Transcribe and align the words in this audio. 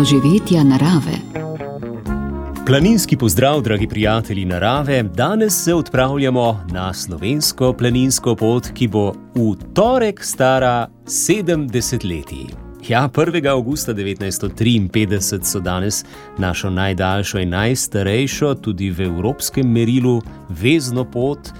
doživetja 0.00 0.64
narave. 0.64 1.12
Planinski 2.66 3.16
pozdrav, 3.16 3.60
dragi 3.60 3.86
prijatelji 3.88 4.44
narave. 4.44 5.02
Danes 5.02 5.64
se 5.64 5.74
odpravljamo 5.74 6.64
na 6.72 6.94
slovensko 6.94 7.72
planinsko 7.72 8.36
pot, 8.36 8.70
ki 8.74 8.88
bo 8.88 9.12
v 9.34 9.54
torek 9.74 10.24
stara 10.24 10.88
70 11.04 12.04
let. 12.08 12.56
Ja, 12.88 13.08
1. 13.14 13.48
augusta 13.50 13.92
1953 13.94 15.42
so 15.42 15.60
danes 15.60 16.04
našo 16.38 16.70
najdaljšo 16.70 17.38
in 17.38 17.48
najstarejšo, 17.48 18.54
tudi 18.54 18.90
v 18.90 19.00
evropskem 19.00 19.68
merilu, 19.72 20.22
vezno 20.48 21.04
pot 21.04 21.52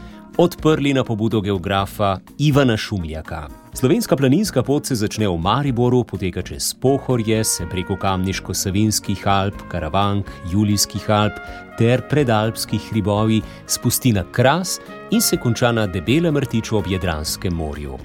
odprli 0.42 0.94
na 0.94 1.04
pobudo 1.04 1.40
geografa 1.40 2.18
Ivana 2.38 2.76
Šumljaka. 2.76 3.48
Slovenska 3.74 4.16
planinska 4.16 4.62
pot 4.62 4.86
se 4.86 4.94
začne 4.94 5.28
v 5.28 5.36
Mariboru, 5.36 6.04
poteka 6.04 6.42
čez 6.42 6.74
Pohorje, 6.74 7.44
se 7.44 7.66
preko 7.70 7.94
Kamniško-Savinskih 7.94 9.26
Alp, 9.28 9.54
Karavank, 9.68 10.30
Julijskih 10.52 11.10
Alp 11.10 11.36
ter 11.78 12.00
predalpskih 12.08 12.80
hribovi 12.90 13.42
spusti 13.66 14.12
na 14.12 14.24
Kras 14.32 14.80
in 15.10 15.20
se 15.20 15.36
konča 15.36 15.72
na 15.72 15.86
Debelem 15.86 16.38
rtiču 16.38 16.76
ob 16.76 16.88
Jadranskem 16.88 17.52
morju. 17.52 17.98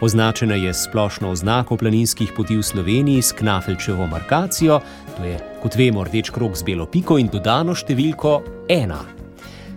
Označena 0.00 0.54
je 0.54 0.74
splošno 0.74 1.30
oznako 1.30 1.76
planinskih 1.76 2.32
poti 2.36 2.56
v 2.56 2.62
Sloveniji 2.62 3.22
s 3.22 3.32
Knafelčevo 3.32 4.06
markacijo, 4.06 4.80
to 5.16 5.24
je, 5.24 5.38
kot 5.62 5.76
vemo, 5.76 6.04
rdeč 6.04 6.30
krok 6.30 6.56
z 6.56 6.62
belo 6.62 6.86
piko 6.86 7.18
in 7.18 7.28
dodano 7.28 7.76
številko 7.76 8.40
ena. 8.68 9.21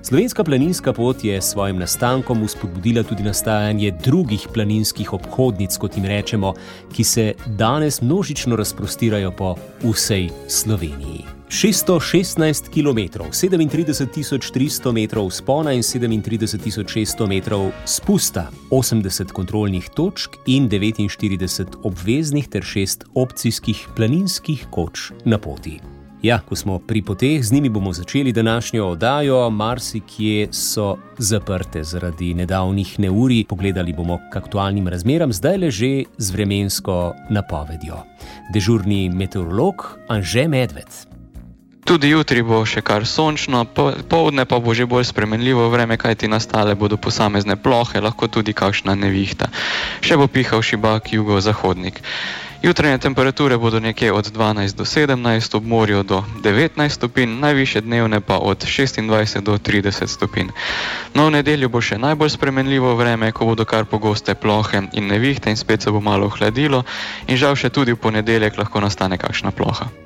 Slovenska 0.06 0.44
planinska 0.44 0.94
pot 0.94 1.24
je 1.24 1.42
s 1.42 1.52
svojim 1.52 1.78
nastankom 1.78 2.44
uspodbudila 2.44 3.04
tudi 3.04 3.24
nastajanje 3.24 3.92
drugih 4.04 4.48
planinskih 4.54 5.14
obhodnic, 5.14 5.78
kot 5.78 5.98
jim 5.98 6.06
rečemo, 6.06 6.54
ki 6.94 7.04
se 7.04 7.34
danes 7.46 8.02
množično 8.02 8.56
razprostirajo 8.56 9.32
po 9.32 9.56
vsej 9.84 10.30
Sloveniji. 10.48 11.26
616 11.50 12.70
km, 12.70 13.24
37.300 13.32 14.92
metrov 14.92 15.30
spona 15.30 15.74
in 15.74 15.82
37.600 15.82 17.28
metrov 17.28 17.72
spusta, 17.86 18.52
80 18.70 19.32
kontrolnih 19.32 19.90
točk 19.90 20.38
in 20.46 20.70
49 20.70 21.82
obveznih 21.84 22.48
ter 22.48 22.62
6 22.62 23.10
opcijskih 23.16 23.88
planinskih 23.96 24.68
koč 24.70 25.12
na 25.26 25.38
poti. 25.38 25.95
Ja, 26.26 26.40
ko 26.42 26.56
smo 26.58 26.80
pri 26.82 27.04
poteh, 27.06 27.44
z 27.46 27.54
njimi 27.54 27.70
bomo 27.70 27.94
začeli 27.94 28.32
današnjo 28.32 28.86
oddajo. 28.86 29.50
Marsikje 29.50 30.48
so 30.52 30.98
zaprte 31.18 31.84
zaradi 31.84 32.34
nedavnih 32.34 33.00
neurij. 33.00 33.46
Pogledali 33.50 33.94
bomo 33.94 34.18
k 34.34 34.38
aktualnim 34.38 34.88
razmeram, 34.88 35.34
zdaj 35.34 35.58
le 35.58 35.72
že 35.72 36.04
z 36.18 36.32
vremensko 36.32 37.14
napovedjo. 37.30 38.02
Dežurni 38.54 39.10
meteorolog 39.10 40.00
Anže 40.10 40.48
Medved. 40.48 41.15
Tudi 41.86 42.10
jutri 42.10 42.42
bo 42.42 42.64
še 42.66 42.82
kar 42.82 43.06
sončno, 43.06 43.62
povdne 44.10 44.46
pa 44.50 44.58
bo 44.58 44.74
že 44.74 44.90
bolj 44.90 45.06
spremenljivo 45.06 45.70
vreme, 45.70 46.02
kajti 46.02 46.26
nastale 46.26 46.74
bodo 46.74 46.98
posamezne 46.98 47.62
plohe, 47.62 48.02
lahko 48.02 48.26
tudi 48.26 48.58
kakšna 48.58 48.98
nevihta. 48.98 49.54
Še 50.02 50.18
bo 50.18 50.26
pihal 50.26 50.66
šibak 50.66 51.14
jugozahodnik. 51.14 52.02
Jutranje 52.66 52.98
temperature 52.98 53.58
bodo 53.62 53.78
nekje 53.78 54.10
od 54.10 54.26
12 54.34 54.74
do 54.74 54.82
17, 54.82 55.54
ob 55.54 55.66
morju 55.66 56.02
do 56.02 56.26
19 56.42 56.90
stopinj, 56.90 57.38
najviše 57.38 57.86
dnevne 57.86 58.18
pa 58.18 58.42
od 58.42 58.66
26 58.66 59.46
do 59.46 59.62
30 59.62 60.10
stopinj. 60.10 60.50
No, 61.14 61.30
v 61.30 61.38
nedeljo 61.38 61.70
bo 61.70 61.86
še 61.86 62.02
najbolj 62.02 62.34
spremenljivo 62.34 62.96
vreme, 62.98 63.30
ko 63.30 63.46
bodo 63.46 63.62
kar 63.62 63.86
pogoste 63.86 64.34
plohe 64.34 64.90
in 64.90 65.06
nevihte 65.06 65.54
in 65.54 65.62
spet 65.62 65.86
se 65.86 65.94
bo 65.94 66.02
malo 66.02 66.34
ohladilo 66.34 66.82
in 67.30 67.38
žal 67.38 67.54
še 67.54 67.70
tudi 67.70 67.94
v 67.94 68.02
ponedeljek 68.02 68.58
lahko 68.58 68.82
nastane 68.82 69.22
kakšna 69.22 69.54
ploha. 69.54 70.05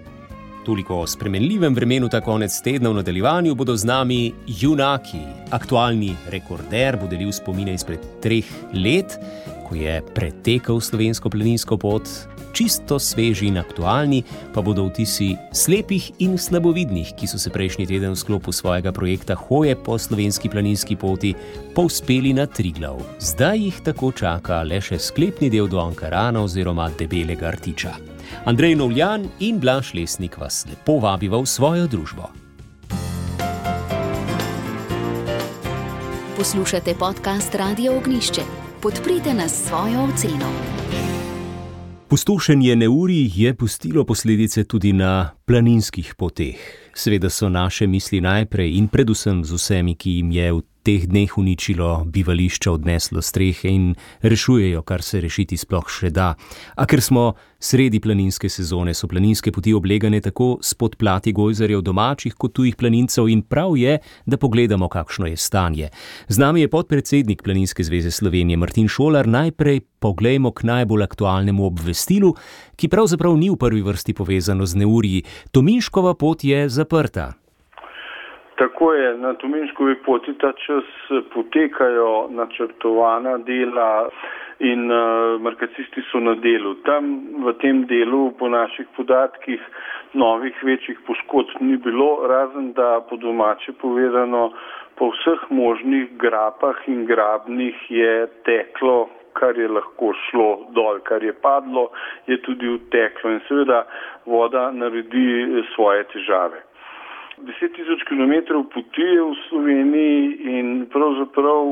Toliko 0.66 1.00
o 1.00 1.08
spremenljivem 1.08 1.75
vremenu 1.75 2.09
ta 2.09 2.22
konec 2.22 2.62
tedna 2.62 2.90
v 2.90 3.00
nadaljevanju 3.00 3.56
bodo 3.56 3.78
z 3.78 3.86
nami 3.86 4.34
junaki. 4.47 5.22
Aktualni 5.52 6.16
rekorder 6.28 6.97
bo 7.00 7.08
delil 7.08 7.31
spomine 7.31 7.74
izpred 7.74 8.03
treh 8.22 8.46
let, 8.74 9.16
ko 9.70 9.75
je 9.75 10.02
pretekel 10.16 10.81
slovensko 10.81 11.30
planinsko 11.30 11.78
pot, 11.78 12.09
čisto 12.53 13.00
sveži 13.00 13.47
in 13.47 13.58
aktualni, 13.58 14.24
pa 14.53 14.62
bodo 14.62 14.90
vtisi 14.90 15.36
slepih 15.53 16.12
in 16.20 16.38
slabovidnih, 16.38 17.14
ki 17.16 17.28
so 17.28 17.40
se 17.40 17.53
prejšnji 17.53 17.88
teden 17.88 18.18
v 18.18 18.20
sklopu 18.20 18.52
svojega 18.52 18.91
projekta 18.91 19.36
Hoje 19.36 19.76
po 19.76 19.97
slovenski 19.97 20.50
planinski 20.50 20.96
poti 20.96 21.34
povspeli 21.76 22.34
na 22.34 22.46
Triglav. 22.46 23.00
Zdaj 23.20 23.59
jih 23.64 23.81
tako 23.86 24.12
čaka 24.12 24.64
le 24.64 24.81
še 24.81 25.00
sklepni 25.00 25.50
del 25.50 25.70
do 25.70 25.80
Ankarana 25.80 26.44
oziroma 26.44 26.90
debelega 26.97 27.53
rtiča. 27.56 28.09
Andrej 28.45 28.75
Novljan 28.75 29.28
in 29.40 29.59
Blaž 29.59 29.94
Lesnik 29.94 30.38
vas 30.38 30.66
lepo 30.69 31.00
vabijo 31.00 31.41
v 31.41 31.45
svojo 31.45 31.88
družbo. 31.88 32.29
Poslušate 36.38 36.95
podcast 36.95 37.56
Radio 37.56 37.97
Ognišče. 37.97 38.41
Podprite 38.81 39.34
nas 39.34 39.67
svojo 39.67 40.03
oceno. 40.03 40.47
Pustošenje 42.07 42.75
neuri 42.75 43.31
je 43.35 43.53
pustilo 43.53 44.06
posledice 44.06 44.63
tudi 44.63 44.94
na 44.94 45.29
planinskih 45.46 46.16
poteh. 46.16 46.57
Seveda 46.96 47.29
so 47.29 47.50
naše 47.50 47.88
misli 47.88 48.22
najprej 48.22 48.78
in 48.78 48.88
predvsem 48.88 49.46
z 49.46 49.53
vsemi, 49.53 49.96
ki 49.96 50.11
jim 50.11 50.31
je 50.31 50.53
v 50.53 50.61
teh 50.89 51.05
dneh 51.05 51.38
uničilo 51.38 52.03
bivališča, 52.09 52.72
odneslo 52.72 53.22
strehe 53.22 53.69
in 53.69 53.91
rešujejo, 54.22 54.81
kar 54.81 55.03
se 55.05 55.22
rešiti 55.22 55.57
sploh 55.57 55.85
še 55.85 56.09
da. 56.09 56.31
A 56.81 56.85
ker 56.89 57.01
smo 57.05 57.35
sredi 57.61 58.00
planinske 58.01 58.50
sezone, 58.50 58.95
so 58.97 59.05
planinske 59.11 59.51
poti 59.53 59.75
oblegane 59.78 60.17
tako 60.25 60.47
s 60.66 60.73
podplati 60.73 61.33
gojzarjev 61.35 61.83
domačih 61.85 62.33
kot 62.33 62.55
tujih 62.57 62.78
planincev 62.79 63.29
in 63.29 63.44
prav 63.45 63.75
je, 63.78 63.99
da 64.25 64.39
pogledamo, 64.41 64.89
kakšno 64.89 65.29
je 65.29 65.38
stanje. 65.38 65.89
Z 66.28 66.41
nami 66.41 66.63
je 66.66 66.72
podpredsednik 66.73 67.44
Planinske 67.45 67.85
zveze 67.85 68.11
Slovenije 68.11 68.57
Martin 68.57 68.88
Šolar. 68.89 69.28
Najprej 69.28 69.83
poglejmo 69.99 70.51
k 70.51 70.63
najbolj 70.63 71.05
aktualnemu 71.05 71.67
obvestilu, 71.69 72.33
ki 72.79 72.89
pravzaprav 72.89 73.38
ni 73.38 73.51
v 73.53 73.59
prvi 73.61 73.83
vrsti 73.85 74.17
povezano 74.17 74.66
z 74.66 74.81
neurji. 74.81 75.22
Tominškova 75.51 76.16
pot 76.17 76.44
je 76.44 76.66
zaprta. 76.69 77.35
Tako 78.59 78.94
je, 78.94 79.18
na 79.18 79.34
Tominškovi 79.34 79.96
poti 79.96 80.34
ta 80.38 80.52
čas 80.52 80.84
potekajo 81.34 82.28
načrtovana 82.30 83.38
dela 83.38 84.09
in 84.59 84.92
uh, 84.92 85.42
markacisti 85.42 86.03
so 86.12 86.20
na 86.20 86.34
delu. 86.36 86.74
Tam 86.84 87.08
v 87.46 87.53
tem 87.62 87.86
delu, 87.88 88.31
po 88.40 88.50
naših 88.52 88.90
podatkih, 88.97 89.64
novih 90.14 90.64
večjih 90.64 91.00
poškodb 91.08 91.62
ni 91.62 91.78
bilo, 91.78 92.28
razen 92.28 92.74
da 92.74 93.00
po 93.09 93.16
domače 93.16 93.72
povedano, 93.81 94.52
po 95.00 95.08
vseh 95.16 95.47
možnih 95.50 96.12
grapah 96.20 96.84
in 96.88 97.06
grabnih 97.06 97.80
je 97.90 98.28
teklo 98.44 99.08
kar 99.40 99.58
je 99.58 99.68
lahko 99.68 100.12
šlo 100.28 100.50
dol, 100.76 101.00
kar 101.08 101.24
je 101.24 101.34
padlo, 101.34 101.90
je 102.28 102.41
tudi 102.41 102.68
uteklo 102.68 103.31
in 103.31 103.40
seveda 103.47 103.86
voda 104.26 104.72
naredi 104.72 105.64
svoje 105.76 106.03
težave. 106.14 106.69
10 107.45 107.75
tisoč 107.75 108.03
km 108.03 108.33
poti 108.73 109.01
je 109.01 109.22
v 109.22 109.35
Sloveniji 109.50 110.57
in 110.59 110.85
pravzaprav 110.91 111.63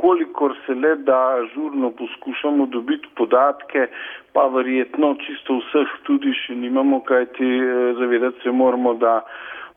kolikor 0.00 0.54
se 0.66 0.74
le 0.74 0.96
da 0.96 1.20
žurno 1.54 1.90
poskušamo 1.90 2.66
dobiti 2.66 3.08
podatke, 3.16 3.86
pa 4.32 4.46
verjetno 4.46 5.14
čisto 5.26 5.58
vseh 5.58 5.94
tudi 6.06 6.34
še 6.44 6.54
nimamo, 6.54 7.00
kajti 7.10 7.48
eh, 7.58 7.94
zavedati 7.98 8.42
se 8.42 8.54
moramo, 8.60 8.94
da 8.94 9.20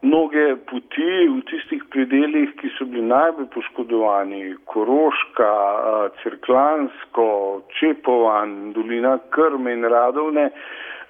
mnoge 0.02 0.46
poti 0.70 1.10
v 1.34 1.42
tistih 1.50 1.84
predeljih, 1.94 2.54
ki 2.62 2.70
so 2.78 2.86
bili 2.86 3.08
najbolj 3.10 3.50
poškodovani, 3.56 4.44
Koroška, 4.74 5.50
eh, 5.50 6.22
Cerklansko, 6.22 7.28
Čepovan, 7.80 8.74
Dolina 8.78 9.18
Krme 9.34 9.74
in 9.74 9.90
Radovne, 9.96 10.50
Eh, 10.52 11.01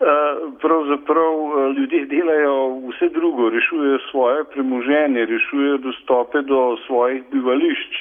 pravzaprav 0.61 1.33
ljudje 1.77 2.05
delajo 2.05 2.55
vse 2.89 3.09
drugo, 3.09 3.49
rešujejo 3.49 3.99
svoje 4.11 4.43
premoženje, 4.43 5.25
rešujejo 5.25 5.77
dostope 5.77 6.41
do 6.41 6.77
svojih 6.87 7.23
bivališč. 7.31 7.93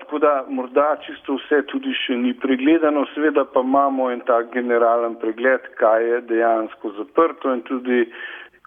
Tako 0.00 0.18
da 0.18 0.44
morda 0.48 0.96
čisto 1.06 1.36
vse 1.36 1.62
tudi 1.66 1.92
še 1.94 2.16
ni 2.16 2.32
pregledano, 2.34 3.04
seveda 3.14 3.44
pa 3.44 3.60
imamo 3.60 4.10
en 4.10 4.20
tak 4.20 4.52
generalen 4.52 5.14
pregled, 5.20 5.68
kaj 5.80 6.08
je 6.08 6.20
dejansko 6.20 6.90
zaprto 6.98 7.52
in 7.54 7.62
tudi 7.68 8.06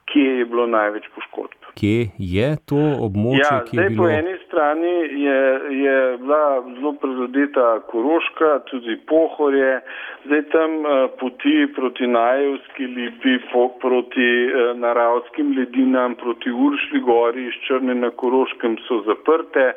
kje 0.07 0.37
je 0.41 0.45
bilo 0.45 0.67
največ 0.71 1.09
poškodb 1.15 1.67
kje 1.77 2.09
je 2.17 2.49
to 2.69 2.81
območje? 3.05 3.43
Ja, 3.43 3.61
zdaj 3.69 3.89
bilo... 3.91 4.03
po 4.03 4.09
eni 4.09 4.35
strani 4.45 4.93
je, 5.23 5.39
je 5.83 5.97
bila 6.21 6.43
zelo 6.77 6.93
prizadeta 7.01 7.67
Koroška, 7.91 8.51
tudi 8.71 8.97
Pohorje, 9.09 9.73
zdaj 10.25 10.43
tam 10.53 10.77
uh, 10.81 10.95
poti 11.19 11.57
proti 11.75 12.09
Najevski 12.09 12.89
lipi, 12.97 13.37
po, 13.51 13.67
proti 13.83 14.29
uh, 14.47 14.73
naravskim 14.79 15.53
ledinam, 15.57 16.17
proti 16.21 16.51
Uršli 16.51 17.03
gori 17.05 17.47
iz 17.51 17.61
Črne 17.67 17.95
na 18.01 18.11
Koroškem 18.11 18.79
so 18.87 19.03
zaprte. 19.09 19.73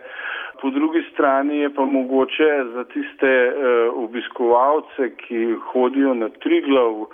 Po 0.60 0.70
drugi 0.70 1.02
strani 1.12 1.58
je 1.58 1.74
pa 1.74 1.84
mogoče 1.84 2.50
za 2.74 2.84
tiste 2.84 3.30
uh, 3.48 4.04
obiskovalce, 4.04 5.10
ki 5.16 5.54
hodijo 5.72 6.14
na 6.14 6.28
Triglav, 6.28 6.92
uh, 6.92 7.08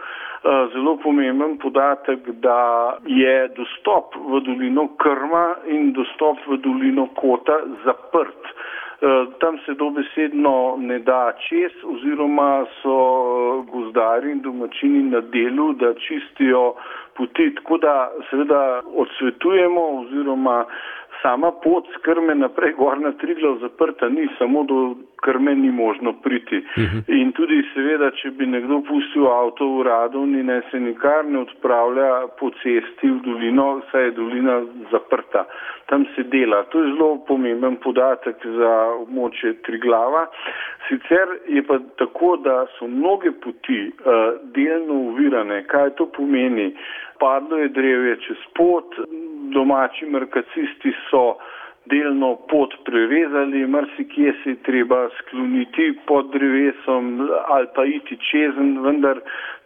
zelo 0.73 0.97
pomemben 0.97 1.59
podatek, 1.59 2.31
da 2.43 2.97
je 3.07 3.49
dostop 3.49 4.17
v 4.17 4.41
dolino 4.41 4.89
Krma 4.99 5.47
in 5.67 5.93
dostop 5.93 6.39
v 6.47 6.59
dolino 6.59 7.07
Kota 7.15 7.61
zaprt. 7.85 8.57
Eh, 9.03 9.27
tam 9.41 9.59
se 9.67 9.75
dobesedno 9.75 10.77
ne 10.79 10.99
da 10.99 11.33
čez 11.49 11.73
oziroma 11.85 12.65
so 12.83 13.63
gozdari 13.73 14.31
in 14.33 14.41
domačini 14.41 15.03
na 15.11 15.21
delu, 15.21 15.73
da 15.73 15.95
čistijo 15.95 16.75
poti. 17.15 17.55
Tako 17.55 17.79
da 17.79 18.11
seveda 18.31 18.81
odsvetujemo 18.95 19.83
oziroma 20.01 20.65
sama 21.23 21.51
pot 21.65 21.87
s 21.95 22.03
krme 22.03 22.35
naprej 22.35 22.75
gor 22.79 23.01
na 23.01 23.13
Triglav 23.13 23.59
zaprta 23.61 24.09
ni, 24.09 24.29
samo 24.39 24.63
do 24.65 24.97
krme 25.25 25.55
ni 25.55 25.71
možno 25.71 26.13
priti. 26.13 26.59
Uh 26.59 26.83
mhm. 26.83 26.99
-huh. 26.99 27.21
In 27.21 27.33
tudi 27.33 27.63
seveda, 27.75 28.11
če 28.11 28.31
bi 28.31 28.47
nekdo 28.47 28.81
pustil 28.89 29.27
avto 29.27 29.69
v 29.77 29.83
Radovni, 29.83 30.43
ne 30.43 30.63
se 30.71 30.81
nikar 30.81 31.25
ne 31.25 31.39
odpravlja 31.39 32.11
po 32.39 32.51
cesti 32.51 33.11
v 33.11 33.21
dolino, 33.25 33.83
saj 33.91 34.05
je 34.05 34.11
dolina 34.11 34.63
zaprta. 34.91 35.45
Tam 35.87 36.05
se 36.15 36.23
dela. 36.23 36.63
To 36.63 36.83
je 36.83 36.93
zelo 36.93 37.17
pomemben 37.29 37.77
podatek 37.77 38.37
za 38.59 38.73
območje 39.03 39.55
Triglava. 39.63 40.27
Sicer 40.89 41.29
je 41.49 41.63
pa 41.63 41.79
tako, 41.97 42.37
da 42.37 42.67
so 42.79 42.87
mnoge 42.87 43.31
poti 43.33 43.81
uh, 43.89 43.93
delno 44.55 44.95
uvirane. 44.95 45.65
Kaj 45.67 45.91
to 45.91 46.07
pomeni? 46.07 46.75
Padlo 47.19 47.57
je 47.57 47.69
drevje 47.69 48.17
čez 48.27 48.41
pot, 48.55 48.95
domači 49.55 50.07
merkacisti 50.07 50.93
so 51.11 51.37
delno 51.91 52.37
pot 52.51 52.75
prerezali, 52.85 53.67
marsikje 53.67 54.35
se 54.43 54.51
je 54.51 54.63
treba 54.63 55.09
skloniti 55.19 55.99
pod 56.07 56.31
drevesom 56.33 57.29
ali 57.49 57.67
pa 57.75 57.85
iti 57.85 58.19
čezen, 58.31 58.83
vendar 58.83 59.21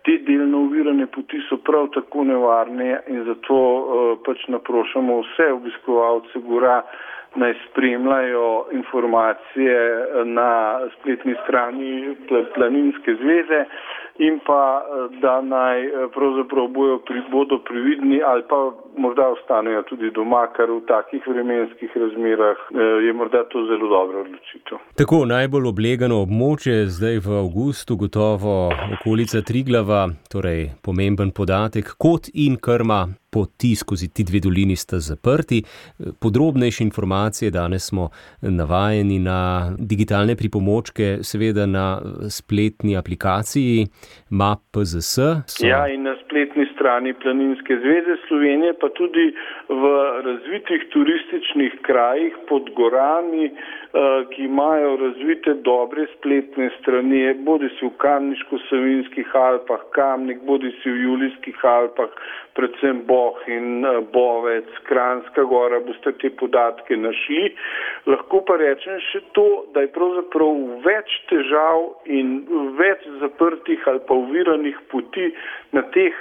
te 0.05 0.19
delno 0.27 0.59
uvirane 0.59 1.07
poti 1.07 1.41
so 1.49 1.57
prav 1.57 1.89
tako 1.95 2.25
nevarne 2.25 3.01
in 3.09 3.25
zato 3.25 3.55
uh, 3.55 4.19
pač 4.27 4.49
naprošamo 4.49 5.21
vse 5.21 5.53
obiskovalce 5.53 6.45
gora 6.49 6.83
naj 7.35 7.55
spremljajo 7.71 8.67
informacije 8.73 9.77
na 10.25 10.81
spletni 10.99 11.35
strani 11.45 12.17
Planinske 12.55 13.15
zveze 13.15 13.65
in 14.27 14.39
pa 14.47 14.63
da 15.23 15.41
naj 15.41 15.79
pravzaprav 16.15 16.69
bojo 16.69 16.99
pri, 17.09 17.23
bodo 17.33 17.59
prividni 17.69 18.21
ali 18.27 18.43
pa 18.51 18.59
morda 18.97 19.29
ostanejo 19.37 19.83
tudi 19.89 20.11
doma, 20.15 20.43
ker 20.57 20.69
v 20.71 20.81
takih 20.89 21.25
vremenskih 21.27 21.91
razmerah 22.03 22.59
je 23.07 23.13
morda 23.13 23.45
to 23.53 23.65
zelo 23.71 23.89
dobro 23.89 24.21
odločitev. 24.27 24.83
Tako 25.01 25.25
najbolj 25.31 25.71
oblegano 25.73 26.21
območje 26.27 26.85
zdaj 26.93 27.23
v 27.27 27.41
avgustu, 27.45 27.97
gotovo 27.97 28.57
okolica 28.99 29.43
Triglava, 29.47 30.09
torej 30.33 30.69
pomemben 30.85 31.33
podatek, 31.33 31.95
kot 31.99 32.29
in 32.35 32.61
krma 32.61 33.07
poti 33.31 33.77
skozi 33.79 34.09
ti 34.11 34.25
dve 34.27 34.41
dolini 34.43 34.77
sta 34.77 34.99
zaprti. 34.99 35.63
Podrobnejše 36.21 36.85
informacije 36.85 37.51
danes 37.51 37.87
smo 37.89 38.09
navajeni 38.43 39.19
na 39.19 39.71
digitalne 39.79 40.37
pripomočke, 40.37 41.19
seveda 41.23 41.67
na 41.67 42.01
spletni 42.29 42.97
aplikaciji 42.97 43.87
MAP-PZS. 44.31 45.61
Ja, 45.65 45.87
in 45.89 46.03
na 46.03 46.15
spletni 46.25 46.67
strani 46.75 47.15
Planinske 47.23 47.77
zveze 47.83 48.17
Slovenije, 48.29 48.73
pa 48.81 48.89
tudi 48.99 49.27
v 49.69 49.83
razvitih 50.27 50.87
turističnih 50.93 51.73
krajih 51.83 52.37
pod 52.49 52.71
gorami, 52.77 53.51
ki 54.31 54.45
imajo 54.45 54.97
razvite 54.97 55.55
dobre 55.55 56.07
spletne 56.17 56.71
strani, 56.81 57.35
bodi 57.35 57.69
si 57.79 57.87
v 57.87 57.91
Kamniško-Savinskih 57.99 59.35
Alpah, 59.35 59.83
Kamnik, 59.97 60.45
bodi 60.47 60.71
si 60.83 60.91
v 60.91 61.03
Julijskih 61.03 61.65
Alpah, 61.65 62.13
predvsem 62.55 63.03
Boh 63.07 63.39
in 63.47 63.85
eh, 63.85 64.01
Bovec, 64.13 64.71
Kranska 64.87 65.43
gora, 65.43 65.81
boste 65.81 66.13
te 66.23 66.31
podatke 66.31 66.97
našli. 66.97 67.51
Lahko 68.07 68.45
pa 68.47 68.59
rečem 68.63 69.01
še 69.11 69.25
to, 69.35 69.49
da 69.75 69.83
je 69.87 69.93
pravzaprav 69.95 70.61
več 70.87 71.17
težav 71.33 71.89
in 72.07 72.45
več 72.79 73.07
zaprtih 73.23 73.89
ali 73.91 74.03
pa 74.07 74.15
uviranih 74.15 74.79
poti 74.93 75.33
na 75.75 75.83
teh 75.95 76.15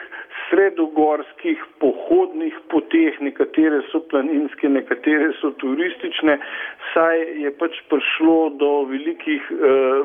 sredogorskih 0.49 1.61
pohodnih 1.81 2.55
poteh, 2.71 3.17
nekatere 3.21 3.81
so 3.91 4.01
planinske, 4.09 4.69
nekatere 4.69 5.31
so 5.41 5.51
turistične, 5.61 6.37
saj 6.93 7.21
je 7.43 7.51
pač 7.59 7.75
prišlo 7.91 8.55
do 8.61 8.71
velikih 8.89 9.43
uh, 9.51 9.59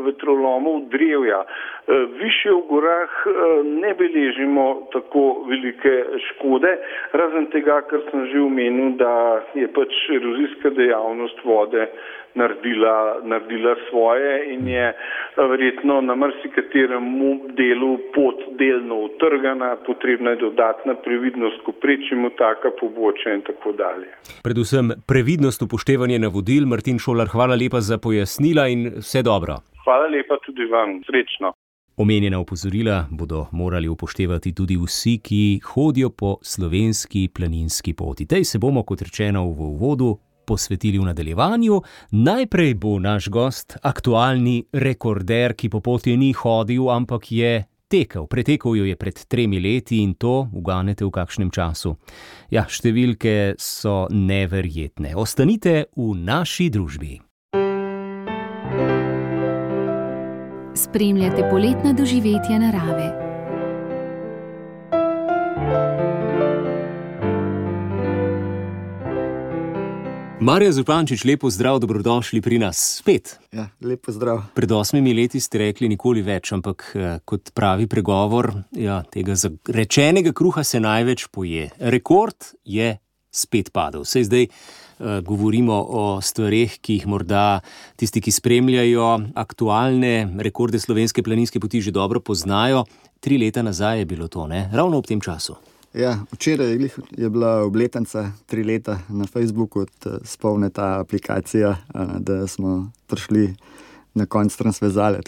vetrolomov 0.06 0.88
drevja. 0.92 1.44
Uh, 1.44 2.10
Više 2.20 2.50
v 2.50 2.60
gorah 2.68 3.14
uh, 3.26 3.34
ne 3.66 3.94
beležimo 3.94 4.88
tako 4.92 5.44
velike 5.48 5.94
škode, 6.28 6.76
razen 7.12 7.46
tega, 7.54 7.80
kar 7.90 8.02
sem 8.10 8.26
že 8.32 8.42
omenil, 8.42 8.96
da 9.00 9.14
je 9.54 9.68
pač 9.72 9.94
erozijska 10.18 10.74
dejavnost 10.76 11.44
vode 11.44 11.88
naredila, 12.34 13.20
naredila 13.22 13.74
svoje 13.90 14.54
in 14.54 14.68
je 14.68 14.86
eh, 14.88 14.96
verjetno 15.50 16.00
na 16.00 16.14
marsikaterem 16.14 17.04
delu 17.56 17.98
pot 18.14 18.38
delno 18.58 18.96
utrgana, 19.08 19.76
potrebna 19.86 20.30
je 20.30 20.36
dodatna 20.36 20.94
previdnost, 20.94 21.58
ko 21.64 21.72
prečimo 21.72 22.30
taka 22.30 22.70
pobočja 22.80 23.34
in 23.34 23.42
tako 23.42 23.72
dalje. 23.72 24.08
Predvsem 24.42 24.90
previdnost 25.08 25.62
upoštevanje 25.62 26.18
navodil. 26.18 26.66
Martin 26.66 26.98
Šolar, 26.98 27.28
hvala 27.28 27.54
lepa 27.54 27.80
za 27.80 27.98
pojasnila 27.98 28.68
in 28.68 28.80
vse 28.98 29.22
dobro. 29.22 29.54
Hvala 29.84 30.06
lepa 30.06 30.36
tudi 30.46 30.64
vam, 30.64 31.00
srečno. 31.06 31.52
Omenjena 31.96 32.40
opozorila 32.40 33.06
bodo 33.10 33.46
morali 33.52 33.88
upoštevati 33.88 34.54
tudi 34.54 34.76
vsi, 34.76 35.18
ki 35.22 35.60
hodijo 35.64 36.10
po 36.10 36.36
slovenski 36.42 37.28
planinski 37.34 37.94
poti. 37.94 38.26
Tej 38.26 38.44
se 38.44 38.58
bomo, 38.58 38.82
kot 38.82 39.02
rečeno 39.02 39.44
v 39.44 39.60
uvodu, 39.60 40.18
posvetili 40.46 41.00
v 41.00 41.08
nadaljevanju. 41.10 41.80
Najprej 42.12 42.74
bo 42.74 42.98
naš 43.02 43.28
gost 43.28 43.76
aktualni 43.82 44.64
rekorder, 44.72 45.56
ki 45.56 45.68
po 45.72 45.80
poti 45.80 46.16
ni 46.16 46.32
hodil, 46.32 46.90
ampak 46.92 47.32
je 47.32 47.64
tekel. 47.88 48.26
Pretekel 48.26 48.76
jo 48.76 48.84
je 48.84 48.96
pred 48.96 49.24
tremi 49.28 49.60
leti 49.60 50.02
in 50.02 50.14
to 50.14 50.48
uganete 50.52 51.04
v 51.04 51.12
kakšnem 51.14 51.50
času. 51.54 51.96
Ja, 52.50 52.66
številke 52.68 53.54
so 53.58 54.06
neverjetne. 54.10 55.14
Ostanite 55.16 55.86
v 55.96 56.14
naši 56.18 56.70
družbi. 56.74 57.18
Spremljate 60.74 61.46
poletna 61.50 61.94
doživetja 61.94 62.58
narave. 62.58 63.23
Marja 70.44 70.72
Zupančič, 70.72 71.22
lepo 71.24 71.48
zdrav, 71.48 71.78
dobrodošli 71.80 72.42
pri 72.44 72.58
nas 72.60 72.76
spet. 72.98 73.38
Ja, 73.48 73.70
lepo 73.80 74.12
zdrav. 74.12 74.42
Pred 74.52 74.72
osmimi 74.76 75.14
leti 75.16 75.40
ste 75.40 75.62
rekli 75.62 75.88
nikoli 75.88 76.20
več, 76.20 76.50
ampak 76.52 76.84
eh, 76.92 77.14
kot 77.24 77.48
pravi 77.56 77.88
pregovor, 77.88 78.50
ja, 78.76 78.98
tega 79.08 79.38
rečenega 79.72 80.34
kruha 80.36 80.60
se 80.60 80.82
največ 80.84 81.30
poje. 81.32 81.70
Rekord 81.80 82.50
je 82.60 82.92
spet 83.32 83.72
padel. 83.72 84.04
Vse 84.04 84.26
zdaj 84.28 84.50
uh, 84.50 85.24
govorimo 85.24 85.80
o 85.80 86.06
stvarih, 86.20 86.76
ki 86.76 87.00
jih 87.00 87.08
morda 87.08 87.62
tisti, 87.96 88.20
ki 88.20 88.36
spremljajo 88.36 89.08
aktualne 89.40 90.28
rekorde 90.44 90.76
slovenske 90.78 91.24
planinske 91.24 91.56
poti, 91.56 91.80
že 91.80 91.94
dobro 91.94 92.20
poznajo. 92.20 92.84
Tri 93.24 93.40
leta 93.40 93.64
nazaj 93.64 94.04
je 94.04 94.10
bilo 94.12 94.28
to, 94.28 94.44
ne? 94.46 94.68
ravno 94.76 95.00
ob 95.00 95.08
tem 95.08 95.24
času. 95.24 95.56
Ja, 95.94 96.18
včeraj 96.32 96.78
je 97.16 97.30
bila 97.30 97.62
obletnica, 97.62 98.32
tri 98.46 98.64
leta 98.64 98.98
na 99.08 99.26
Facebooku, 99.26 99.82
eh, 99.82 100.10
spomne 100.24 100.70
ta 100.70 101.00
aplikacija, 101.00 101.70
eh, 101.70 102.06
da 102.18 102.46
smo 102.46 102.90
prišli 103.06 103.54
na 104.14 104.26
konec 104.26 104.56
transvezale. 104.56 105.20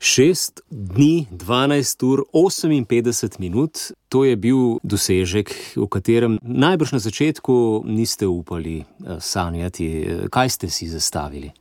Šest 0.00 0.60
dni, 0.70 1.26
12 1.30 2.02
ur, 2.02 2.22
58 2.32 3.40
minut, 3.40 3.78
to 4.08 4.24
je 4.24 4.36
bil 4.36 4.78
dosežek, 4.82 5.54
v 5.76 5.86
katerem 5.88 6.38
najbrž 6.42 6.92
na 6.92 6.98
začetku 6.98 7.82
niste 7.84 8.26
upali 8.26 8.80
eh, 8.80 9.16
sanjati. 9.20 10.08
Kaj 10.30 10.48
ste 10.48 10.70
si 10.70 10.88
zastavili? 10.88 11.52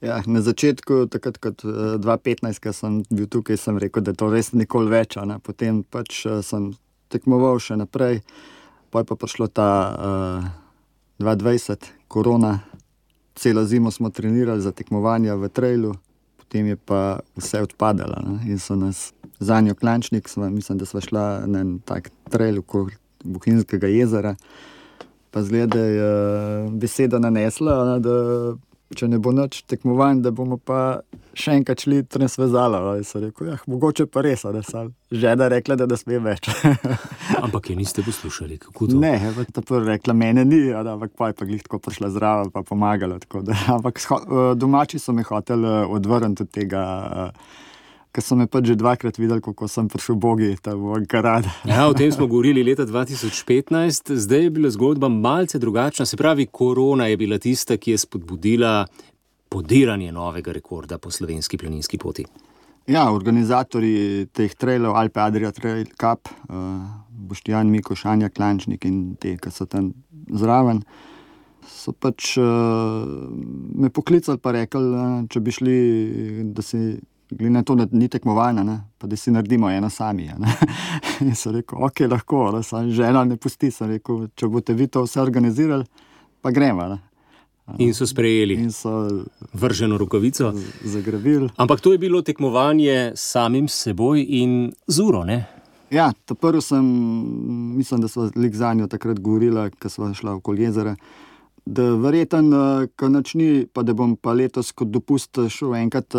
Ja, 0.00 0.22
na 0.26 0.40
začetku, 0.40 1.06
takrat 1.06 1.38
kot 1.38 1.64
2015, 1.64 2.60
ko 2.60 2.72
sem 2.72 3.02
bil 3.10 3.26
tukaj, 3.26 3.56
sem 3.56 3.78
rekel, 3.78 4.02
da 4.02 4.12
to 4.12 4.28
res 4.28 4.52
nikoli 4.52 4.90
več. 4.90 5.16
Potem 5.42 5.84
pač 5.84 6.24
sem 6.42 6.72
tekmoval 7.10 7.58
še 7.58 7.76
naprej, 7.80 8.22
pa 8.90 9.02
je 9.02 9.08
pa 9.10 9.18
prišlo 9.18 9.50
ta 9.50 9.70
uh, 9.90 10.46
2020, 11.18 11.90
korona, 12.08 12.58
celo 13.34 13.64
zimo 13.64 13.90
smo 13.90 14.10
trenirali 14.10 14.62
za 14.62 14.72
tekmovanja 14.72 15.34
v 15.34 15.48
trailu, 15.48 15.92
potem 16.36 16.72
je 16.72 16.76
pa 16.76 17.20
vse 17.36 17.62
odpadalo 17.62 18.18
ne? 18.26 18.50
in 18.50 18.58
so 18.58 18.74
nas 18.74 19.12
za 19.38 19.60
njo 19.60 19.74
klančnik, 19.74 20.28
sva, 20.28 20.50
mislim, 20.50 20.78
da 20.78 20.86
smo 20.86 21.00
šla 21.00 21.46
na 21.46 21.60
en 21.60 21.78
tak 21.84 22.10
trail 22.30 22.58
okoli 22.58 22.96
Buhinskega 23.24 23.86
jezera. 23.86 24.34
Pa 25.30 25.42
zgleda, 25.42 25.76
da 25.76 25.84
je 25.84 26.70
beseda 26.70 27.18
nanesla, 27.18 27.84
ne, 27.84 28.00
da 28.00 28.14
če 28.96 29.06
ne 29.10 29.20
bo 29.22 29.32
noč 29.34 29.62
tekmovanj, 29.70 30.22
da 30.24 30.32
bomo 30.34 30.56
pa 30.58 31.00
še 31.38 31.54
enkrat 31.60 31.84
šli 31.84 32.02
transvezala. 32.10 32.80
Rekel, 32.98 33.52
ja, 33.52 33.58
mogoče 33.70 34.08
pa 34.10 34.24
res, 34.26 34.42
da 34.42 34.62
sem 34.66 34.90
že 35.10 35.32
da 35.34 35.48
rekla, 35.50 35.74
da 35.78 35.88
ne 35.90 35.98
sme 35.98 36.20
več. 36.22 36.46
ampak 37.44 37.70
je 37.70 37.76
niste 37.78 38.02
poslušali, 38.06 38.58
kako 38.62 38.90
to? 38.92 38.98
Ne, 39.02 39.14
ta 39.54 39.62
prva 39.62 39.96
rekla, 39.96 40.14
mene 40.14 40.44
ni, 40.46 40.60
ampak 40.74 41.14
pa 41.18 41.30
je 41.30 41.38
pa 41.38 41.48
glih 41.48 41.64
tako 41.66 41.80
prišla 41.86 42.12
zraven, 42.14 42.52
pa 42.54 42.62
pomagala. 42.66 43.18
Da, 43.18 43.56
ampak 43.78 43.98
eh, 43.98 44.38
domači 44.58 45.02
so 45.02 45.14
me 45.14 45.26
hoteli 45.26 45.66
eh, 45.66 45.96
odvrniti 45.98 46.46
od 46.46 46.54
tega. 46.54 46.84
Uh, 47.30 47.66
ker 48.10 48.24
so 48.24 48.36
me 48.38 48.46
pač 48.50 48.72
že 48.72 48.76
dvakrat 48.78 49.18
videli, 49.20 49.42
kako 49.44 49.68
sem 49.70 49.88
prišel 49.90 50.18
bogi, 50.18 50.50
ta 50.62 50.74
Vankarad. 50.74 51.46
Ja, 51.68 51.86
o 51.88 51.94
tem 51.94 52.10
smo 52.12 52.26
govorili 52.26 52.64
leta 52.66 52.86
2015, 52.86 54.14
zdaj 54.26 54.46
je 54.46 54.50
bila 54.50 54.70
zgodba 54.70 55.08
malce 55.08 55.58
drugačna. 55.62 56.06
Se 56.06 56.18
pravi, 56.18 56.46
korona 56.46 57.06
je 57.06 57.16
bila 57.16 57.38
tista, 57.38 57.76
ki 57.76 57.94
je 57.94 58.04
spodbudila 58.06 58.86
podiranje 59.50 60.12
novega 60.12 60.52
rekorda 60.52 60.98
po 60.98 61.10
slovenski 61.10 61.58
planinski 61.58 61.98
poti. 61.98 62.26
Ja, 62.90 63.10
organizatori 63.12 64.26
teh 64.34 64.54
trailov, 64.58 64.96
Alpe 64.98 65.20
Adria 65.22 65.52
Trail 65.54 65.86
Cup, 65.98 66.30
uh, 66.48 66.56
Boštjan 67.10 67.70
Miko, 67.70 67.94
Šanja 67.94 68.30
Klančnik 68.34 68.86
in 68.88 69.14
te, 69.20 69.36
ki 69.38 69.52
so 69.54 69.66
tam 69.70 69.92
zraven. 70.26 70.82
So 71.70 71.92
pač 71.92 72.32
uh, 72.40 73.06
me 73.78 73.92
poklicali 73.94 74.40
in 74.42 74.56
rekli, 74.56 74.90
uh, 74.90 75.20
če 75.30 75.42
bi 75.44 75.54
šli, 75.54 75.78
da 76.56 76.64
si 76.66 76.98
glede 77.30 77.50
na 77.50 77.62
to, 77.62 77.74
da 77.74 77.86
ni 77.92 78.08
tekmovanja, 78.08 78.62
ne, 78.62 78.80
pa 78.98 79.06
da 79.06 79.16
si 79.16 79.30
naredimo 79.30 79.70
eno 79.70 79.90
sami. 79.90 80.30
In 81.20 81.34
so 81.34 81.52
rekli, 81.52 81.78
ok, 81.80 82.00
lahko, 82.10 82.50
da 82.52 82.62
se 82.62 82.76
žena 82.90 83.24
ne 83.24 83.36
pusti. 83.36 83.70
Rekel, 83.80 84.26
če 84.34 84.48
boste 84.48 84.74
vi 84.74 84.86
to 84.86 85.04
vse 85.04 85.20
organizirali, 85.20 85.84
pa 86.40 86.50
gremo. 86.50 86.88
Ne. 86.88 86.98
In 87.78 87.94
so 87.94 88.06
sprejeli 88.06 88.54
in 88.58 88.72
so 88.72 88.90
vrženo 89.52 89.98
rokavico. 89.98 90.52
Zagrabili. 90.84 91.48
Ampak 91.56 91.80
to 91.80 91.92
je 91.92 91.98
bilo 91.98 92.22
tekmovanje 92.22 93.12
samim 93.14 93.68
seboj 93.68 94.24
in 94.28 94.72
z 94.86 95.02
uro. 95.02 95.24
Ne? 95.24 95.44
Ja, 95.90 96.12
to 96.24 96.34
prvo 96.34 96.60
sem, 96.60 96.84
mislim, 97.76 98.00
da 98.00 98.08
smo 98.08 98.30
lik 98.36 98.54
za 98.54 98.74
njo 98.74 98.86
takrat 98.86 99.20
govorili, 99.20 99.70
ko 99.70 99.88
smo 99.88 100.14
šli 100.14 100.30
okoli 100.30 100.62
jezera. 100.62 100.96
Da, 101.66 101.82
verjeten, 101.94 102.50
ko 102.96 103.08
načni, 103.08 103.66
pa 103.72 103.82
da 103.82 103.94
bom 103.94 104.16
pa 104.16 104.32
letos 104.32 104.72
kot 104.72 104.88
dopust 104.88 105.38
šel 105.48 105.74
enkrat 105.74 106.14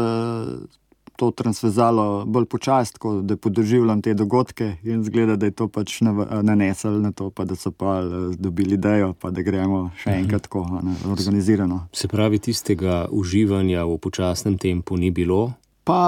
to 1.22 1.32
transvezalo 1.32 2.25
bolj 2.25 2.46
počasi, 2.46 2.94
da 3.22 3.38
podoživljam 3.38 4.01
te 4.01 4.13
dogodke 4.13 4.75
in 4.84 5.04
zgleda, 5.04 5.36
da 5.36 5.46
je 5.46 5.51
to 5.51 5.68
pač 5.68 6.00
nanesel 6.42 6.98
na 7.01 7.12
to, 7.12 7.30
pa 7.30 7.46
da 7.46 7.56
so 7.56 7.70
pa 7.72 8.00
eh, 8.00 8.34
dobili 8.38 8.74
idejo, 8.74 9.13
pa 9.13 9.30
da 9.30 9.46
gremo 9.46 9.92
še 10.01 10.10
mhm. 10.10 10.24
enkrat 10.24 10.48
tako 10.50 10.66
ne, 10.82 10.96
organizirano. 11.13 11.84
Se 11.94 12.10
pravi, 12.10 12.42
tistega 12.42 13.06
uživanja 13.12 13.86
v 13.86 14.00
počasnem 14.01 14.58
tempu 14.58 14.98
ni 14.98 15.13
bilo? 15.13 15.51
Pa, 15.86 16.01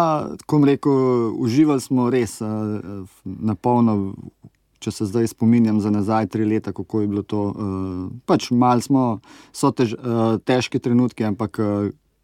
kot 0.50 0.66
rekel, 0.66 0.98
uživali 1.46 1.82
smo 1.82 2.10
res 2.10 2.40
eh, 2.42 2.50
na 3.24 3.54
polno. 3.54 4.16
Če 4.84 4.92
se 4.92 5.06
zdaj 5.08 5.30
spominjam 5.32 5.78
za 5.80 5.94
nazaj, 5.94 6.26
tri 6.28 6.44
leta, 6.44 6.74
kako 6.76 7.06
je 7.06 7.08
bilo 7.08 7.22
to. 7.24 7.44
Uh, 7.56 8.10
pač 8.28 8.50
malo 8.52 8.84
smo, 8.84 9.04
so 9.56 9.70
tež, 9.72 9.94
težki 10.44 10.82
trenutki, 10.84 11.24
ampak 11.24 11.56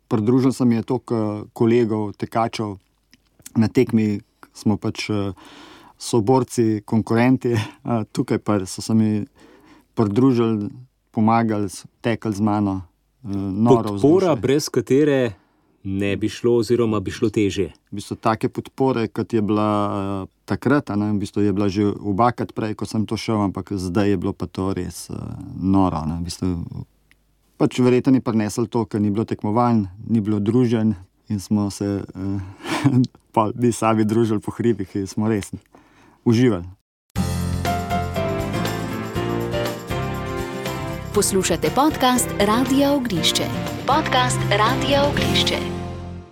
pridružil 0.09 0.53
sem 0.53 0.71
je 0.71 0.83
toliko 0.83 1.47
kolegov, 1.53 2.13
tekačev 2.17 2.77
na 3.55 3.69
tekmi, 3.69 4.19
smo 4.53 4.77
pač 4.77 5.09
eh, 5.09 5.31
soborci, 5.97 6.81
konkurenti, 6.85 7.55
tukaj 8.13 8.41
pa 8.41 8.59
so 8.65 8.81
se 8.81 8.93
mi 8.93 9.25
pridružili, 9.93 10.69
pomagali, 11.11 11.69
tekali 12.01 12.35
z 12.35 12.41
mano. 12.41 12.81
Eh, 13.23 13.29
podpora, 13.69 14.35
brez 14.35 14.69
katere 14.69 15.33
ne 15.83 16.15
bi 16.17 16.29
šlo, 16.29 16.57
oziroma 16.59 16.99
bi 16.99 17.11
šlo 17.11 17.29
teže. 17.29 17.69
V 17.91 17.99
bistvu 17.99 18.15
take 18.19 18.49
podpore, 18.49 19.07
kot 19.07 19.33
je 19.33 19.41
bila 19.41 19.69
uh, 19.87 20.29
takrat, 20.45 20.91
ne, 20.95 21.11
v 21.13 21.23
bistvu 21.23 21.41
je 21.41 21.53
bila 21.53 21.69
že 21.69 21.87
obakrat 21.87 22.51
prej, 22.53 22.75
ko 22.75 22.85
sem 22.85 23.05
to 23.07 23.17
šel, 23.17 23.41
ampak 23.47 23.71
zdaj 23.71 24.09
je 24.09 24.17
bilo 24.17 24.33
pa 24.33 24.47
to 24.47 24.73
res 24.75 25.07
uh, 25.09 25.17
noro. 25.55 26.03
Ne, 26.05 26.19
v 26.19 26.27
bistvu, 26.27 26.49
pač 27.59 27.79
verjetno 27.83 28.15
ni 28.15 28.23
prinesel 28.23 28.71
to, 28.71 28.85
ker 28.87 29.03
ni 29.03 29.11
bilo 29.11 29.27
tekmovanj, 29.27 29.83
ni 30.07 30.23
bilo 30.23 30.39
družen 30.39 30.95
in 31.27 31.39
smo 31.43 31.67
se 31.71 31.99
eh, 31.99 32.95
mi 33.61 33.71
sami 33.75 34.07
družili 34.07 34.39
po 34.39 34.55
hribih 34.55 34.95
in 34.95 35.07
smo 35.07 35.27
res 35.27 35.51
uživali. 36.23 36.63
Poslušate 41.13 41.71
podcast 41.75 42.31
Radio 42.39 42.95
Ognišče. 42.95 43.43
Podcast 43.83 44.39
Radio 44.55 45.09
Ognišče. 45.11 45.59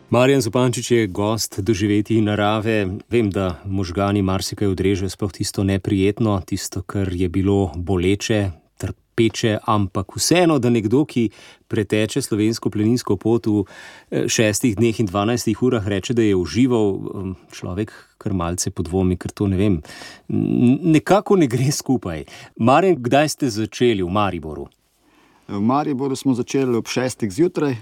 Marjan 0.10 0.42
Zupančič 0.42 0.92
je 0.92 1.08
gost 1.08 1.60
doživeti 1.60 2.22
narave. 2.22 2.88
Vem, 3.12 3.28
da 3.28 3.60
možgani 3.66 4.22
marsikaj 4.22 4.72
odrežejo, 4.72 5.10
sploh 5.12 5.34
tisto 5.36 5.68
neprijetno, 5.68 6.40
tisto, 6.48 6.82
kar 6.88 7.12
je 7.12 7.28
bilo 7.30 7.74
boleče, 7.76 8.67
peče, 9.18 9.58
ampak 9.66 10.16
vseeno, 10.16 10.60
da 10.62 10.70
nekdo, 10.70 11.04
ki 11.10 11.30
preteče 11.68 12.22
slovensko 12.22 12.70
pleninsko 12.74 13.18
pot 13.18 13.50
v 13.50 13.64
eh, 13.64 14.28
šestih 14.30 14.78
dneh 14.78 15.00
in 15.02 15.10
dvanajstih 15.10 15.64
urah, 15.64 15.88
reče, 15.88 16.14
da 16.18 16.26
je 16.26 16.38
užival, 16.38 16.94
um, 16.96 17.36
človek 17.52 17.94
kar 18.22 18.34
malce 18.38 18.72
podvomi, 18.74 19.18
ker 19.18 19.34
to 19.34 19.48
ne 19.50 19.58
vem. 19.58 19.80
Nekako 20.30 21.38
ne 21.42 21.48
gre 21.50 21.72
skupaj. 21.74 22.26
Marjen, 22.58 22.98
kdaj 23.02 23.34
ste 23.36 23.50
začeli 23.54 24.06
v 24.06 24.12
Mariboru? 24.14 24.68
V 25.48 25.62
Mariboru 25.64 26.16
smo 26.16 26.36
začeli 26.36 26.76
ob 26.76 26.90
šestih 26.92 27.32
zjutraj, 27.32 27.78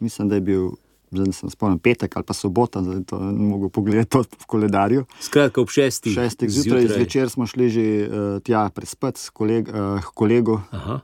mislim, 0.00 0.28
da 0.28 0.36
je 0.36 0.46
bil 0.50 0.70
zdaj 1.10 1.26
ne 1.26 1.50
spomnim, 1.50 1.78
petek 1.78 2.16
ali 2.16 2.26
pa 2.26 2.34
sobota, 2.34 2.80
da 2.80 3.00
to 3.06 3.18
ne 3.18 3.32
mogo 3.32 3.68
pogledati 3.68 4.18
v 4.18 4.46
koledarju. 4.46 5.04
Skratka, 5.20 5.60
ob 5.60 5.70
šestih. 5.70 6.14
Šestih 6.14 6.50
zjutraj, 6.50 6.88
zvečer 6.88 7.30
smo 7.30 7.46
šli 7.46 7.68
že 7.70 7.82
uh, 7.82 8.42
tja 8.42 8.68
prespati 8.74 9.20
s 9.20 9.30
koleg, 9.30 9.68
uh, 9.68 10.04
kolego. 10.14 10.60
Uh, 10.72 10.98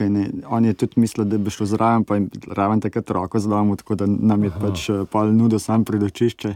ne, 0.00 0.30
on 0.46 0.64
je 0.64 0.74
tudi 0.74 1.00
mislil, 1.00 1.24
da 1.24 1.38
bi 1.38 1.50
šlo 1.50 1.66
zraven, 1.66 2.04
pa 2.04 2.16
je 2.16 2.26
raven 2.48 2.80
takrat 2.80 3.10
roko 3.10 3.38
zlomil, 3.38 3.76
tako 3.76 3.94
da 3.94 4.06
nam 4.06 4.44
je 4.44 4.50
Aha. 4.50 4.60
pač 4.60 4.90
pol 5.10 5.32
nudo 5.32 5.58
sam 5.58 5.84
predočišče. 5.84 6.54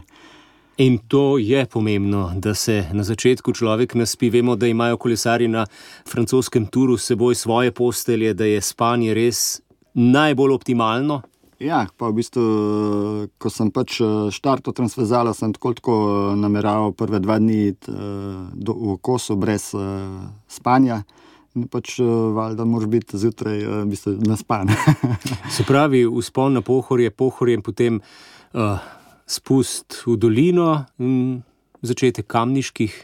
In 0.77 0.97
to 1.07 1.37
je 1.37 1.65
pomembno, 1.65 2.33
da 2.35 2.53
se 2.53 2.83
na 2.93 3.03
začetku 3.03 3.53
človek 3.53 3.93
naspi. 3.95 4.29
Vemo, 4.29 4.55
da 4.55 4.67
imajo 4.67 4.97
kolesari 4.97 5.47
na 5.47 5.65
francoskem 6.07 6.65
turu 6.65 6.97
s 6.97 7.05
seboj 7.07 7.35
svoje 7.35 7.71
postelje, 7.71 8.33
da 8.33 8.45
je 8.45 8.61
spanje 8.61 9.13
res 9.13 9.61
najbolj 9.93 10.51
optimalno. 10.51 11.21
Ja, 11.59 11.85
pa 11.95 12.11
v 12.11 12.19
bistvu, 12.19 12.43
ko 13.39 13.47
sem 13.47 13.71
pač 13.71 14.01
eh, 14.03 14.27
štartil 14.27 14.75
transverzala, 14.75 15.31
sem 15.31 15.53
tako, 15.55 15.71
tako 15.77 15.93
eh, 15.95 16.15
nameraval 16.35 16.91
prve 16.91 17.21
dva 17.23 17.39
dni 17.39 17.71
do, 18.51 18.73
v 18.75 18.97
kosu 18.99 19.37
brez 19.39 19.71
uh, 19.75 20.27
spanja. 20.51 21.03
In 21.55 21.69
pač 21.71 21.95
valjda 22.03 22.65
moraš 22.67 22.89
biti 22.91 23.19
zjutraj 23.19 23.61
v 23.63 23.83
bistvu 23.87 24.17
naspan. 24.27 24.67
Se 25.55 25.63
pravi, 25.63 26.03
vzpon 26.03 26.59
na 26.59 26.61
pohorje, 26.65 27.07
pohorje 27.15 27.55
in 27.55 27.63
potem 27.63 28.01
uh, 28.01 28.83
spust 29.23 30.01
v 30.03 30.17
dolino 30.19 30.83
in 30.99 31.39
začetek 31.79 32.27
kamniških. 32.27 32.99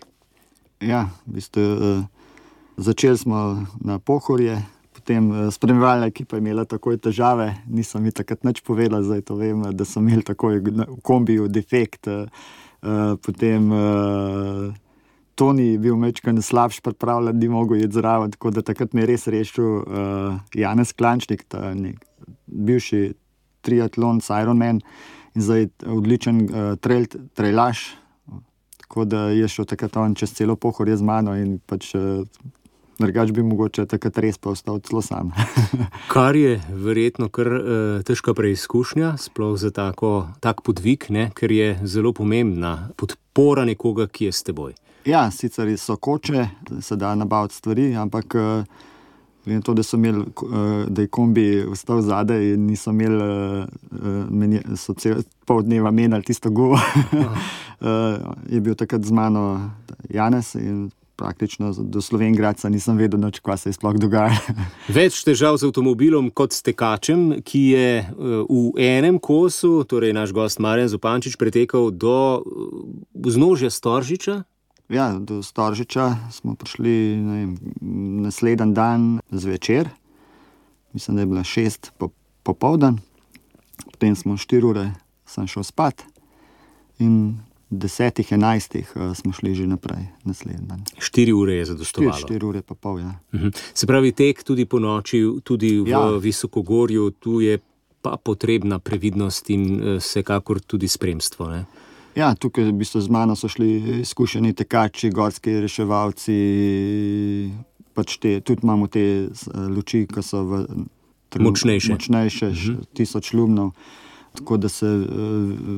Ja, 0.84 1.08
v 1.24 1.40
bistvu, 1.40 1.64
uh, 1.64 2.04
začeli 2.76 3.16
smo 3.16 3.64
na 3.80 4.02
pohorje 4.04 4.60
potem 5.12 5.32
uh, 5.32 5.50
spremljala 5.52 6.08
ekipa 6.08 6.38
imela 6.38 6.64
takoj 6.66 6.96
težave, 6.98 7.50
nisem 7.68 8.06
jim 8.06 8.14
takrat 8.16 8.46
nič 8.48 8.62
povedala, 8.64 9.04
zdaj 9.04 9.26
to 9.28 9.36
vem, 9.36 9.60
da 9.76 9.84
so 9.84 10.00
imeli 10.00 10.24
takoj 10.24 10.62
v 10.64 10.86
kombiju 11.04 11.50
defekt. 11.52 12.08
Uh, 12.08 13.18
potem 13.20 13.68
uh, 13.76 14.72
Toni 15.36 15.74
je 15.74 15.80
bil 15.84 15.98
večkrat 16.00 16.40
slabš, 16.40 16.80
pripravljen, 16.80 17.40
ni 17.40 17.50
mogel 17.50 17.82
iti 17.82 17.98
zraven, 17.98 18.32
tako 18.32 18.52
da 18.56 18.64
takrat 18.64 18.94
me 18.94 19.04
je 19.04 19.08
res 19.10 19.28
rešil 19.28 19.84
Janez 20.54 20.92
Klančnik, 20.94 21.44
ta 21.50 21.74
nek, 21.74 21.98
bivši 22.46 23.14
triatlon, 23.66 24.22
Ironman 24.42 24.82
in 25.36 25.42
zdaj 25.42 25.68
odličen 25.88 26.44
trail, 26.80 27.08
trailaš. 27.34 27.96
Tako 28.84 29.06
da 29.08 29.24
je 29.32 29.48
šel 29.48 29.66
takrat 29.66 29.98
on 29.98 30.16
čez 30.16 30.36
celo 30.36 30.56
pohorje 30.56 31.00
z 31.00 31.08
mano 31.08 31.36
in 31.36 31.58
pač. 31.66 31.96
Drugač 33.02 33.32
bi 33.34 33.42
mogoče 33.42 33.88
takrat 33.90 34.20
res 34.22 34.38
pa 34.38 34.52
ostal 34.54 34.78
celo 34.86 35.02
sam. 35.02 35.32
Kar 36.14 36.38
je 36.38 36.60
verjetno 36.70 37.32
kar 37.34 37.50
uh, 37.50 37.64
težka 38.06 38.36
preizkušnja, 38.38 39.16
sploh 39.18 39.56
za 39.58 39.72
tako, 39.74 40.28
tak 40.44 40.62
podvig, 40.62 41.08
ne? 41.10 41.32
ker 41.34 41.52
je 41.52 41.74
zelo 41.90 42.14
pomembna 42.14 42.92
podpora 43.02 43.66
nekoga, 43.66 44.06
ki 44.06 44.30
je 44.30 44.36
s 44.38 44.46
teboj. 44.46 44.78
Ja, 45.10 45.26
sicer 45.34 45.72
so 45.82 45.98
koče, 45.98 46.46
se 46.82 46.96
da 46.96 47.16
nabaviti 47.18 47.58
stvari, 47.58 47.90
ampak 47.98 48.38
uh, 48.38 48.86
to, 49.66 49.74
da, 49.74 49.88
imeli, 49.98 50.22
uh, 50.22 50.86
da 50.86 51.02
je 51.02 51.10
kombi 51.10 51.48
vstal 51.74 52.06
zadaj 52.06 52.54
in 52.54 52.70
niso 52.70 52.94
imeli, 52.94 53.66
meni, 54.30 54.62
so 54.78 54.94
cel 54.94 55.26
pol 55.50 55.66
dneva 55.66 55.90
menjali 55.92 56.30
tisto 56.30 56.54
govo, 56.54 56.78
je 58.54 58.62
bil 58.62 58.78
takrat 58.78 59.02
z 59.02 59.12
mano 59.12 59.72
Janes 60.10 60.54
in 60.56 60.92
praktično 61.22 61.70
do 61.78 62.02
Slovengraca 62.02 62.70
nisem 62.70 62.98
vedel, 62.98 63.20
noč, 63.22 63.38
kaj 63.46 63.60
se 63.62 63.70
je 63.70 63.78
sploh 63.78 64.00
dogajalo. 64.02 64.56
Več 64.98 65.22
težav 65.28 65.60
z 65.62 65.70
avtomobilom 65.70 66.32
kot 66.34 66.56
s 66.58 66.66
tekačem, 66.66 67.44
ki 67.46 67.62
je 67.76 67.90
eh, 68.02 68.08
v 68.50 68.64
enem 68.82 69.22
kosu, 69.22 69.84
torej 69.86 70.16
naš 70.18 70.34
gost 70.34 70.58
Marjan 70.64 70.90
Zupančič, 70.90 71.38
pretekal 71.38 71.92
do 71.94 72.42
vznožja 73.14 73.70
Storžiča. 73.70 74.42
Ja, 74.92 75.14
do 75.16 75.40
Storžiča 75.46 76.34
smo 76.34 76.58
prišli 76.58 76.96
vem, 77.22 77.54
naslednji 78.26 78.74
dan 78.76 79.06
zvečer, 79.30 79.94
mislim, 80.98 81.16
da 81.16 81.22
je 81.22 81.32
bila 81.32 81.46
šest 81.48 81.94
popoldan, 82.44 82.98
potem 83.94 84.18
smo 84.18 84.36
štiri 84.42 84.68
ure, 84.68 84.90
sem 85.30 85.48
šel 85.48 85.64
spat 85.64 86.04
in 87.00 87.40
desetih, 87.72 88.32
enajstih 88.32 88.92
uh, 88.96 89.16
smo 89.16 89.32
šli 89.34 89.56
že 89.56 89.68
naprej, 89.68 90.06
naslednji 90.24 90.68
dan. 90.68 90.84
Štiri 91.00 91.32
ure 91.34 91.56
je 91.56 91.66
zadostovalo. 91.66 92.14
Štiri, 92.14 92.28
štiri 92.28 92.46
ure 92.46 92.62
pa 92.62 92.76
pol, 92.76 93.00
ja. 93.00 93.16
Uh 93.34 93.40
-huh. 93.42 93.58
Se 93.74 93.88
pravi, 93.88 94.12
tek 94.12 94.44
tudi 94.44 94.66
po 94.66 94.80
noči, 94.80 95.24
tudi 95.44 95.80
v 95.80 95.88
Ja. 95.88 96.08
Visokogorju, 96.18 97.12
tu 97.12 97.42
je 97.42 97.60
pa 98.02 98.18
potrebna 98.18 98.80
previdnost 98.80 99.50
in 99.50 99.82
eh, 99.82 99.98
vsekakor 99.98 100.60
tudi 100.60 100.88
spremstvo. 100.88 101.50
Ne? 101.50 101.66
Ja, 102.16 102.36
tukaj 102.36 102.64
v 102.64 102.72
bistvu 102.74 103.02
z 103.02 103.10
mano 103.10 103.36
so 103.36 103.48
šli 103.48 104.02
izkušeni 104.02 104.54
tekači, 104.54 105.10
gorski 105.10 105.52
reševalci. 105.60 107.52
Pač 107.94 108.18
te, 108.18 108.40
tudi 108.42 108.60
imamo 108.64 108.88
te 108.88 109.28
s- 109.34 109.48
luči, 109.54 110.08
ki 110.08 110.22
so 110.24 110.44
v, 110.44 110.66
Močnejše. 111.40 111.92
močnejše 111.92 112.48
uh 112.48 112.54
-huh. 112.54 112.86
tisoč 112.94 113.34
lumnov, 113.34 113.72
tako 114.36 114.58
da 114.58 114.70
se 114.70 114.86
uh, 114.86 115.08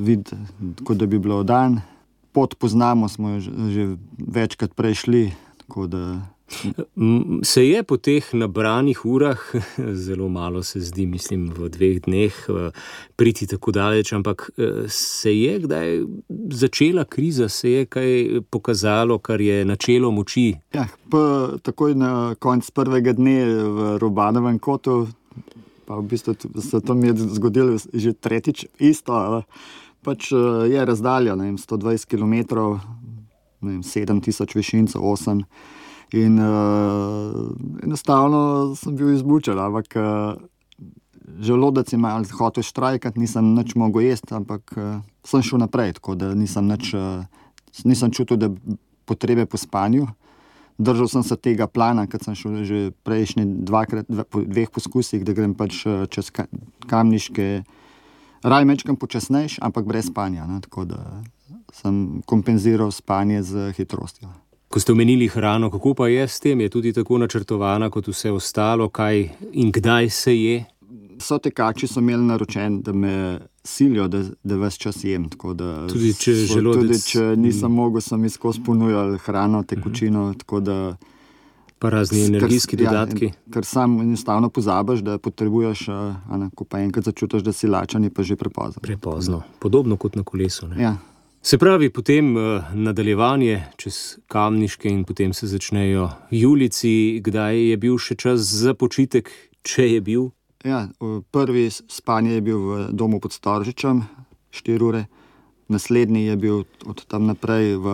vidi, 0.03 0.38
kot 0.83 0.98
da 0.98 1.05
bi 1.05 1.19
bilo 1.19 1.43
dan. 1.43 1.81
Pot 2.31 2.55
poznamo, 2.55 3.10
smo 3.10 3.29
jo 3.29 3.39
že, 3.39 3.51
že 3.69 3.95
večkrat 4.17 4.75
prešli. 4.75 5.31
tako 5.57 5.88
da 5.88 6.22
M, 6.95 7.39
Se 7.43 7.67
je 7.67 7.83
po 7.83 7.98
teh 7.98 8.33
nabranih 8.33 9.05
urah, 9.05 9.39
zelo 10.05 10.29
malo 10.29 10.63
se 10.63 10.79
zdi, 10.79 11.05
mislim, 11.05 11.50
v 11.57 11.69
dveh 11.69 12.01
dneh 12.05 12.33
eh, 12.50 12.69
priti 13.15 13.48
tako 13.48 13.72
daleč, 13.72 14.13
ampak 14.13 14.50
eh, 14.57 14.86
se 14.88 15.33
je 15.39 15.60
kdaj 15.60 16.00
začela 16.50 17.05
kriza, 17.05 17.50
se 17.50 17.72
je 17.72 17.86
kaj 17.86 18.41
pokazalo, 18.50 19.17
kar 19.19 19.41
je 19.41 19.65
načelo 19.65 20.12
moči. 20.12 20.53
Ja, 20.74 20.88
pa, 21.10 21.50
takoj 21.62 21.95
na 21.95 22.36
koncu 22.39 22.72
prvega 22.74 23.13
dne 23.13 23.45
v 23.45 23.98
Robanovem 23.98 24.60
kotu, 24.60 25.07
pa 25.86 26.00
v 26.00 26.08
bistvu 26.13 26.36
se 26.62 26.82
to 26.82 26.96
mi 26.96 27.08
je 27.08 27.13
zgodilo 27.38 27.78
že 27.94 28.13
tretjič, 28.13 28.66
isto. 28.80 29.44
Pač 30.04 30.32
eh, 30.32 30.38
je 30.74 30.86
razdalja 30.86 31.36
vem, 31.36 31.58
120 31.58 32.06
km, 32.06 32.36
vem, 33.62 33.82
7000 33.84 34.56
višincev, 34.56 35.02
8. 35.02 35.44
In 36.13 36.38
uh, 36.38 37.50
enostavno 37.82 38.75
sem 38.78 38.94
bil 38.94 39.16
izbučen, 39.16 39.58
ampak 39.58 39.96
uh, 39.98 40.38
želodec 41.42 41.90
je 41.90 41.98
malo 41.98 42.22
hotel 42.38 42.62
štrajkati, 42.63 43.18
nisem 43.18 43.56
nič 43.56 43.74
mogel 43.74 44.06
jesti, 44.06 44.30
ampak 44.38 44.75
uh, 44.78 45.02
sem 45.25 45.42
šel 45.42 45.63
naprej, 45.66 45.96
tako 45.98 46.13
da 46.13 46.36
nisem, 46.38 46.70
nič, 46.70 46.94
uh, 46.94 47.25
nisem 47.90 48.13
čutil, 48.13 48.38
potrebe 49.10 49.48
po 49.50 49.58
spanju. 49.58 50.06
Držal 50.77 51.08
sem 51.08 51.24
se 51.24 51.36
tega 51.38 51.68
plana, 51.68 52.08
ker 52.10 52.24
sem 52.24 52.36
šel 52.36 52.63
že 52.65 52.92
prejšnji 53.06 53.46
dvakrat, 53.68 54.10
dve, 54.10 54.25
po 54.25 54.42
dveh 54.42 54.72
poskusih, 54.74 55.22
da 55.25 55.36
grem 55.38 55.53
pač 55.53 55.86
eh, 55.86 56.06
čez 56.10 56.32
ka, 56.34 56.48
kamniške, 56.89 57.63
raj 58.44 58.65
mečkam 58.65 58.98
počasnejš, 58.98 59.60
ampak 59.62 59.86
brez 59.86 60.10
spanja. 60.10 60.48
Ne, 60.50 60.62
tako 60.65 60.86
da 60.89 61.22
sem 61.74 62.22
kompenziral 62.25 62.92
spanje 62.92 63.44
z 63.44 63.72
hitrostjo. 63.77 64.30
Ko 64.74 64.82
ste 64.82 64.92
omenili 64.92 65.27
hrano, 65.30 65.70
kako 65.70 65.94
pa 65.94 66.08
je 66.10 66.25
s 66.27 66.42
tem, 66.42 66.62
je 66.62 66.70
tudi 66.70 66.94
tako 66.94 67.18
načrtovana 67.22 67.89
kot 67.94 68.10
vse 68.10 68.32
ostalo, 68.34 68.89
kaj 68.89 69.30
in 69.53 69.70
kdaj 69.72 70.10
se 70.10 70.34
je. 70.34 70.63
So 71.22 71.38
tekači 71.38 71.88
so 71.88 72.01
imeli 72.01 72.25
naročen, 72.25 72.81
da 72.81 72.94
me 72.94 73.14
silijo, 73.64 74.08
da, 74.08 74.24
da 74.44 74.56
ves 74.58 74.76
čas 74.76 75.04
jem. 75.04 75.30
Da, 75.56 75.88
Tudi 75.88 76.14
če 76.14 76.32
so- 76.34 76.56
želodec- 76.56 76.82
Tudi 76.82 77.02
če 77.02 77.36
nisem 77.38 77.72
mogel, 77.72 78.02
sem 78.02 78.30
skozi 78.30 78.62
ponujal 78.62 79.18
hrano, 79.18 79.64
tekočino. 79.64 80.34
tako 80.34 80.60
da 80.60 80.96
Pa 81.80 81.90
razni 81.90 82.22
energijski 82.22 82.78
Ker- 82.78 82.86
dodatki. 82.86 83.26
Ja, 83.26 83.32
ker 83.54 83.66
sam 83.66 84.00
enostavno 84.00 84.50
pozabiš, 84.50 85.00
da 85.00 85.18
potrebuješ, 85.18 85.88
a, 85.90 85.98
a 86.30 86.38
ne, 86.38 86.50
ko 86.56 86.64
pa 86.64 86.80
enkrat 86.80 87.06
začutiš, 87.06 87.42
da 87.42 87.52
si 87.52 87.68
lačen, 87.68 88.04
je 88.04 88.10
pa 88.10 88.24
že 88.24 88.36
prepozno. 88.36 88.80
Prepozno, 88.82 89.42
podobno 89.60 89.98
kot 89.98 90.16
na 90.16 90.24
kolesu. 90.24 90.68
Ne? 90.68 90.84
Ja. 90.84 90.98
Se 91.42 91.58
pravi, 91.58 91.90
potem 91.90 92.38
uh, 92.38 92.42
nadaljevanje 92.74 93.64
čez 93.76 94.16
kamniške 94.28 94.88
in 94.88 95.04
potem 95.04 95.34
se 95.34 95.48
začnejo 95.48 96.08
julici, 96.32 97.20
kdaj 97.20 97.60
je 97.70 97.78
bil 97.78 97.98
še 97.98 98.16
čas 98.16 98.40
za 98.40 98.74
počitek, 98.74 99.28
če 99.62 99.92
je 99.92 100.02
bil. 100.02 100.30
Ja, 100.64 100.88
prvi 101.32 101.68
spanje 101.72 102.40
je 102.40 102.42
bil 102.42 102.60
v 102.60 102.72
domu 102.96 103.20
pod 103.20 103.36
Storžičem, 103.36 104.08
4 104.52 104.80
ure, 104.80 105.06
naslednji 105.68 106.26
je 106.26 106.36
bil 106.40 106.64
od 106.88 107.04
tam 107.04 107.28
naprej 107.28 107.76
v, 107.76 107.88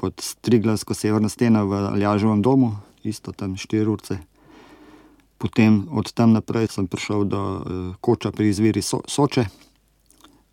pod 0.00 0.16
Striglavsko 0.16 0.96
severno 0.96 1.28
steno 1.28 1.68
v 1.68 1.92
Aljažovem 1.92 2.40
domu, 2.40 2.80
isto 3.04 3.36
tam 3.36 3.60
4 3.60 3.84
urce. 3.84 4.16
Potem 5.36 5.84
od 5.92 6.08
tam 6.16 6.32
naprej 6.32 6.72
sem 6.72 6.88
prišel 6.88 7.28
do 7.28 7.40
uh, 7.42 7.60
koča 8.00 8.32
pri 8.32 8.48
izviri 8.48 8.80
so, 8.80 9.02
Soče, 9.04 9.44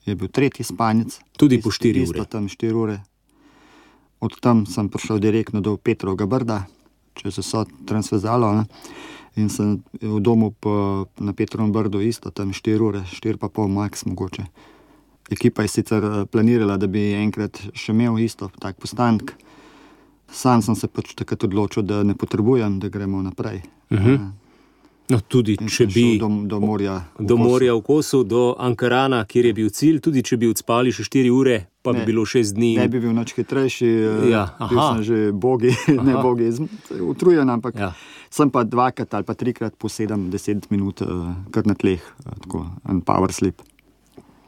je 0.04 0.16
bil 0.18 0.28
tretji 0.28 0.66
spanec. 0.66 1.16
Tudi 1.38 1.62
po 1.62 1.70
Isto- 1.70 1.80
štiri 1.80 2.04
isto 2.04 2.20
ure. 2.20 2.28
Tam 2.28 2.50
4 2.52 2.74
ure. 2.76 2.98
Od 4.20 4.34
tam 4.42 4.66
sem 4.66 4.90
prišel 4.90 5.22
direktno 5.24 5.62
do 5.62 5.78
Petrovega 5.78 6.26
Brda, 6.26 6.66
čez 7.16 7.40
vso 7.40 7.64
transverzalo. 7.88 8.52
Ne? 8.52 8.64
In 9.38 9.50
sem 9.50 9.84
v 10.02 10.20
domu 10.20 10.52
po, 10.52 11.06
na 11.20 11.34
Petrovem 11.34 11.72
Brdu 11.72 12.02
isto, 12.02 12.32
tam 12.32 12.54
4 12.54 12.82
ure, 12.82 13.04
4 13.06 13.38
pa 13.38 13.50
pol 13.50 13.70
max 13.70 14.06
mogoče. 14.06 14.48
Ekipa 15.30 15.62
je 15.62 15.68
sicer 15.70 16.04
eh, 16.04 16.26
planirala, 16.26 16.78
da 16.78 16.89
bi 16.89 17.13
enkrat 17.13 17.62
še 17.78 17.94
imel 17.94 18.18
isto, 18.18 18.50
tak 18.60 18.82
postanek. 18.82 19.36
Sam 20.30 20.62
sem 20.62 20.76
se 20.78 20.89
pač 20.89 21.13
takrat 21.18 21.46
odločil, 21.46 21.86
da 21.86 22.02
ne 22.04 22.18
potrebujem, 22.18 22.80
da 22.82 22.89
gremo 22.89 23.22
naprej. 23.22 23.62
Uh 23.89 23.98
-huh. 23.98 24.32
No, 25.10 25.17
tudi 25.22 25.56
če 25.58 25.88
bi 25.88 26.04
do, 26.15 26.28
do 26.45 26.60
morja. 26.60 27.00
do 27.17 27.34
Kosu. 27.34 27.38
morja 27.41 27.74
v 27.74 27.82
Kosu, 27.82 28.19
do 28.24 28.41
Ankarana, 28.56 29.24
kjer 29.26 29.45
je 29.45 29.54
bil 29.54 29.69
cilj, 29.69 30.00
tudi 30.00 30.22
če 30.22 30.38
bi 30.38 30.45
odspali 30.45 30.91
še 30.91 31.02
4 31.04 31.32
ure, 31.32 31.56
pa 31.82 31.91
bi 31.91 32.00
Ne, 32.00 32.06
bilo 32.06 32.22
6 32.24 32.54
dni. 32.54 32.78
Ne 32.78 32.86
bi 32.88 33.00
bil 33.00 33.12
nič 33.12 33.34
hitrejši, 33.34 33.89
eh, 33.89 34.30
Ja, 34.30 34.43
bil 34.62 34.78
aha. 34.78 34.86
sem 34.91 35.04
že 35.04 35.17
bogi, 35.34 35.74
ne 36.00 36.13
Aha. 36.13 36.22
bogi, 36.22 36.52
zm- 36.52 36.69
utrujen, 37.04 37.50
ampak 37.50 37.74
Ja. 37.76 37.89
sem 38.30 38.50
pa 38.50 38.62
dvakrat 38.63 39.10
ali 39.12 39.24
pa 39.24 39.34
trikrat 39.34 39.74
po 39.76 39.89
7-10 39.89 40.69
minut, 40.69 41.02
uh, 41.02 41.34
kar 41.50 41.65
na 41.65 41.74
tleh, 41.74 41.98
uh, 42.19 42.38
tako 42.38 42.67
en 42.86 43.02
power 43.02 43.32
sleep. 43.32 43.62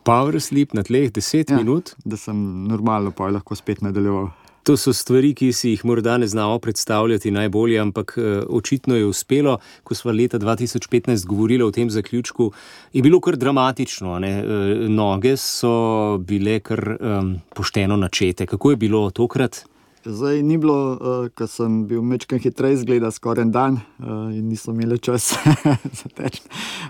Power 0.04 0.38
sleep 0.40 0.74
na 0.74 0.84
tleh 0.84 1.10
10 1.10 1.18
ja. 1.44 1.44
Ja. 1.48 1.58
minut. 1.58 1.96
Da 2.04 2.18
sem 2.18 2.38
normalno 2.66 3.12
pa 3.12 3.30
lahko 3.30 3.56
spet 3.56 3.82
nadaljeval. 3.82 4.30
To 4.64 4.76
so 4.78 4.94
stvari, 4.94 5.32
ki 5.34 5.48
si 5.58 5.72
jih 5.72 5.82
morda 5.90 6.20
ne 6.22 6.28
znamo 6.28 6.60
predstavljati 6.60 7.32
najbolje, 7.32 7.80
ampak 7.80 8.14
eh, 8.18 8.44
očitno 8.50 8.96
je 8.96 9.06
uspelo. 9.06 9.58
Ko 9.84 9.96
smo 9.96 10.12
leta 10.12 10.40
2015 10.40 11.26
govorili 11.26 11.64
o 11.64 11.72
tem 11.72 11.90
zaključku, 11.90 12.52
je 12.94 13.02
bilo 13.02 13.20
kar 13.20 13.36
dramatično. 13.36 14.20
Ne? 14.20 14.32
Eh, 14.40 14.88
Noge 14.90 15.38
so 15.38 16.18
bile 16.18 16.60
kar 16.60 16.98
um, 17.00 17.36
pošteno 17.56 17.98
načete. 17.98 18.46
Kako 18.46 18.72
je 18.72 18.76
bilo 18.76 19.10
tokrat? 19.10 19.66
Zdaj 20.06 20.44
ni 20.44 20.58
bilo, 20.58 20.78
uh, 20.94 21.28
ker 21.38 21.48
sem 21.48 21.84
bil 21.88 22.02
mečken 22.02 22.40
hitreje, 22.42 22.80
zgleda 22.82 23.12
skoraj 23.12 23.46
en 23.46 23.52
dan 23.52 23.74
uh, 23.74 24.30
in 24.34 24.48
nisem 24.50 24.80
imel 24.82 24.98
čas 24.98 25.34
za 26.00 26.10
teč. 26.18 26.42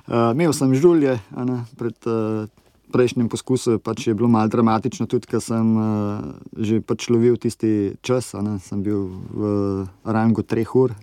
Uh, 0.08 0.32
imel 0.32 0.54
sem 0.54 0.76
žulje 0.76 1.20
ne, 1.36 1.58
pred 1.80 2.08
uh, 2.08 2.48
prejšnjim 2.92 3.30
poskusom, 3.32 3.80
pač 3.84 4.08
je 4.08 4.16
bilo 4.18 4.30
malo 4.32 4.52
dramatično, 4.52 5.08
tudi 5.10 5.30
ker 5.32 5.44
sem 5.44 5.76
uh, 5.78 6.34
že 6.58 6.82
pač 6.84 7.08
lovil 7.10 7.40
tisti 7.42 7.96
čas, 8.06 8.34
ne, 8.38 8.60
sem 8.64 8.84
bil 8.84 9.08
v 9.32 9.88
rangu 10.06 10.44
treh 10.44 10.76
ur 10.76 10.94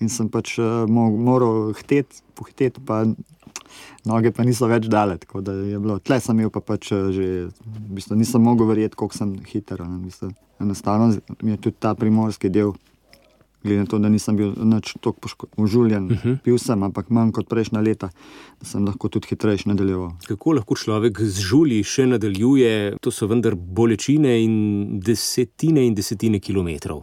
in 0.00 0.12
sem 0.12 0.28
pač 0.28 0.58
uh, 0.60 0.84
mo 0.84 1.08
moral 1.10 1.72
hiteti, 1.76 2.20
pohiteti, 2.36 2.84
pa 2.84 3.04
noge 4.06 4.32
pa 4.32 4.44
niso 4.46 4.68
več 4.70 4.88
dale. 4.92 5.18
Tle 5.18 6.18
sem 6.22 6.38
imel 6.38 6.52
pa 6.54 6.62
pač 6.64 6.92
eh, 6.94 7.08
že, 7.14 7.26
v 7.50 7.96
bistvu 7.98 8.18
nisem 8.18 8.42
mogel 8.42 8.68
verjeti, 8.70 8.98
koliko 8.98 9.16
sem 9.16 9.34
hiter. 9.46 9.82
ne, 9.82 9.98
v 10.00 10.10
bistvu. 10.10 10.32
Enostavno 10.62 11.10
mi 11.42 11.52
je 11.52 11.62
tudi 11.68 11.76
ta 11.80 11.94
primorski 11.94 12.48
del, 12.48 12.72
glede 13.66 13.84
na 13.84 13.90
to, 13.90 13.98
da 14.02 14.08
nisem 14.12 14.36
bil 14.38 14.54
tako 15.00 15.46
užuljen, 15.56 16.10
uh 16.12 16.24
-huh. 16.24 16.38
pil 16.44 16.58
sem, 16.58 16.82
ampak 16.82 17.10
manj 17.10 17.32
kot 17.32 17.48
prejšnja 17.48 17.80
leta, 17.80 18.10
da 18.60 18.66
sem 18.66 18.84
lahko 18.86 19.08
tudi 19.08 19.28
hitrejši 19.30 19.68
nadaljeval. 19.68 20.12
Kako 20.26 20.52
lahko 20.52 20.74
človek 20.74 21.20
z 21.20 21.40
žulji 21.40 21.82
še 21.84 22.06
nadaljuje? 22.06 22.96
To 23.00 23.10
so 23.10 23.26
vendar 23.26 23.54
bolečine 23.54 24.44
in 24.44 25.00
desetine 25.00 25.86
in 25.86 25.94
desetine 25.94 26.40
kilometrov. 26.40 27.02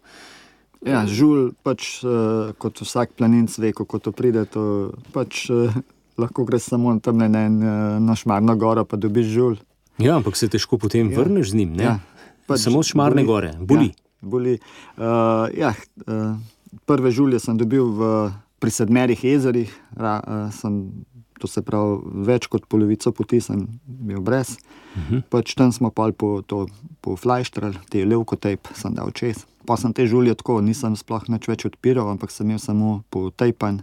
Ja, 0.83 1.05
žul, 1.07 1.53
pač, 1.63 2.03
uh, 2.03 2.51
kot 2.59 2.81
vsak 2.83 3.15
planinc 3.15 3.55
ve, 3.57 3.71
kako 3.71 3.99
to 3.99 4.11
pride, 4.11 4.45
to 4.51 4.91
pač 5.15 5.49
uh, 5.49 5.71
lahko 6.19 6.43
greš 6.43 6.73
samo 6.73 6.99
tam 6.99 7.17
na 7.17 7.45
en 7.45 7.55
uh, 7.63 7.99
našmarno 8.03 8.55
goro, 8.55 8.83
pa 8.85 8.97
dobiš 8.97 9.27
žul. 9.31 9.55
Ja, 9.97 10.17
ampak 10.17 10.35
se 10.35 10.49
težko 10.49 10.77
potem 10.77 11.11
ja. 11.11 11.19
vrneš 11.19 11.53
z 11.53 11.61
njim. 11.61 11.73
ne? 11.77 11.83
Ja, 11.83 11.99
pač 12.47 12.65
Samo 12.65 12.83
Šmarne 12.83 13.23
boli. 13.23 13.27
gore, 13.27 13.51
boli. 13.59 13.89
boli. 14.21 14.53
Uh, 14.97 15.47
ja, 15.55 15.73
uh, 16.07 16.35
prve 16.85 17.11
žulje 17.11 17.39
sem 17.39 17.57
dobil 17.57 17.85
v, 17.85 18.31
pri 18.59 18.71
sedmerih 18.71 19.23
jezerih, 19.23 19.71
ra, 19.97 20.19
uh, 20.19 20.51
sem, 20.53 21.05
to 21.39 21.47
se 21.47 21.63
pravi, 21.65 21.99
več 22.27 22.47
kot 22.51 22.67
polovico 22.71 23.11
poti 23.15 23.41
sem 23.41 23.65
bil 23.85 24.21
brez. 24.21 24.57
Uh 24.93 25.01
-huh. 25.09 25.21
pač 25.29 25.55
tam 25.55 25.71
smo 25.71 25.89
pa 25.89 26.11
po, 26.11 26.43
po 27.01 27.15
flajštrali, 27.15 27.77
te 27.89 28.05
levkotejp 28.05 28.67
sem 28.73 28.93
dal 28.93 29.11
čez. 29.11 29.45
Pa 29.65 29.77
sem 29.77 29.93
te 29.93 30.07
žulje 30.07 30.35
tako, 30.35 30.61
nisem 30.61 30.95
sploh 30.95 31.23
več 31.47 31.65
odpiral, 31.65 32.09
ampak 32.09 32.31
sem 32.31 32.47
imel 32.47 32.59
samo 32.59 33.03
po 33.09 33.29
tejpan. 33.29 33.81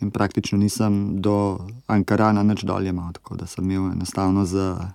In 0.00 0.10
praktično 0.10 0.58
nisem 0.58 1.22
do 1.22 1.58
Ankarana 1.86 2.42
več 2.42 2.64
dolje 2.64 2.88
imel, 2.88 3.12
tako 3.12 3.36
da 3.36 3.46
sem 3.46 3.70
imel 3.70 3.92
enostavno 3.92 4.44
za 4.44 4.92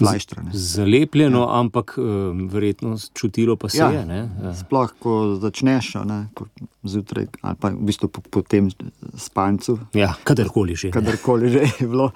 flajštrane. 0.00 0.50
Zalepljeno, 0.52 1.40
ja. 1.40 1.60
ampak 1.60 1.94
uh, 1.98 2.04
verjetno 2.52 2.96
čutilo 3.14 3.56
pa 3.56 3.68
se 3.68 3.78
ja, 3.78 3.90
je. 3.90 4.28
Ja. 4.42 4.54
Sploh, 4.54 4.94
ko 4.98 5.36
začneš 5.40 5.94
ne, 6.08 6.20
ko 6.34 6.46
zjutraj, 6.82 7.28
ali 7.40 7.60
pa 7.60 7.70
v 7.70 7.84
bistvu 7.90 8.08
po, 8.08 8.24
po 8.24 8.42
tem 8.42 8.70
spancu. 9.14 9.78
Ja, 9.94 10.14
kadarkoli 10.24 10.74
že. 10.74 10.90
Kadarkoli 10.94 11.52
že 11.52 11.68
je 11.68 11.86
bilo, 11.86 12.10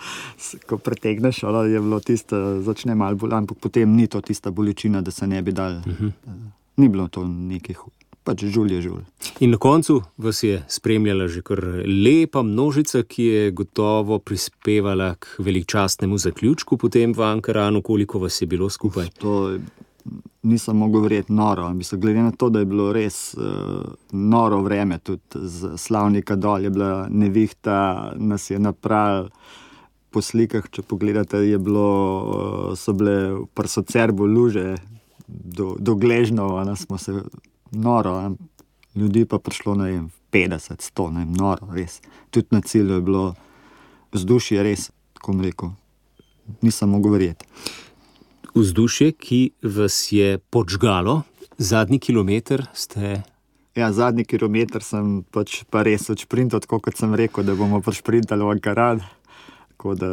ko 0.67 0.79
pretegneš, 0.79 1.45
ali 1.45 1.77
je 1.77 1.81
bilo 1.81 2.01
tisto, 2.01 2.63
začne 2.65 2.97
malo 2.99 3.21
bolj, 3.21 3.37
ampak 3.37 3.61
potem 3.61 3.97
ni 3.97 4.09
to 4.09 4.25
tista 4.25 4.51
bolečina, 4.51 5.05
da 5.05 5.11
se 5.11 5.27
ne 5.27 5.43
bi 5.43 5.53
dal. 5.53 5.85
Uh 5.85 5.85
-huh. 5.85 6.13
uh, 6.27 6.33
ni 6.77 6.89
bilo 6.89 7.09
to 7.09 7.25
nekih 7.29 7.79
pač 8.25 8.45
žul 8.49 8.73
je 8.73 8.81
žul. 8.89 9.01
In 9.45 9.53
na 9.55 9.61
koncu 9.61 10.01
vas 10.19 10.43
je 10.43 10.63
spremljala 10.69 11.29
že 11.29 11.43
kar 11.45 11.61
lepa 11.85 12.43
množica, 12.43 13.05
ki 13.05 13.25
je 13.25 13.51
gotovo 13.51 14.19
prispevala 14.19 15.15
k 15.15 15.39
veličastnemu 15.39 16.19
zaključku 16.19 16.77
potem 16.77 17.13
v 17.13 17.23
Ankaranu, 17.23 17.83
koliko 17.83 18.19
vas 18.19 18.41
je 18.41 18.47
bilo 18.47 18.71
skupaj. 18.71 19.13
To 19.21 19.59
nisem 20.43 20.77
mogel 20.77 21.01
verjeti 21.01 21.33
noro. 21.33 21.69
Mislim, 21.75 22.01
glede 22.01 22.23
na 22.23 22.31
to, 22.31 22.49
da 22.51 22.59
je 22.59 22.69
bilo 22.69 22.93
res 22.93 23.35
uh, 23.35 23.85
noro 24.13 24.61
vreme, 24.63 24.99
tudi 24.99 25.21
z 25.49 25.77
slavnika 25.81 26.37
dol 26.37 26.65
je 26.65 26.71
bila 26.71 27.07
nevihta, 27.11 28.13
nas 28.17 28.51
je 28.51 28.59
napravil. 28.59 29.31
Po 30.15 30.23
slikah, 30.23 30.69
če 30.71 30.85
pogledate, 30.87 31.41
bilo, 31.59 31.89
eh, 32.71 32.77
so 32.79 32.93
bile 32.95 33.43
prsocerbo 33.51 34.29
luže, 34.31 34.77
do, 35.27 35.75
do 35.79 35.95
gležnov, 35.99 36.55
smo 36.77 36.99
se 36.99 37.13
noro, 37.75 38.35
ljudi 38.95 39.25
pa 39.25 39.39
prišlo 39.39 39.75
na 39.75 39.89
50, 40.33 40.91
100, 40.93 41.11
ne, 41.11 41.25
noro, 41.25 41.69
res. 41.75 42.01
Tudi 42.31 42.47
na 42.51 42.61
cilju 42.61 42.95
je 42.95 43.01
bilo 43.01 43.35
vzdušje, 44.13 44.63
res, 44.63 44.91
tako 45.15 45.37
rekel, 45.43 45.75
nisem 46.63 46.91
mogel 46.91 47.15
verjeti. 47.15 47.47
Vzdušje, 48.55 49.13
ki 49.19 49.41
vas 49.63 50.13
je 50.13 50.39
počgalo, 50.39 51.23
zadnji 51.59 51.99
kilometr 51.99 52.67
ste. 52.75 53.23
Ja, 53.75 53.93
zadnji 53.93 54.25
kilometr 54.25 54.83
sem 54.87 55.25
pač 55.35 55.65
pa 55.71 55.83
res 55.83 56.07
odšprintal, 56.11 56.63
tako 56.63 56.79
kot 56.87 56.99
sem 56.99 57.15
rekel, 57.19 57.43
da 57.43 57.59
bomo 57.59 57.83
odšprintali 57.83 58.47
v 58.47 58.55
Ankaran. 58.55 59.03
Tako 59.75 59.97
da 59.99 60.13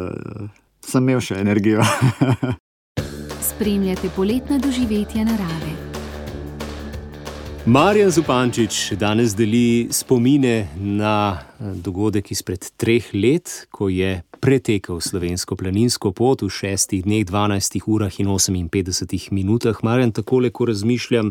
sem 0.82 1.06
imel 1.06 1.22
še 1.22 1.38
energijo. 1.38 1.86
Spremljate 3.52 4.10
poletne 4.16 4.58
doživetja 4.58 5.22
narave. 5.28 5.91
Marjan 7.66 8.10
Zupančič 8.10 8.92
danes 8.98 9.36
deli 9.38 9.86
spomine 9.90 10.66
na 10.76 11.38
eh, 11.38 11.64
dogodek 11.78 12.32
izpred 12.34 12.64
treh 12.76 13.06
let, 13.14 13.68
ko 13.70 13.86
je 13.88 14.22
pretekel 14.40 14.98
slovensko 15.00 15.54
planinsko 15.56 16.10
pot 16.10 16.42
v 16.42 16.50
šestih 16.50 17.04
dneh, 17.06 17.22
12 17.22 17.86
urah 17.86 18.18
in 18.18 18.26
58 18.26 19.30
minutah. 19.30 19.78
Marjan, 19.82 20.10
takole, 20.10 20.50
ko 20.50 20.66
razmišljam, 20.66 21.30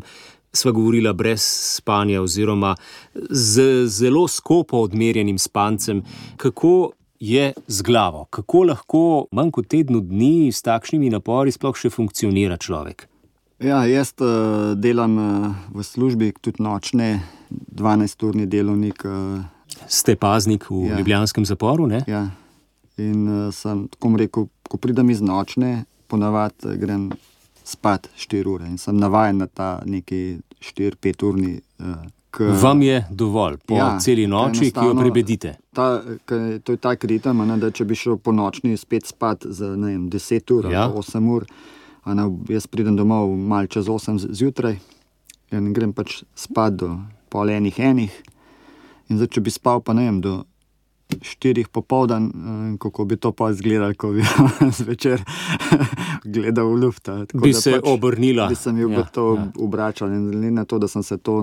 sva 0.56 0.72
govorila 0.72 1.12
brez 1.14 1.44
spanja, 1.76 2.24
oziroma 2.24 2.78
z 3.30 3.86
zelo 3.92 4.24
skopo 4.28 4.86
odmerjenim 4.88 5.38
spancem, 5.38 6.00
kako 6.38 6.94
je 7.20 7.54
z 7.68 7.82
glavo, 7.82 8.26
kako 8.30 8.64
lahko 8.72 9.06
manj 9.32 9.52
kot 9.52 9.68
tednu 9.68 10.00
dni 10.00 10.48
s 10.52 10.64
takšnimi 10.64 11.12
napori 11.12 11.52
sploh 11.52 11.76
še 11.76 11.92
funkcionira 11.92 12.56
človek. 12.56 13.11
Ja, 13.62 13.86
jaz 13.86 14.14
uh, 14.18 14.74
delam 14.76 15.18
uh, 15.18 15.56
v 15.70 15.84
službi, 15.86 16.32
tudi 16.42 16.64
nočne, 16.64 17.22
12-urni 17.52 18.48
delovnik. 18.50 19.06
Uh, 19.06 19.44
Ste 19.88 20.16
paznik 20.18 20.66
v 20.70 20.88
ja. 20.90 20.98
Ljubljanskem 20.98 21.46
zaporu? 21.46 21.86
Ne? 21.88 22.02
Ja. 22.10 22.26
In 22.98 23.28
uh, 23.28 23.54
sem 23.54 23.86
tako 23.94 24.16
rekel, 24.18 24.48
ko 24.66 24.80
pridem 24.82 25.14
iz 25.14 25.22
nočne, 25.22 25.84
ponavadi 26.10 26.74
grem 26.82 27.12
spat 27.64 28.10
4 28.18 28.50
ure 28.50 28.66
in 28.66 28.80
sem 28.82 28.98
navaden 28.98 29.44
na 29.44 29.48
ta 29.48 29.78
neki 29.86 30.42
4-5-urni. 30.58 31.60
Uh, 31.80 32.02
K, 32.32 32.48
Vam 32.64 32.82
je 32.82 33.06
dovolj 33.12 33.58
po 33.68 33.76
ja, 33.76 33.98
celi 34.00 34.24
noči, 34.28 34.70
ki 34.72 34.86
jo 34.88 34.94
prebedite. 34.96 35.58
Ta, 35.76 36.00
k, 36.26 36.62
to 36.64 36.72
je 36.72 36.80
ta 36.80 36.96
kritem, 36.96 37.44
da 37.60 37.68
če 37.76 37.84
bi 37.86 37.96
šel 38.00 38.16
po 38.24 38.32
nočni 38.32 38.78
spet 38.80 39.10
spat 39.12 39.44
za 39.44 39.74
vem, 39.76 40.06
10 40.10 40.54
ur, 40.56 40.70
ja. 40.72 40.86
8 40.88 41.28
ur. 41.28 41.44
Ne, 42.06 42.24
jaz 42.50 42.66
pridem 42.68 42.96
domov 42.98 43.36
malo 43.38 43.70
čez 43.70 43.86
8 43.86 44.18
zjutraj 44.34 44.80
in 45.52 45.74
grem 45.74 45.94
pač 45.94 46.24
spat 46.36 46.80
do 46.80 46.96
pol 47.30 47.50
enih 47.50 47.80
enih. 47.80 48.14
In 49.12 49.20
zdaj, 49.20 49.36
če 49.36 49.44
bi 49.44 49.52
spal, 49.52 49.84
pa 49.84 49.94
ne 49.94 50.08
vem, 50.08 50.22
do 50.24 50.34
4 51.12 51.68
popoldan, 51.68 52.28
eh, 52.32 52.78
kako 52.80 53.06
bi 53.06 53.18
to 53.20 53.32
pa 53.36 53.50
izgledalo, 53.52 53.94
ko 53.98 54.14
bi 54.16 54.24
zvečer 54.80 55.24
gledal 56.34 56.72
v 56.72 56.80
luft. 56.86 57.10
Bi 57.34 57.54
se 57.54 57.76
pač, 57.76 57.90
obrnila. 57.92 58.48
Bi 58.48 58.56
se 58.56 58.72
mi 58.72 58.88
ja, 58.88 59.04
to 59.04 59.36
ja. 59.36 59.48
obračal 59.60 60.14
in 60.16 60.30
glede 60.32 60.52
na 60.52 60.66
to, 60.66 60.80
da 60.80 60.88
sem 60.88 61.04
se 61.04 61.18
to 61.18 61.42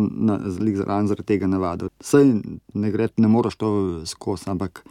zaradi 0.56 1.22
tega 1.26 1.46
navadil. 1.46 1.92
Sej 2.00 2.40
ne 2.74 2.90
gre, 2.90 3.08
ne 3.16 3.28
moreš 3.28 3.60
to 3.60 3.70
skozi, 4.08 4.48
ampak 4.50 4.82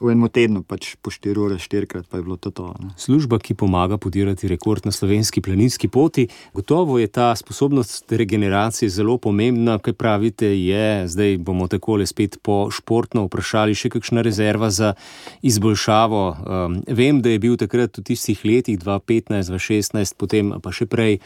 v 0.00 0.12
enem 0.12 0.28
tednu, 0.28 0.60
pač 0.66 0.94
po 1.00 1.10
4 1.10 1.40
ure, 1.40 1.56
4 1.60 1.88
krat 1.88 2.06
pa 2.08 2.20
je 2.20 2.24
bilo 2.26 2.36
to. 2.36 2.50
to 2.50 2.74
Služba, 2.96 3.38
ki 3.38 3.56
pomaga 3.56 3.96
podirati 3.96 4.48
rekord 4.48 4.84
na 4.86 4.92
slovenski 4.92 5.40
planinski 5.40 5.88
poti, 5.88 6.28
gotovo 6.52 6.98
je 6.98 7.08
ta 7.08 7.32
sposobnost 7.36 8.12
regeneracije 8.12 8.88
zelo 8.88 9.18
pomembna. 9.18 9.78
Kaj 9.78 9.96
pravite, 9.96 10.48
je, 10.52 11.08
zdaj 11.08 11.38
bomo 11.38 11.68
takole 11.68 12.06
spet 12.06 12.38
po 12.42 12.68
športno 12.70 13.26
vprašali, 13.26 13.76
še 13.76 13.90
kakšna 13.92 14.24
rezerva 14.26 14.70
za 14.70 14.94
izboljšavo. 15.42 16.24
Um, 16.26 16.80
vem, 16.88 17.22
da 17.24 17.32
je 17.32 17.42
bil 17.42 17.56
takrat 17.56 17.96
v 17.98 18.04
tistih 18.12 18.44
letih 18.44 18.78
2015, 18.78 19.52
2016, 19.52 20.16
potem 20.20 20.56
pa 20.60 20.72
še 20.72 20.88
prej 20.90 21.20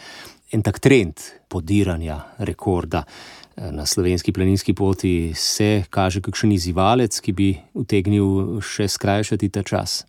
en 0.51 0.63
tak 0.67 0.81
trend 0.83 1.19
podiranja 1.51 2.23
rekorda 2.43 3.05
na 3.57 3.87
slovenski 3.87 4.33
planinski 4.33 4.75
poti 4.75 5.33
se 5.37 5.83
kaže 5.91 6.21
kakšen 6.21 6.53
izzivalec, 6.53 7.21
ki 7.21 7.33
bi 7.33 7.49
utegnil 7.75 8.61
še 8.65 8.89
skrajšati 8.89 9.49
ta 9.49 9.63
čas? 9.63 10.05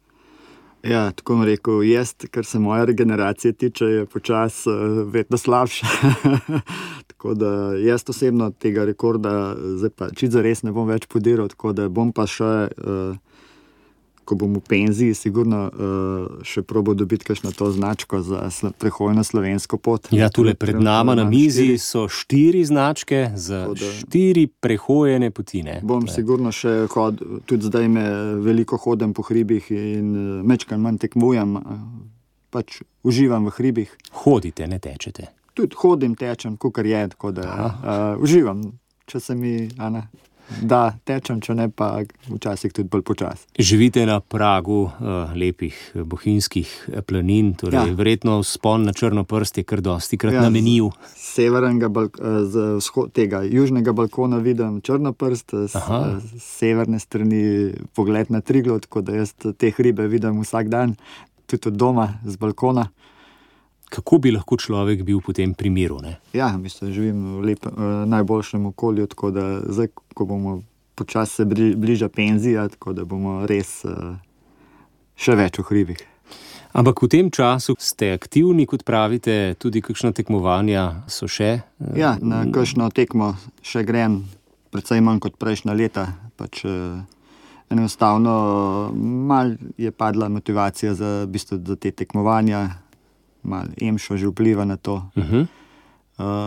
Ja, 0.83 1.11
tako 1.13 1.35
bom 1.35 1.45
rekel, 1.45 1.83
jaz, 1.85 2.15
kar 2.33 2.45
se 2.45 2.59
moje 2.59 2.85
regeneracije 2.89 3.53
tiče, 3.53 3.85
je 3.85 4.05
počasi 4.05 4.69
uh, 4.69 5.13
vedno 5.13 5.37
slabše. 5.37 5.85
tako 7.11 7.33
da 7.33 7.73
jaz 7.77 8.03
osebno 8.09 8.49
tega 8.51 8.85
rekorda, 8.85 9.55
zdaj 9.77 9.89
pa 9.95 10.09
čisto 10.09 10.41
res 10.41 10.63
ne 10.63 10.73
bom 10.73 10.89
več 10.89 11.05
podiral, 11.05 11.51
tako 11.53 11.73
da 11.77 11.89
bom 11.89 12.13
pa 12.13 12.25
še. 12.25 12.53
Uh, 12.77 13.30
ko 14.25 14.35
bom 14.35 14.53
v 14.55 14.61
penziji, 14.67 15.15
sigurno 15.17 15.61
uh, 15.67 16.43
še 16.45 16.63
probo 16.67 16.93
dobiti 16.93 17.25
kakšno 17.25 17.51
to 17.51 17.71
značko 17.71 18.21
za 18.21 18.49
prehojno 18.77 19.23
slovensko 19.23 19.77
pot. 19.77 20.07
Ja, 20.11 20.29
tule 20.29 20.53
pred 20.53 20.79
nama 20.81 21.15
na 21.15 21.25
mizi 21.29 21.65
štiri. 21.65 21.77
so 21.77 22.05
štiri 22.07 22.63
značke 22.65 23.31
za 23.35 23.65
da, 23.73 23.91
štiri 24.01 24.47
prehojene 24.47 25.31
potine. 25.31 25.79
Bom 25.83 26.05
Tle. 26.05 26.15
sigurno 26.15 26.53
še 26.55 26.87
hodil, 26.93 27.41
tudi 27.45 27.69
zdaj 27.69 27.87
me 27.91 28.05
veliko 28.45 28.77
hodim 28.77 29.13
po 29.17 29.25
hribih 29.27 29.71
in 29.75 30.15
uh, 30.15 30.45
mečkaj 30.45 30.79
manj 30.79 31.01
tekmujem, 31.07 31.57
uh, 31.57 31.85
pač 32.53 32.81
uživam 33.03 33.49
v 33.49 33.55
hribih. 33.57 33.95
Hodite, 34.23 34.67
ne 34.67 34.79
tečete. 34.79 35.31
Tudi 35.57 35.75
hodim, 35.81 36.15
tečem, 36.15 36.55
kukar 36.57 36.85
je, 36.87 37.07
tako 37.15 37.33
da 37.35 37.47
uh, 37.51 38.23
uživam, 38.23 38.63
če 39.09 39.19
se 39.19 39.35
mi. 39.35 39.55
Ana, 39.81 40.07
da 40.61 40.81
tečem, 41.07 41.39
če 41.41 41.55
ne 41.55 41.67
pa 41.69 42.01
včasih 42.27 42.73
tudi 42.73 42.89
bolj 42.91 43.03
počasi. 43.07 43.47
Živite 43.59 44.03
na 44.05 44.19
pragu 44.19 44.83
uh, 44.87 45.33
lepih 45.37 45.77
eh, 45.95 46.03
bohinjskih 46.03 46.69
eh, 46.91 47.01
planin, 47.05 47.53
torej 47.59 47.91
ja. 47.91 47.97
verjetno 47.97 48.39
spon 48.43 48.85
na 48.87 48.93
črno 48.93 49.23
prst 49.23 49.61
je 49.61 49.65
kar 49.67 49.81
dosti 49.81 50.19
krat 50.21 50.37
ja, 50.37 50.45
namenil. 50.45 50.91
Severnega, 51.15 51.89
z 52.51 52.67
vzhod, 52.79 53.11
tega 53.15 53.43
južnega 53.47 53.93
balkona 53.95 54.41
vidim 54.43 54.81
črno 54.85 55.13
prst, 55.13 55.55
z, 55.71 55.83
z 56.21 56.41
severne 56.43 56.99
strani 56.99 57.43
pogled 57.95 58.31
na 58.31 58.41
Triglo, 58.41 58.79
tako 58.79 59.05
da 59.05 59.21
jaz 59.21 59.33
te 59.35 59.71
hribe 59.71 60.07
vidim 60.11 60.41
vsak 60.43 60.69
dan, 60.71 60.95
tudi 61.47 61.71
od 61.71 61.79
doma, 61.79 62.09
z 62.25 62.37
balkona 62.41 62.89
kako 63.91 64.21
bi 64.23 64.31
lahko 64.31 64.55
človek 64.57 65.03
bil 65.03 65.19
v 65.19 65.35
tem 65.35 65.53
primeru? 65.53 65.99
Ne? 66.03 66.15
Ja, 66.33 66.53
mislim, 66.57 66.93
živim 66.95 67.23
v 67.37 67.51
lep, 67.51 67.67
uh, 67.67 68.03
najboljšem 68.07 68.65
okolju, 68.71 69.07
tako 69.11 69.31
da 69.35 69.47
zdaj, 69.67 69.91
ko 70.15 70.25
bomo 70.25 70.61
počasi 70.95 71.41
se 71.41 71.45
bližali 71.75 72.11
penziji, 72.11 72.55
tako 72.77 72.93
da 72.95 73.05
bomo 73.05 73.41
res 73.49 73.81
uh, 73.89 74.15
še 75.19 75.35
več 75.35 75.59
v 75.59 75.67
hribih. 75.67 76.07
Ampak 76.71 77.03
v 77.03 77.07
tem 77.11 77.27
času 77.27 77.75
ste 77.75 78.15
aktivni, 78.15 78.63
kot 78.63 78.87
pravite, 78.87 79.59
tudi 79.59 79.83
kakšna 79.83 80.15
tekmovanja 80.15 81.03
so 81.11 81.27
še? 81.27 81.59
Ja, 81.99 82.15
na 82.23 82.45
kakšno 82.47 82.87
tekmo 82.95 83.35
še 83.59 83.83
grem, 83.83 84.23
predvsem 84.71 85.03
manj 85.03 85.19
kot 85.19 85.35
prejšnja 85.35 85.75
leta. 85.75 86.05
Pač, 86.39 86.63
eh, 86.63 87.03
enostavno 87.67 88.35
mal 88.95 89.59
je 89.75 89.91
padla 89.91 90.31
motivacija 90.31 90.95
za, 90.95 91.27
bistvo, 91.27 91.59
za 91.59 91.75
te 91.75 91.91
tekmovanja, 91.91 92.79
mal 93.43 93.67
emšo 93.81 94.17
že 94.17 94.27
vpliva 94.27 94.65
na 94.65 94.77
to. 94.77 95.03
Uh 95.15 95.23
-huh. 95.23 95.43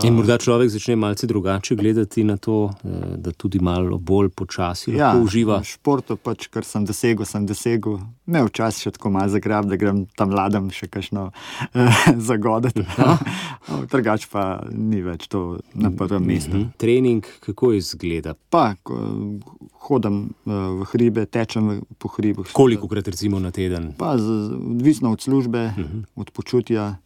In 0.04 0.14
morda 0.14 0.38
človek 0.38 0.68
začne 0.70 0.96
malce 0.96 1.26
drugače 1.26 1.74
gledati 1.76 2.24
na 2.24 2.36
to, 2.36 2.70
eh, 2.84 2.88
da 3.16 3.32
tudi 3.32 3.58
malo 3.60 3.98
bolj 3.98 4.28
počasi 4.28 4.92
ja, 4.92 5.12
lahko 5.12 5.24
uživa. 5.24 5.62
Športo, 5.64 6.16
pač, 6.16 6.46
kar 6.48 6.64
sem 6.64 6.84
dosegel, 6.84 7.24
sem 7.26 7.46
dosegel. 7.46 7.98
Me 8.26 8.42
včasih 8.44 8.82
še 8.88 8.90
tako 8.96 9.10
malo 9.10 9.28
zagrab, 9.28 9.66
da 9.68 9.76
grem 9.76 10.06
tam 10.16 10.30
mladem 10.30 10.70
še 10.70 10.86
kakšno 10.88 11.30
eh, 11.74 12.02
zagodati. 12.28 12.84
Drugač 13.92 14.26
pa 14.30 14.44
ni 14.70 15.02
več 15.02 15.28
to 15.28 15.58
na 15.74 15.90
prvem 15.90 16.24
mestu. 16.26 16.56
Mhm. 16.56 16.72
Trening, 16.78 17.24
kako 17.40 17.72
izgleda? 17.72 18.34
Pa, 18.50 18.74
ko, 18.82 18.98
hodim 19.88 20.34
eh, 20.46 20.50
v 20.50 20.88
hribe, 20.92 21.26
tečem 21.26 21.82
po 21.98 22.08
hribih. 22.08 22.52
Koliko 22.52 22.88
krat 22.88 23.08
recimo 23.08 23.40
na 23.40 23.50
teden? 23.50 23.92
Pa, 23.98 24.16
z, 24.18 24.28
odvisno 24.54 25.12
od 25.12 25.20
službe, 25.20 25.64
uh 25.66 25.78
Mhm. 25.78 25.88
-huh. 25.88 26.04
od 26.16 26.30
počutja 26.30 26.96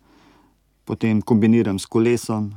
potem 0.88 1.20
kombiniram 1.20 1.76
s 1.78 1.84
kolesom, 1.84 2.48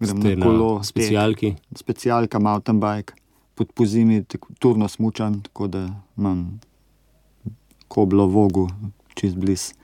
grem 0.00 0.16
Ste 0.16 0.36
na 0.36 0.46
kolo, 0.46 0.78
na 0.78 0.84
specialki. 0.84 1.52
tek, 1.52 1.78
specialka, 1.78 2.40
mountain 2.40 2.80
bike, 2.80 3.12
pod 3.54 3.72
pozimi 3.76 4.22
turno 4.58 4.88
smučam, 4.88 5.42
tako 5.42 5.68
da 5.68 5.82
imam 6.16 6.60
koblo 7.88 8.24
vogu 8.26 8.70
čez 9.14 9.34
bliz. 9.34 9.74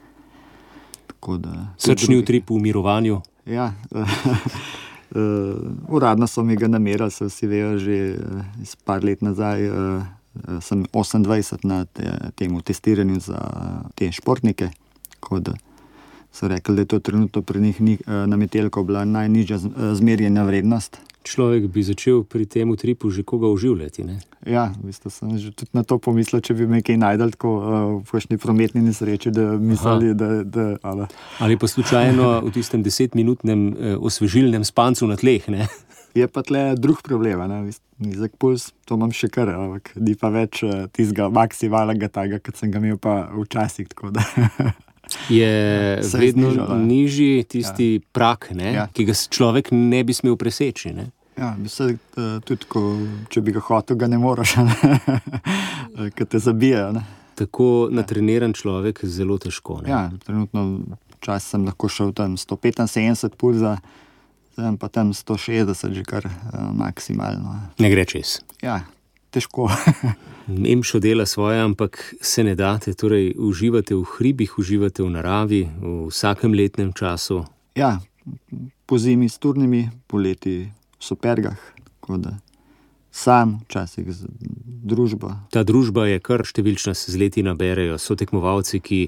Tako 1.07 1.37
da- 1.37 1.75
Srčni 1.77 2.17
utrip 2.17 2.51
v 2.51 2.59
mirovanju. 2.59 3.21
Ja, 3.47 3.75
uh, 3.91 4.01
uradno 5.89 6.27
so 6.27 6.43
mi 6.43 6.57
ga 6.57 6.69
namerali, 6.69 7.11
se 7.11 7.25
vsi 7.25 7.47
vejo, 7.47 7.79
že 7.79 8.17
iz 8.63 8.77
par 8.77 9.05
let 9.05 9.21
nazaj. 9.21 9.69
Uh, 9.69 10.03
sem 10.61 10.85
28 10.85 11.65
na 11.65 11.85
te, 11.85 12.05
tem 12.35 12.61
testiranju 12.61 13.21
za 13.21 13.39
te 13.95 14.13
športnike. 14.13 14.69
tako 15.11 15.41
da 15.41 15.53
So 16.37 16.49
rekli, 16.49 16.75
da 16.75 16.83
je 16.83 16.87
to 16.87 16.99
trenutno 16.99 17.43
pri 17.43 17.61
njih 17.61 17.81
ni, 17.81 17.99
uh, 18.07 18.13
na 18.13 18.37
metelko 18.37 18.83
bila 18.85 19.05
najnižja 19.05 19.57
eh, 19.57 19.95
zmerjena 19.95 20.43
vrednost. 20.45 20.99
Človek 21.25 21.67
bi 21.73 21.83
začel 21.83 22.25
pri 22.29 22.45
tem 22.47 22.71
utripu 22.71 23.11
že 23.11 23.23
koga 23.23 23.49
uživljati. 23.49 24.05
Ne? 24.05 24.19
Ja, 24.47 24.67
v 24.83 24.91
bistvu 24.91 25.11
sem 25.11 25.39
že 25.39 25.51
tudi 25.57 25.73
na 25.73 25.83
to 25.83 25.97
pomislil, 25.99 26.45
če 26.45 26.55
bi 26.55 26.69
me 26.69 26.83
kaj 26.85 27.01
najdel 27.01 27.33
tako 27.33 27.55
uh, 27.57 27.73
v 28.05 28.13
kakšni 28.13 28.37
prometni 28.37 28.85
nesreči, 28.85 29.33
da 29.33 29.57
mislili, 29.57 30.13
da. 30.15 30.45
da 30.45 30.77
ali, 30.83 31.09
Ali 31.41 31.57
pa 31.57 31.67
slučajno 31.67 32.41
v 32.45 32.53
tistem 32.53 32.85
desetminutnem 32.85 33.69
eh, 33.73 33.97
osvežilnem 33.97 34.65
spancu 34.65 35.09
na 35.09 35.17
tleh. 35.17 35.49
Ne? 35.49 35.67
Je 36.15 36.29
pa 36.29 36.45
tle 36.45 36.75
drug 36.77 37.01
problem, 37.01 37.49
ne? 37.49 37.73
nizek 37.97 38.37
puls, 38.37 38.75
to 38.85 39.01
imam 39.01 39.09
še 39.09 39.33
kar, 39.33 39.49
ampak 39.57 39.95
ni 39.97 40.13
pa 40.21 40.29
več 40.29 40.61
tistega 40.93 41.31
maksimalnega 41.33 42.13
tega, 42.13 42.45
kot 42.45 42.61
sem 42.61 42.69
ga 42.69 42.85
imel 42.85 43.01
pa 43.01 43.23
včasih. 43.33 43.89
Je 45.29 45.47
je 45.47 46.19
vedno 46.19 46.51
znižal, 46.51 46.79
ne? 46.79 46.85
nižji 46.85 47.45
tisti 47.45 47.95
ja. 47.95 48.01
prak, 48.13 48.51
ne, 48.55 48.65
Ja. 48.65 48.73
ja. 48.73 48.87
ki 48.93 49.05
ga 49.07 49.15
človek 49.15 49.71
ne 49.73 50.05
bi 50.05 50.15
smel 50.15 50.37
preseči. 50.37 50.93
Ne? 50.93 51.11
Ja, 51.39 51.53
se, 51.69 51.85
uh, 52.17 52.41
tudi 52.45 52.65
ko, 52.69 52.83
če 53.29 53.43
bi 53.45 53.53
ga 53.53 53.61
hotel, 53.61 53.97
ga 54.01 54.09
ne 54.09 54.19
moreš, 54.19 54.57
ker 56.17 56.27
te 56.27 56.39
zabijajo. 56.39 56.93
ne. 56.97 57.05
Tako 57.37 57.89
natreniran 57.93 58.55
človek 58.57 59.05
zelo 59.05 59.37
težko. 59.39 59.83
Ne? 59.85 59.91
Ja, 59.93 60.01
trenutno 60.25 60.81
čas 61.21 61.45
sem 61.45 61.67
lahko 61.69 61.89
šel 61.93 62.15
tam 62.17 62.39
175 62.41 63.37
pulza, 63.37 63.77
zdaj 64.57 64.79
pa 64.81 64.89
tam 64.89 65.13
160, 65.13 65.93
že 65.93 66.05
kar 66.09 66.25
uh, 66.25 66.33
maksimalno. 66.73 67.61
Ne 67.79 67.93
gre 67.93 68.07
čez. 68.09 68.41
Ja, 68.65 68.81
težko. 69.37 69.69
Nemšo 70.67 71.01
dela 71.03 71.27
svoje, 71.27 71.61
ampak 71.61 72.15
se 72.21 72.45
ne 72.47 72.55
date, 72.55 72.95
torej 72.95 73.35
uživate 73.37 73.97
v 73.99 74.07
hribih, 74.17 74.59
uživate 74.59 75.03
v 75.05 75.11
naravi, 75.19 75.63
v 75.67 76.07
vsakem 76.09 76.55
letnem 76.55 76.95
času. 76.97 77.45
ja, 77.77 77.99
po 78.87 78.99
zimi 78.99 79.29
s 79.29 79.39
turnimi, 79.39 79.91
poleti 80.07 80.71
v 80.71 81.03
supergah, 81.03 81.59
tako 82.01 82.17
da 82.23 82.39
sam, 83.17 83.61
včasih 83.65 84.07
z 84.13 84.29
družbo. 84.87 85.33
Ta 85.51 85.65
družba 85.65 86.07
je 86.11 86.21
kar 86.21 86.45
številčna, 86.45 86.93
se 86.95 87.13
z 87.13 87.21
leti 87.21 87.43
naberejo. 87.43 87.97
So 87.99 88.15
tekmovalci, 88.19 88.81
ki, 88.85 89.01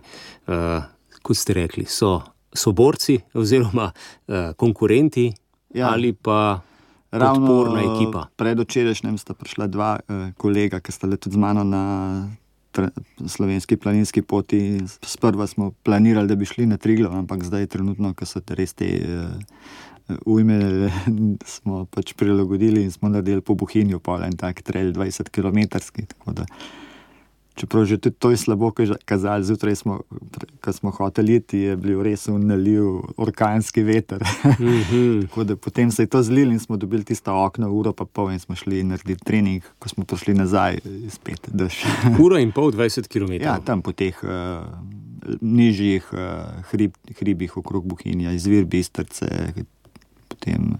uh, 0.48 0.88
kot 1.22 1.36
ste 1.36 1.58
rekli, 1.60 1.84
so, 1.84 2.22
so 2.48 2.72
borci 2.72 3.18
oziroma 3.36 3.92
uh, 3.92 4.56
konkurenti 4.56 5.30
Ja. 5.76 5.92
ali 5.92 6.14
pa 6.16 6.64
podporna 7.10 7.80
ekipa. 7.80 8.28
predvčerajšnjem 8.36 9.18
sta 9.18 9.34
prišla 9.34 9.66
dva 9.66 9.96
uh, 10.00 10.28
kolega, 10.36 10.80
ki 10.80 10.92
sta 10.92 11.08
le 11.08 11.16
tudi 11.16 11.34
z 11.34 11.40
mano 11.40 11.64
na 11.64 12.28
slovenski 13.26 13.76
planinski 13.76 14.22
poti. 14.22 14.80
Sprva 15.02 15.46
smo 15.46 15.72
planirali, 15.82 16.28
da 16.28 16.34
bi 16.34 16.44
šli 16.44 16.66
na 16.66 16.76
Triglo, 16.76 17.10
ampak 17.10 17.42
zdaj, 17.44 17.66
trenutno, 17.66 18.14
ko 18.14 18.26
so 18.28 18.42
res 18.54 18.76
te 18.76 18.86
uh, 19.02 20.18
ujme, 20.24 20.90
smo 21.58 21.84
pač 21.90 22.12
prilagodili 22.12 22.82
in 22.82 22.90
smo 22.90 23.08
naredili 23.08 23.40
po 23.40 23.54
Buhinju, 23.54 24.00
pol 24.00 24.22
en 24.24 24.36
tak 24.36 24.62
trail 24.62 24.92
20 24.92 25.32
km. 25.32 25.82
Čeprav 27.58 27.84
že 27.90 27.98
tudi 27.98 28.14
to 28.22 28.30
je 28.30 28.38
slabo 28.38 28.70
kazalo, 29.04 29.42
zjutraj, 29.42 29.74
smo, 29.76 30.00
ko 30.62 30.72
smo 30.72 30.90
hoteli 30.94 31.40
iti, 31.42 31.58
je 31.58 31.76
bil 31.76 32.02
res 32.06 32.28
unaljiv 32.30 33.00
orkanski 33.18 33.82
veter. 33.82 34.22
Mhm. 34.44 35.20
Tako 35.26 35.44
da 35.44 35.56
potem 35.56 35.90
se 35.90 36.06
je 36.06 36.12
to 36.12 36.22
zlilo 36.22 36.54
in 36.54 36.60
smo 36.62 36.76
dobili 36.76 37.04
tisto 37.04 37.34
okno, 37.34 37.72
uro 37.74 37.92
pa 37.92 38.04
pol 38.04 38.30
in 38.30 38.38
smo 38.38 38.54
šli 38.54 38.84
narediti 38.86 39.24
trening, 39.24 39.66
ko 39.78 39.88
smo 39.88 40.04
prišli 40.04 40.34
nazaj, 40.38 40.78
je 40.84 41.10
spet 41.10 41.50
dež. 41.50 41.82
Ura 42.24 42.38
in 42.38 42.54
pol, 42.54 42.70
20 42.70 43.10
km. 43.10 43.42
ja, 43.42 43.58
tam 43.58 43.82
po 43.82 43.92
teh 43.92 44.14
uh, 44.22 44.62
nižjih 45.40 46.06
uh, 46.12 46.62
hrib, 46.70 46.94
hribih 47.18 47.56
okrog 47.58 47.86
Buhinja, 47.90 48.32
izvir 48.32 48.64
Bistrce, 48.70 49.26
potem 50.28 50.78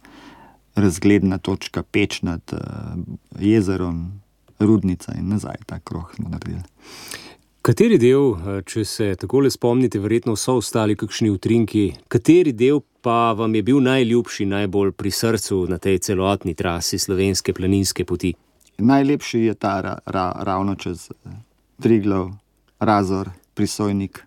razgledna 0.79 1.39
točka 1.39 1.83
Peč 1.83 2.23
nad 2.23 2.43
uh, 2.53 3.03
jezerom, 3.41 4.21
Rudnica 4.59 5.15
in 5.19 5.29
nazaj, 5.29 5.57
ta 5.67 5.79
krog 5.79 6.13
smo 6.17 6.29
naredili. 6.29 6.63
Kateri 7.63 7.99
del, 7.99 8.33
eh, 8.33 8.63
če 8.65 8.85
se 8.85 9.15
tako 9.21 9.41
le 9.45 9.51
spomnite, 9.51 9.99
verjetno 9.99 10.37
so 10.37 10.55
ostali 10.57 10.97
kakšni 10.97 11.31
utrinki, 11.31 11.93
kateri 12.09 12.53
del 12.53 12.81
pa 13.03 13.33
vam 13.33 13.55
je 13.55 13.63
bil 13.63 13.81
najljubši, 13.85 14.47
najbolj 14.47 14.93
pri 14.93 15.11
srcu 15.11 15.67
na 15.69 15.79
tej 15.79 15.99
celotni 15.99 16.55
trasi 16.55 16.99
slovenske 16.99 17.53
planinske 17.53 18.05
poti? 18.05 18.35
Najlepši 18.79 19.41
je 19.41 19.55
ta 19.55 19.81
ra, 19.81 19.99
ra, 20.07 20.33
ravno 20.47 20.75
čez 20.75 21.11
eh, 21.11 21.31
Triglav, 21.83 22.31
Razor, 22.81 23.31
Prisojnik, 23.55 24.25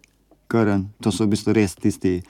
Krn. 0.48 0.86
To 1.02 1.12
so 1.12 1.24
v 1.26 1.32
bistvu 1.34 1.56
res 1.56 1.76
tisti 1.76 2.22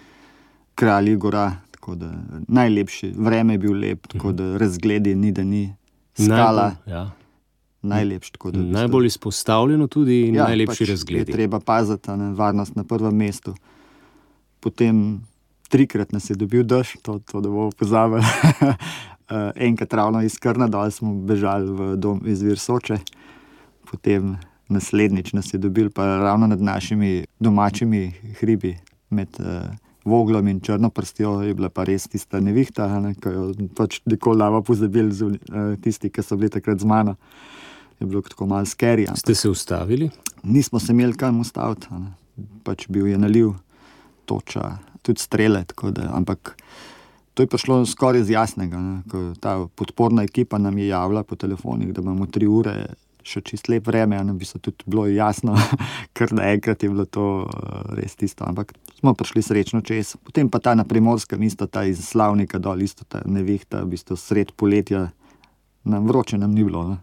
kralji 0.75 1.15
gora. 1.15 1.51
tako 1.71 1.95
da 1.95 2.11
Najlepši, 2.47 3.13
vreme 3.17 3.53
je 3.53 3.57
bil 3.57 3.73
lep, 3.73 4.07
tako 4.07 4.31
da 4.31 4.57
razgledi 4.57 5.15
ni, 5.15 5.31
da 5.31 5.43
ni. 5.43 5.73
Skala, 6.13 6.75
Najbolj, 6.85 6.93
ja. 6.93 7.11
Najlepši. 7.81 8.31
tako 8.31 8.51
da 8.51 8.59
Najbolj 8.59 9.07
izpostavljeno 9.07 9.87
tudi 9.87 10.21
in 10.27 10.35
ja, 10.35 10.47
najlepši 10.47 10.83
pač 10.83 10.89
razgledi. 10.89 11.31
Je 11.31 11.35
treba 11.35 11.59
paziti 11.59 12.11
na 12.11 12.31
varnost 12.31 12.75
na 12.75 12.83
prvem 12.83 13.15
mestu. 13.15 13.55
Potem 14.59 15.21
trikrat 15.69 16.11
nas 16.11 16.29
je 16.29 16.35
dobil 16.35 16.63
dež, 16.63 16.97
to, 17.01 17.19
to 17.19 17.41
da 17.41 17.49
bomo 17.49 17.71
pozabili. 17.71 18.23
Eh, 19.31 19.51
Enkrat 19.55 19.93
ravno 19.93 20.21
iz 20.21 20.35
Krna 20.39 20.67
dol 20.67 20.89
smo 20.91 21.13
bežali 21.15 21.71
v 21.71 21.95
dom 21.95 22.19
izvir 22.27 22.59
Soče, 22.59 22.97
potem 23.87 24.33
naslednjič 24.67 25.31
nas 25.33 25.53
je 25.53 25.59
dobil 25.59 25.87
pa 25.89 26.03
ravno 26.19 26.47
nad 26.47 26.61
našimi 26.61 27.23
domačimi 27.39 28.11
hribi, 28.39 28.75
med 29.09 29.29
uh, 29.39 29.71
Voglom 30.03 30.47
in 30.47 30.59
Črnoprstjo 30.59 31.41
je 31.41 31.53
bila 31.53 31.69
pa 31.69 31.83
res 31.83 32.09
tista 32.11 32.39
nevihta, 32.39 32.87
ne, 32.99 33.13
ki 33.15 33.31
jo 33.31 33.47
pač 33.75 34.01
nikoli 34.05 34.39
lava 34.43 34.61
pozabili, 34.61 35.11
z, 35.15 35.23
uh, 35.23 35.75
tisti, 35.79 36.09
ki 36.09 36.23
so 36.23 36.35
bili 36.35 36.51
takrat 36.51 36.83
z 36.83 36.91
mano. 36.91 37.15
Je 38.01 38.09
bilo 38.09 38.25
tako 38.25 38.49
malo 38.49 38.65
skeri. 38.65 39.05
Ste 39.15 39.35
se 39.37 39.49
ustavili? 39.49 40.09
nismo 40.43 40.79
se 40.79 40.91
imeli 40.91 41.13
kam 41.13 41.39
ustaviti, 41.39 41.87
ne. 41.91 42.13
pač 42.63 42.87
bil 42.89 43.07
je 43.07 43.17
naliv, 43.17 43.53
toča, 44.25 44.77
tudi 45.01 45.21
strele. 45.21 45.65
Da, 45.83 46.09
ampak 46.13 46.55
to 47.33 47.43
je 47.43 47.47
prišlo 47.47 47.85
skoraj 47.85 48.21
iz 48.21 48.29
jasnega. 48.29 48.79
Ne, 48.79 49.01
ta 49.39 49.59
podporna 49.75 50.23
ekipa 50.23 50.57
nam 50.57 50.77
je 50.77 50.87
javila 50.87 51.23
po 51.23 51.35
telefonih, 51.35 51.93
da 51.93 52.01
imamo 52.01 52.25
tri 52.25 52.47
ure. 52.47 52.93
Še 53.21 53.43
čist 53.45 53.67
lep 53.69 53.85
vreme, 53.85 54.17
ne 54.25 54.33
bi 54.33 54.47
se 54.49 54.57
tudi 54.57 54.81
bilo 54.89 55.03
jasno, 55.05 55.53
ker 56.17 56.31
naenkrat 56.33 56.81
je 56.81 56.89
bilo 56.89 57.05
to 57.05 57.45
eh, 57.45 57.81
res 57.99 58.15
tisto. 58.17 58.47
Ampak 58.49 58.73
smo 58.97 59.13
prišli 59.13 59.43
srečno 59.45 59.81
čez. 59.85 60.15
Potem 60.25 60.49
pa 60.49 60.57
ta 60.57 60.73
na 60.73 60.87
primorskem, 60.89 61.43
isto 61.45 61.67
ta 61.69 61.83
iz 61.85 62.01
Slavnika 62.01 62.57
dol, 62.57 62.81
isto 62.81 63.05
ta 63.05 63.21
nevihta, 63.25 63.83
v 63.85 63.93
bistvu 63.93 64.17
sred 64.17 64.55
poletja, 64.57 65.11
nam 65.85 66.09
vroče 66.09 66.41
nam 66.41 66.57
ni 66.57 66.65
bilo. 66.65 66.87
Ne. 66.89 66.97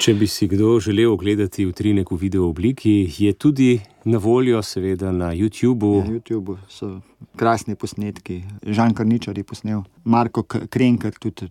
Če 0.00 0.14
bi 0.16 0.26
si 0.26 0.48
kdo 0.48 0.78
želel 0.80 1.12
ogledati 1.12 1.66
utrinek 1.68 2.10
v 2.10 2.16
video 2.16 2.46
obliki, 2.48 3.04
je 3.18 3.32
tudi 3.32 3.80
na 4.04 4.18
voljo, 4.18 4.62
seveda, 4.62 5.12
na 5.12 5.34
YouTubu. 5.36 5.90
Na 6.00 6.14
YouTubu 6.14 6.56
so 6.68 7.00
krasni 7.36 7.76
posnetki. 7.76 8.40
Žan 8.64 8.94
Karničar 8.96 9.38
je 9.38 9.44
posnel, 9.44 9.82
Marko 10.04 10.42
Krenker, 10.42 11.12
tudi 11.20 11.50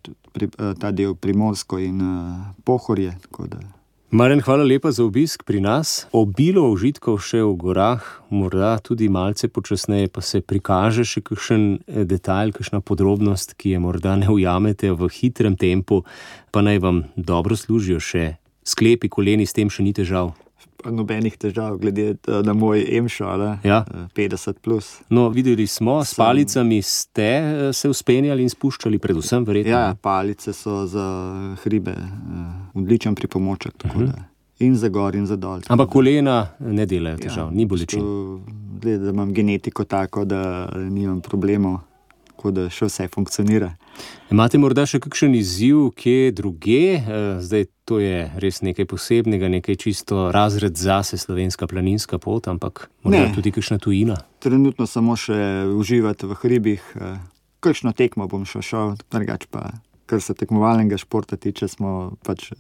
ta 0.80 0.92
del 0.92 1.14
Primorsko 1.16 1.78
in 1.78 2.02
Pohorje. 2.66 3.14
Maren, 4.12 4.42
hvala 4.42 4.64
lepa 4.64 4.90
za 4.92 5.04
obisk 5.06 5.44
pri 5.46 5.60
nas. 5.62 6.08
Obilo 6.10 6.64
užitkov 6.74 7.20
še 7.22 7.44
v 7.46 7.52
gorah, 7.62 8.02
morda 8.34 8.72
tudi 8.82 9.06
malce 9.06 9.46
počasneje, 9.54 10.10
pa 10.10 10.24
se 10.26 10.42
prikaže 10.42 11.06
še 11.06 11.22
kakšen 11.22 11.66
eh, 11.86 12.08
detajl, 12.10 12.50
kakšna 12.58 12.82
podrobnost, 12.82 13.54
ki 13.54 13.76
je 13.76 13.84
morda 13.86 14.16
ne 14.18 14.26
ujamete 14.34 14.90
v 14.98 15.12
hitrem 15.14 15.54
tempu, 15.54 16.02
pa 16.50 16.66
naj 16.66 16.82
vam 16.82 17.04
dobro 17.14 17.54
služijo 17.54 18.02
še 18.02 18.42
sklepi, 18.66 19.14
koleni, 19.14 19.46
s 19.46 19.54
tem 19.54 19.70
še 19.70 19.86
ni 19.86 19.94
težav 19.94 20.34
nobenih 20.86 21.38
težav, 21.38 21.78
glede 21.78 22.16
na 22.44 22.54
moj 22.54 22.86
emšo, 22.98 23.30
ja. 23.64 23.86
50. 24.16 24.60
Plus. 24.62 25.00
No, 25.10 25.30
videli 25.30 25.68
smo, 25.68 26.04
s 26.04 26.14
palicami 26.14 26.82
ste 26.82 27.24
eh, 27.24 27.74
se 27.74 27.90
uspenjali 27.90 28.44
in 28.44 28.50
spuščali, 28.50 29.00
predvsem 29.00 29.46
verjetno. 29.46 29.72
Ja, 29.72 29.96
palice 30.02 30.54
so 30.54 30.86
za 30.88 31.06
hribe 31.64 31.92
eh, 31.92 32.80
odličen 32.80 33.16
pripomoček. 33.16 33.74
Uh 33.86 33.96
mhm. 33.96 34.06
-huh. 34.06 34.24
In 34.60 34.76
za 34.76 34.90
gor, 34.90 35.16
in 35.16 35.26
za 35.26 35.36
dol. 35.36 35.62
Ampak 35.68 35.90
kolena 35.90 36.48
ne 36.60 36.86
delajo 36.86 37.18
težav, 37.18 37.48
ja, 37.48 37.52
ni 37.52 37.66
bolečin. 37.66 38.02
Glede, 38.82 38.98
da 38.98 39.10
imam 39.10 39.34
genetiko 39.34 39.84
tako, 39.84 40.26
da 40.26 40.70
nimam 40.76 41.22
problemov 41.22 41.80
tako 42.40 42.54
da 42.56 42.70
še 42.72 42.88
vse 42.88 43.08
funkcionira. 43.12 43.74
Imate 44.32 44.56
morda 44.62 44.86
še 44.88 45.02
kakšen 45.04 45.34
izziv, 45.36 45.90
kje 46.00 46.32
druge? 46.32 46.96
Eh, 46.96 47.42
zdaj, 47.44 47.66
to 47.84 48.00
je 48.00 48.30
res 48.40 48.62
nekaj 48.64 48.88
posebnega, 48.88 49.50
nekaj 49.52 49.76
čisto 49.76 50.30
razred 50.32 50.80
zase, 50.80 51.20
slovenska 51.20 51.68
planinska 51.68 52.16
pot, 52.16 52.48
ampak 52.48 52.88
morda 53.04 53.26
ne. 53.28 53.34
tudi 53.36 53.52
kakšna 53.52 53.76
tujina. 53.84 54.16
Trenutno 54.40 54.88
samo 54.88 55.18
še 55.20 55.68
uživati 55.76 56.32
v 56.32 56.40
hribih, 56.40 56.86
eh, 56.96 57.20
kakšno 57.60 57.92
tekmo 57.92 58.30
bom 58.32 58.48
še 58.48 58.64
šel, 58.64 58.96
drugač 59.12 59.50
pa, 59.52 59.74
kar 60.08 60.24
se 60.24 60.32
tekmovalnega 60.32 60.96
športa 60.96 61.36
tiče, 61.36 61.68
smo 61.68 62.16
pač. 62.24 62.54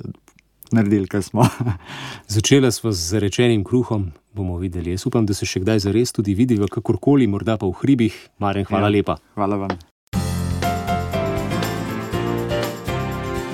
Naredili, 0.70 1.08
kar 1.10 1.24
smo. 1.26 1.48
Začela 2.36 2.70
smo 2.70 2.92
z 2.94 3.18
rečenim 3.24 3.63
kruhom, 3.65 4.12
bomo 4.39 4.58
videli. 4.58 4.95
Jaz 4.95 5.06
upam, 5.10 5.28
da 5.28 5.36
se 5.36 5.47
še 5.47 5.62
kdaj 5.65 5.84
zares 5.89 6.15
tudi 6.15 6.36
vidiva, 6.38 6.69
kakorkoli, 6.71 7.28
morda 7.28 7.60
pa 7.60 7.67
v 7.67 7.75
hribih. 7.84 8.15
Maren, 8.39 8.67
hvala 8.69 8.88
ja, 8.88 8.95
lepa. 8.99 9.19
Hvala 9.36 9.60
vam. 9.65 9.75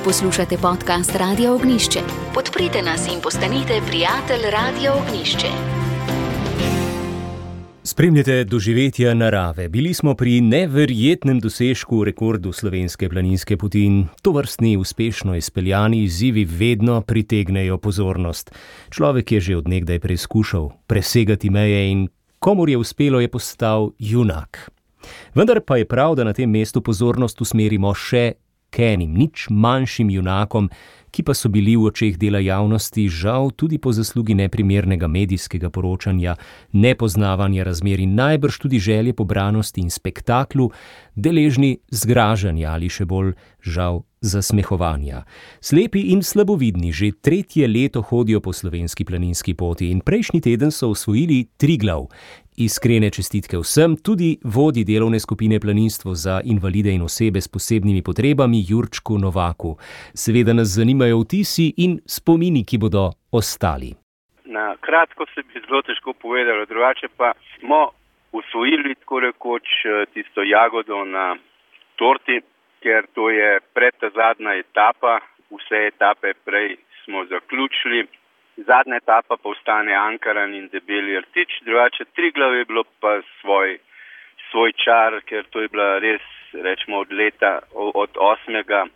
Poslušate 0.06 0.62
podcast 0.62 1.15
Radio 1.17 1.56
Ognišče. 1.58 2.06
Podprite 2.34 2.86
nas 2.86 3.08
in 3.10 3.21
postanite 3.26 3.82
prijatelj 3.89 4.52
Radio 4.54 4.93
Ognišče. 5.02 5.85
Spremljate 7.88 8.43
doživetja 8.43 9.13
narave. 9.13 9.69
Bili 9.69 9.93
smo 9.93 10.15
pri 10.15 10.39
neverjetnem 10.41 11.39
dosežku 11.39 12.04
rekordu 12.04 12.50
slovenske 12.52 13.10
planinske 13.10 13.58
poti 13.58 13.84
in 13.86 14.08
to 14.21 14.32
vrstni 14.32 14.78
uspešno 14.78 15.36
izpeljani 15.36 16.00
izzivi 16.04 16.45
vedno 16.45 17.02
pritegnejo 17.02 17.78
pozornost. 17.78 18.52
Človek 18.89 19.32
je 19.32 19.39
že 19.39 19.58
odnegdaj 19.58 20.00
preizkušal 20.00 20.71
presegati 20.88 21.50
meje 21.50 21.91
in 21.91 22.08
komor 22.39 22.69
je 22.69 22.78
uspelo, 22.78 23.19
je 23.19 23.28
postal 23.28 23.91
junak. 24.00 24.71
Vendar 25.36 25.62
pa 25.62 25.78
je 25.78 25.86
prav, 25.86 26.15
da 26.15 26.24
na 26.24 26.34
tem 26.34 26.50
mestu 26.50 26.82
pozornost 26.82 27.41
usmerimo 27.41 27.93
še 27.93 28.34
k 28.69 28.80
enim, 28.80 29.13
nič 29.13 29.48
manjšim 29.50 30.10
junakom, 30.10 30.69
ki 31.15 31.23
pa 31.23 31.32
so 31.32 31.47
bili 31.47 31.78
v 31.80 31.88
očeh 31.88 32.17
dela 32.19 32.41
javnosti 32.43 33.08
žal 33.08 33.54
tudi 33.56 33.80
po 33.80 33.95
zaslugi 33.95 34.36
neprimernega 34.36 35.08
medijskega 35.08 35.69
poročanja, 35.71 36.36
nepoznavanja 36.75 37.63
razmer 37.63 38.04
in 38.04 38.17
najbrž 38.19 38.60
tudi 38.60 38.80
želje 38.80 39.13
po 39.15 39.23
branosti 39.23 39.82
in 39.82 39.89
spektaklu, 39.89 40.71
deležni 41.15 41.78
zgražanja 41.91 42.75
ali 42.75 42.91
še 42.91 43.08
bolj 43.08 43.32
žal 43.63 44.04
zasmehovanja. 44.25 45.23
Slepi 45.62 46.12
in 46.12 46.23
slabovidni 46.23 46.91
že 46.91 47.13
tretje 47.21 47.67
leto 47.67 48.01
hodijo 48.01 48.41
po 48.41 48.54
slovenski 48.54 49.06
planinski 49.06 49.54
poti 49.54 49.91
in 49.91 50.01
prejšnji 50.01 50.41
teden 50.41 50.71
so 50.71 50.89
osvojili 50.91 51.45
tri 51.58 51.78
glav. 51.78 52.10
Iskrene 52.58 53.10
čestitke 53.12 53.58
vsem, 53.60 53.98
tudi 54.00 54.38
vodi 54.56 54.86
delovne 54.88 55.20
skupine 55.20 55.60
Planinstvo 55.60 56.13
za 56.15 56.39
invalide 56.52 56.94
in 56.96 57.02
osebe 57.02 57.41
s 57.41 57.52
posebnimi 57.52 58.02
potrebami 58.02 58.63
Jurčku 58.70 59.18
Novaku. 59.20 59.76
Seveda 60.15 60.54
nas 60.54 60.72
zanimajo 60.78 61.20
vtisi 61.20 61.74
in 61.84 62.00
spomini, 62.08 62.63
ki 62.63 62.78
bodo 62.78 63.12
ostali. 63.32 63.91
Na 64.46 64.76
kratko 64.86 65.28
se 65.34 65.44
bi 65.44 65.60
zelo 65.68 65.82
težko 65.82 66.13
povedalo, 66.13 66.65
drugače 66.65 67.08
pa 67.18 67.34
smo 67.58 67.91
usvojili 68.32 68.96
tako 68.96 69.20
rekoč 69.20 69.68
eh, 69.86 70.06
tisto 70.13 70.44
jagodo 70.44 71.04
na 71.06 71.36
torti, 72.00 72.39
ker 72.80 73.04
to 73.13 73.30
je 73.30 73.60
pred 73.74 74.00
ta 74.00 74.10
zadnja 74.15 74.56
etapa, 74.63 75.20
vse 75.52 75.88
etape 75.91 76.34
prej 76.48 76.78
smo 77.04 77.26
zaključili. 77.26 78.08
Zadnja 78.58 78.96
etapa 78.96 79.36
pa 79.38 79.50
ostane 79.50 79.96
Ankaran 79.96 80.54
in 80.56 80.70
debeli 80.72 81.20
rtič, 81.20 81.60
drugače 81.65 82.06
tri 82.15 82.32
glave 82.32 82.58
je 82.58 82.65
bilo 82.65 82.84
pa 83.00 83.20
svoj, 83.41 83.80
svoj 84.52 84.72
čar, 84.84 85.20
ker 85.28 85.44
to 85.50 85.62
je 85.62 85.68
bila 85.68 86.00
res, 86.00 86.24
rečemo, 86.54 87.02
od 87.04 87.12
leta, 87.12 87.60
od 87.74 88.15
8. 88.15 88.88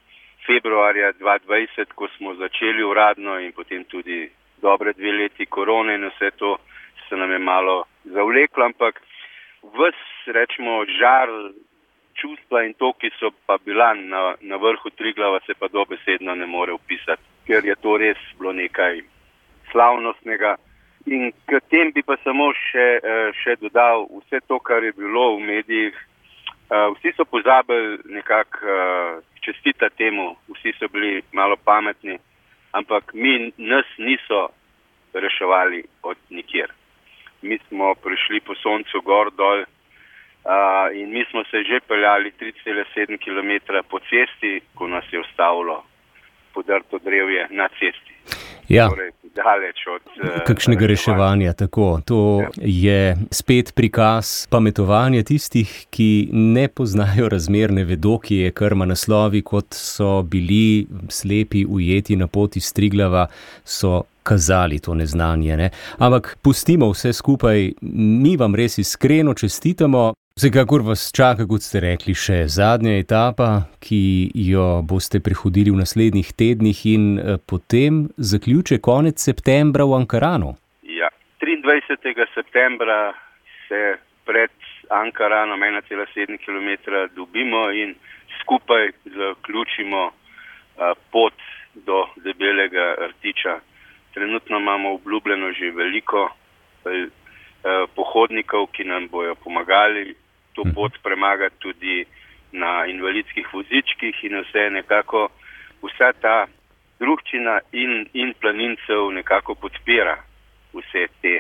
februarja 0.48 1.12
2020, 1.20 1.92
ko 1.96 2.08
smo 2.16 2.36
začeli 2.36 2.84
uradno 2.84 3.40
in 3.40 3.52
potem 3.52 3.84
tudi 3.84 4.30
dobre 4.62 4.94
dve 4.94 5.12
leti 5.12 5.46
korone 5.46 5.96
in 5.96 6.08
vse 6.08 6.32
to 6.40 6.56
se 7.10 7.16
nam 7.16 7.32
je 7.32 7.40
malo 7.40 7.84
zavleklo, 8.04 8.66
ampak 8.66 9.02
ves, 9.76 10.00
rečemo, 10.26 10.86
žar 10.86 11.28
čustva 12.16 12.64
in 12.64 12.74
to, 12.74 12.94
ki 12.94 13.12
so 13.20 13.36
pa 13.46 13.58
bila 13.66 13.94
na, 13.94 14.36
na 14.42 14.56
vrhu 14.56 14.90
Triglava, 14.90 15.40
se 15.46 15.54
pa 15.60 15.68
dobesedno 15.68 16.36
ne 16.36 16.46
more 16.46 16.72
opisati, 16.72 17.24
ker 17.48 17.66
je 17.66 17.76
to 17.76 17.98
res 17.98 18.20
bilo 18.40 18.54
nekaj 18.54 19.19
slavnostnega. 19.72 20.58
In 21.06 21.32
k 21.48 21.60
tem 21.72 21.92
bi 21.96 22.04
pa 22.04 22.18
samo 22.24 22.52
še, 22.54 22.88
eh, 23.02 23.32
še 23.34 23.56
dodal 23.62 24.06
vse 24.20 24.42
to, 24.48 24.60
kar 24.60 24.84
je 24.84 24.92
bilo 24.94 25.38
v 25.38 25.46
medijih. 25.48 25.96
Eh, 25.96 26.88
vsi 26.96 27.14
so 27.16 27.26
pozabili 27.26 27.98
nekako 28.06 28.60
eh, 28.62 29.22
čestita 29.42 29.90
temu, 29.90 30.36
vsi 30.54 30.74
so 30.78 30.88
bili 30.88 31.24
malo 31.32 31.56
pametni, 31.58 32.20
ampak 32.74 33.14
mi 33.14 33.54
nas 33.58 33.88
niso 33.98 34.50
reševali 35.14 35.84
od 36.04 36.18
nikjer. 36.30 36.70
Mi 37.42 37.58
smo 37.68 37.96
prišli 37.96 38.42
po 38.42 38.54
soncu 38.56 39.02
gor 39.02 39.32
dol 39.32 39.64
in 40.94 41.12
mi 41.12 41.24
smo 41.30 41.44
se 41.44 41.64
že 41.64 41.80
peljali 41.88 42.32
3,7 42.40 43.18
km 43.20 43.84
po 43.90 44.00
cesti, 44.00 44.62
ko 44.76 44.88
nas 44.88 45.06
je 45.12 45.20
ustavilo 45.20 45.84
podrto 46.54 47.00
drevje 47.00 47.48
na 47.50 47.68
cesti. 47.80 48.39
Ja. 48.70 48.90
Torej, 48.90 49.12
od, 49.96 50.02
uh, 50.24 50.44
Kakšnega 50.48 50.86
reševanja, 50.86 51.54
tako. 51.54 52.02
To 52.06 52.42
ja. 52.42 52.50
je 52.58 53.18
spet 53.32 53.72
prikaz 53.76 54.48
pametovanja 54.50 55.24
tistih, 55.24 55.86
ki 55.90 56.30
ne 56.32 56.68
poznajo 56.68 57.30
razmer, 57.30 57.72
ne 57.72 57.84
vedo, 57.84 58.18
ki 58.20 58.36
je 58.36 58.52
krma 58.52 58.86
naslovi, 58.86 59.42
kot 59.42 59.74
so 59.74 60.22
bili 60.22 60.88
slepi 61.10 61.66
ujeti 61.66 62.16
na 62.16 62.28
poti 62.28 62.60
Striglava, 62.60 63.28
so 63.64 64.04
kazali 64.24 64.80
to 64.80 64.94
neznanje. 64.94 65.58
Ne? 65.58 65.70
Ampak 65.98 66.38
pustimo 66.42 66.92
vse 66.92 67.14
skupaj, 67.14 67.72
mi 67.82 68.38
vam 68.38 68.56
res 68.56 68.78
iskreno 68.78 69.34
čestitamo. 69.34 70.14
Vsekakor 70.40 70.82
vas 70.88 71.02
čaka, 71.12 71.44
kot 71.52 71.66
ste 71.66 71.82
rekli, 71.84 72.14
še 72.16 72.46
zadnja 72.48 72.94
etapa, 73.02 73.48
ki 73.84 74.32
jo 74.40 74.68
boste 74.88 75.20
prehodili 75.20 75.74
v 75.74 75.80
naslednjih 75.82 76.30
tednih 76.40 76.80
in 76.88 77.08
eh, 77.20 77.36
potem 77.44 77.98
zaključe 78.16 78.78
konec 78.80 79.20
septembra 79.20 79.84
v 79.84 79.98
Ankaranu. 79.98 80.54
Ja, 80.88 81.10
23. 81.44 82.16
septembra 82.32 83.12
se 83.68 83.82
pred 84.24 84.56
Ankaranom 85.02 85.60
1,7 85.60 86.40
km 86.46 86.70
dobimo 87.20 87.66
in 87.76 87.92
skupaj 88.38 88.94
zaključimo 89.18 90.06
uh, 90.08 90.96
pot 91.12 91.36
do 91.76 92.06
debelega 92.24 92.96
rtiča. 93.12 93.58
Trenutno 94.16 94.64
imamo 94.64 94.96
obljubljeno 95.02 95.52
že 95.52 95.76
veliko 95.76 96.30
uh, 96.32 97.12
pohodnikov, 97.96 98.72
ki 98.72 98.88
nam 98.88 99.12
bojo 99.12 99.36
pomagali 99.36 100.16
to 100.54 100.66
mhm. 100.66 100.74
pot 100.74 100.94
premagati 101.04 101.56
tudi 101.60 102.06
na 102.52 102.86
invalidskih 102.86 103.48
vozičkih 103.54 104.24
in 104.24 104.40
vse 104.42 104.70
nekako, 104.74 105.30
vsa 105.86 106.14
ta 106.22 106.48
družščina 107.00 107.60
in, 107.72 108.08
in 108.14 108.34
planincev 108.42 109.12
nekako 109.14 109.56
podpira 109.56 110.18
vse 110.74 111.08
te 111.22 111.36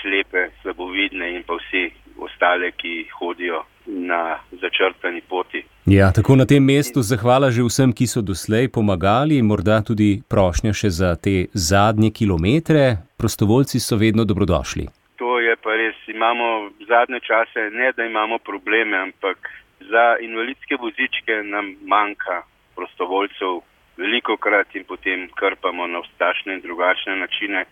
slepe, 0.00 0.48
slabovidne 0.62 1.34
in 1.36 1.44
pa 1.46 1.56
vsi 1.58 1.88
ostale, 2.20 2.72
ki 2.76 3.06
hodijo 3.18 3.62
na 3.86 4.38
začrtani 4.60 5.20
poti. 5.28 5.62
Ja, 5.86 6.12
tako 6.12 6.36
na 6.36 6.46
tem 6.46 6.64
mestu 6.64 7.02
zahvala 7.02 7.50
že 7.50 7.64
vsem, 7.64 7.92
ki 7.92 8.06
so 8.06 8.22
doslej 8.22 8.68
pomagali, 8.68 9.40
morda 9.42 9.80
tudi 9.82 10.20
prošnja 10.28 10.72
še 10.76 10.90
za 10.90 11.16
te 11.16 11.48
zadnje 11.54 12.10
kilometre. 12.10 13.00
Prostovoljci 13.16 13.80
so 13.80 13.96
vedno 13.96 14.24
dobrodošli. 14.24 14.86
To 15.18 15.40
je 15.40 15.56
pa 15.56 15.76
res. 15.76 15.96
Imamo 16.20 16.70
zadnje 16.88 17.20
čase 17.20 17.60
ne, 17.72 17.92
da 17.96 18.04
imamo 18.04 18.38
probleme, 18.38 18.96
ampak 18.96 19.38
za 19.80 20.16
invalidske 20.20 20.76
vozičke 20.76 21.32
nam 21.44 21.76
manjka 21.92 22.42
prostovoljcev 22.76 23.60
veliko 23.96 24.36
krat 24.36 24.74
in 24.74 24.84
potem 24.84 25.28
krpamo 25.40 25.86
na 25.86 26.02
vstašne 26.04 26.54
in 26.54 26.60
drugačne 26.60 27.16
načine. 27.16 27.64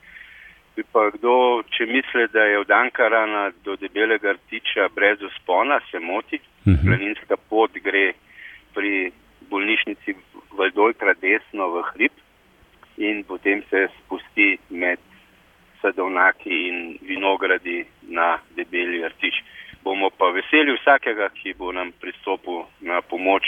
Bi 0.77 0.83
pa 0.93 1.11
kdo, 1.11 1.35
če 1.77 1.87
misli, 1.87 2.25
da 2.33 2.47
je 2.49 2.59
od 2.59 2.71
Ankarana 2.71 3.51
do 3.65 3.77
debelega 3.77 4.33
rtiča 4.33 4.89
brez 4.97 5.23
uspona, 5.23 5.81
se 5.91 6.01
moti. 6.01 6.41
Uh 6.41 6.73
mhm. 6.73 6.77
-huh. 6.77 6.87
Planinska 6.87 7.37
pot 7.51 7.73
gre 7.85 8.13
pri 8.75 9.13
bolnišnici 9.51 10.15
Valdoltra 10.57 11.13
desno 11.21 11.69
v 11.75 11.83
hrib 11.91 12.13
in 12.97 13.25
potem 13.25 13.63
se 13.71 13.89
spusti 13.99 14.59
med 14.71 14.99
sadovnaki 15.89 16.53
in 16.69 16.99
vinogradi 17.01 17.85
na 18.13 18.37
debeli 18.57 19.01
rtič. 19.09 19.41
Bomo 19.85 20.11
pa 20.11 20.29
veseli 20.37 20.75
vsakega, 20.77 21.31
ki 21.33 21.55
bo 21.57 21.73
nam 21.73 21.93
pristopil 21.97 22.67
na 22.85 23.01
pomoč, 23.01 23.47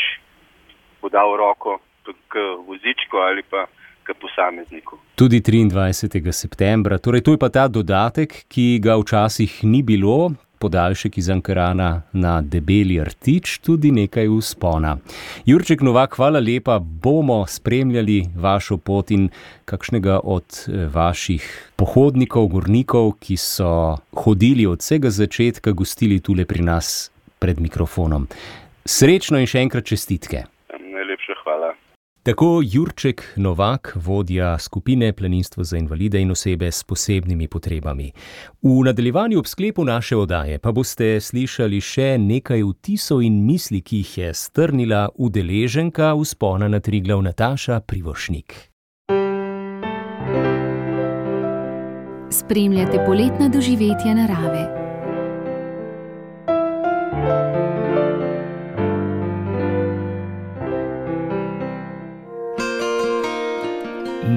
podal 1.00 1.36
roko 1.36 1.80
k 2.28 2.34
vozičku 2.66 3.16
ali 3.20 3.42
pa 3.42 3.66
k 4.02 4.14
posamezniku. 4.16 4.98
Tudi 5.14 5.40
23. 5.44 6.32
septembra, 6.32 6.98
torej 6.98 7.20
to 7.20 7.36
je 7.36 7.38
pa 7.38 7.52
ta 7.52 7.68
dodatek, 7.68 8.48
ki 8.48 8.80
ga 8.80 8.96
včasih 8.96 9.60
ni 9.68 9.82
bilo. 9.82 10.32
Podaljšek 10.60 11.18
iz 11.18 11.28
Ankarana 11.32 12.02
na 12.12 12.40
debeli 12.44 12.98
rtič, 13.04 13.58
tudi 13.64 13.90
nekaj 13.96 14.28
uspona. 14.28 14.98
Jurček 15.48 15.80
Novak, 15.80 16.18
hvala 16.20 16.40
lepa, 16.40 16.78
bomo 16.78 17.46
spremljali 17.48 18.26
vašo 18.36 18.76
pot 18.76 19.10
in 19.10 19.30
kakšnega 19.64 20.20
od 20.24 20.44
eh, 20.68 20.84
vaših 20.92 21.48
pohodnikov, 21.80 22.50
gornikov, 22.52 23.14
ki 23.24 23.40
so 23.40 23.96
hodili 24.12 24.66
od 24.68 24.84
vsega 24.84 25.10
začetka, 25.10 25.72
gostili 25.72 26.20
tule 26.20 26.44
pri 26.44 26.62
nas 26.62 27.10
pred 27.38 27.60
mikrofonom. 27.60 28.28
Srečno 28.84 29.40
in 29.40 29.48
še 29.48 29.64
enkrat 29.64 29.88
čestitke. 29.88 30.44
Tako 32.30 32.60
Jurček 32.64 33.22
Novak, 33.36 33.92
vodja 33.94 34.58
skupine 34.58 35.12
Planinstvo 35.12 35.64
za 35.64 35.76
invalide 35.76 36.20
in 36.20 36.30
osebe 36.30 36.72
s 36.72 36.84
posebnimi 36.84 37.48
potrebami. 37.48 38.12
V 38.62 38.84
nadaljevanju 38.84 39.38
ob 39.38 39.46
sklepu 39.46 39.84
naše 39.84 40.16
odaje 40.16 40.58
pa 40.58 40.72
boste 40.72 41.20
slišali 41.20 41.80
še 41.80 42.18
nekaj 42.18 42.62
vtisov 42.62 43.24
in 43.26 43.40
misli, 43.46 43.80
ki 43.82 43.96
jih 43.96 44.18
je 44.18 44.34
strnila 44.34 45.08
udeleženka 45.14 46.14
vzpona 46.14 46.68
na 46.68 46.80
Triglav 46.80 47.22
Nataša 47.22 47.80
Privošnik. 47.80 48.54
Spremljate 52.30 53.02
poletna 53.06 53.48
doživetja 53.48 54.14
narave. 54.14 54.89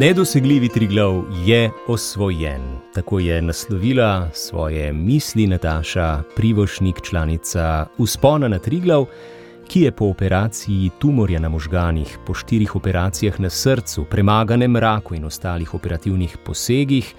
Nedosegljivi 0.04 0.70
Triglav 0.70 1.24
je 1.46 1.72
osvojen. 1.88 2.62
Tako 2.94 3.20
je 3.20 3.42
naslovila 3.42 4.30
svoje 4.34 4.94
misli 4.94 5.48
Nataša 5.48 6.24
Privošnik, 6.36 7.02
članica 7.02 7.86
Uspona 7.98 8.48
na 8.48 8.60
Triglav, 8.60 9.06
ki 9.68 9.82
je 9.82 9.92
po 9.92 10.06
operaciji 10.06 10.90
tumorja 11.00 11.40
na 11.40 11.50
možganih, 11.50 12.18
po 12.26 12.34
štirih 12.34 12.76
operacijah 12.76 13.40
na 13.40 13.50
srcu, 13.50 14.06
premaganem 14.10 14.78
raku 14.78 15.16
in 15.16 15.26
ostalih 15.26 15.74
operativnih 15.74 16.38
posegih, 16.46 17.16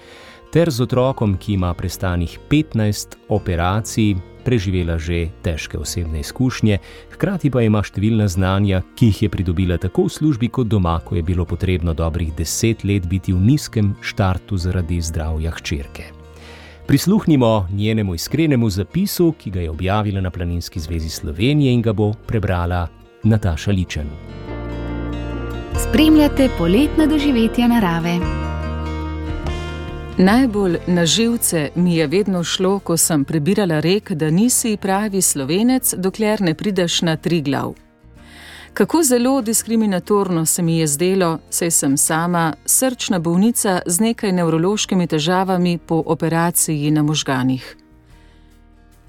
ter 0.53 0.69
z 0.69 0.81
otrokom, 0.81 1.37
ki 1.37 1.53
ima 1.53 1.73
prestanih 1.73 2.39
15 2.49 3.15
operacij, 3.29 4.15
preživela 4.45 4.99
že 5.01 5.33
težke 5.41 5.77
osebne 5.81 6.21
izkušnje, 6.21 6.77
hkrati 7.17 7.49
pa 7.49 7.65
ima 7.65 7.81
številna 7.81 8.27
znanja, 8.29 8.83
ki 8.95 9.09
jih 9.09 9.23
je 9.25 9.29
pridobila 9.33 9.79
tako 9.81 10.05
v 10.05 10.15
službi 10.15 10.49
kot 10.53 10.69
doma, 10.69 10.99
ko 11.01 11.17
je 11.17 11.23
bilo 11.25 11.45
potrebno 11.45 11.97
dobrih 11.97 12.31
deset 12.37 12.85
let 12.85 13.09
biti 13.09 13.33
v 13.33 13.41
nizkem 13.41 13.95
štartu 14.05 14.57
zaradi 14.57 15.01
zdravja 15.01 15.51
hčerke. 15.57 16.13
Prisluhnimo 16.85 17.67
njenemu 17.73 18.13
iskrenemu 18.13 18.69
zapisu, 18.69 19.33
ki 19.41 19.51
ga 19.51 19.61
je 19.65 19.69
objavila 19.69 20.21
na 20.21 20.29
Planinski 20.29 20.79
zvezi 20.79 21.09
Slovenije 21.09 21.73
in 21.73 21.81
ga 21.81 21.93
bo 21.93 22.13
prebrala 22.27 22.87
Nataša 23.23 23.71
Ličen. 23.71 24.09
Spremljate 25.75 26.49
poletna 26.57 27.07
doživetja 27.07 27.67
narave. 27.67 28.19
Najbolj 30.17 30.77
na 30.87 31.05
živce 31.05 31.69
mi 31.75 31.95
je 31.95 32.07
vedno 32.07 32.43
šlo, 32.43 32.79
ko 32.79 32.97
sem 32.97 33.25
prebirala 33.25 33.79
rek, 33.79 34.11
da 34.11 34.29
nisi 34.29 34.77
pravi 34.81 35.21
slovenec, 35.21 35.93
dokler 35.97 36.41
ne 36.41 36.53
prideš 36.53 37.01
na 37.01 37.17
tri 37.17 37.41
glav. 37.41 37.73
Kako 38.73 39.03
zelo 39.03 39.41
diskriminatorno 39.41 40.45
se 40.45 40.61
mi 40.61 40.77
je 40.77 40.87
zdelo, 40.87 41.39
saj 41.49 41.71
sem 41.71 41.97
sama 41.97 42.53
srčna 42.65 43.19
bolnica 43.19 43.81
z 43.85 43.99
nekaj 43.99 44.31
nevrološkimi 44.31 45.07
težavami 45.07 45.77
po 45.77 46.03
operaciji 46.05 46.91
na 46.91 47.03
možganih. 47.03 47.75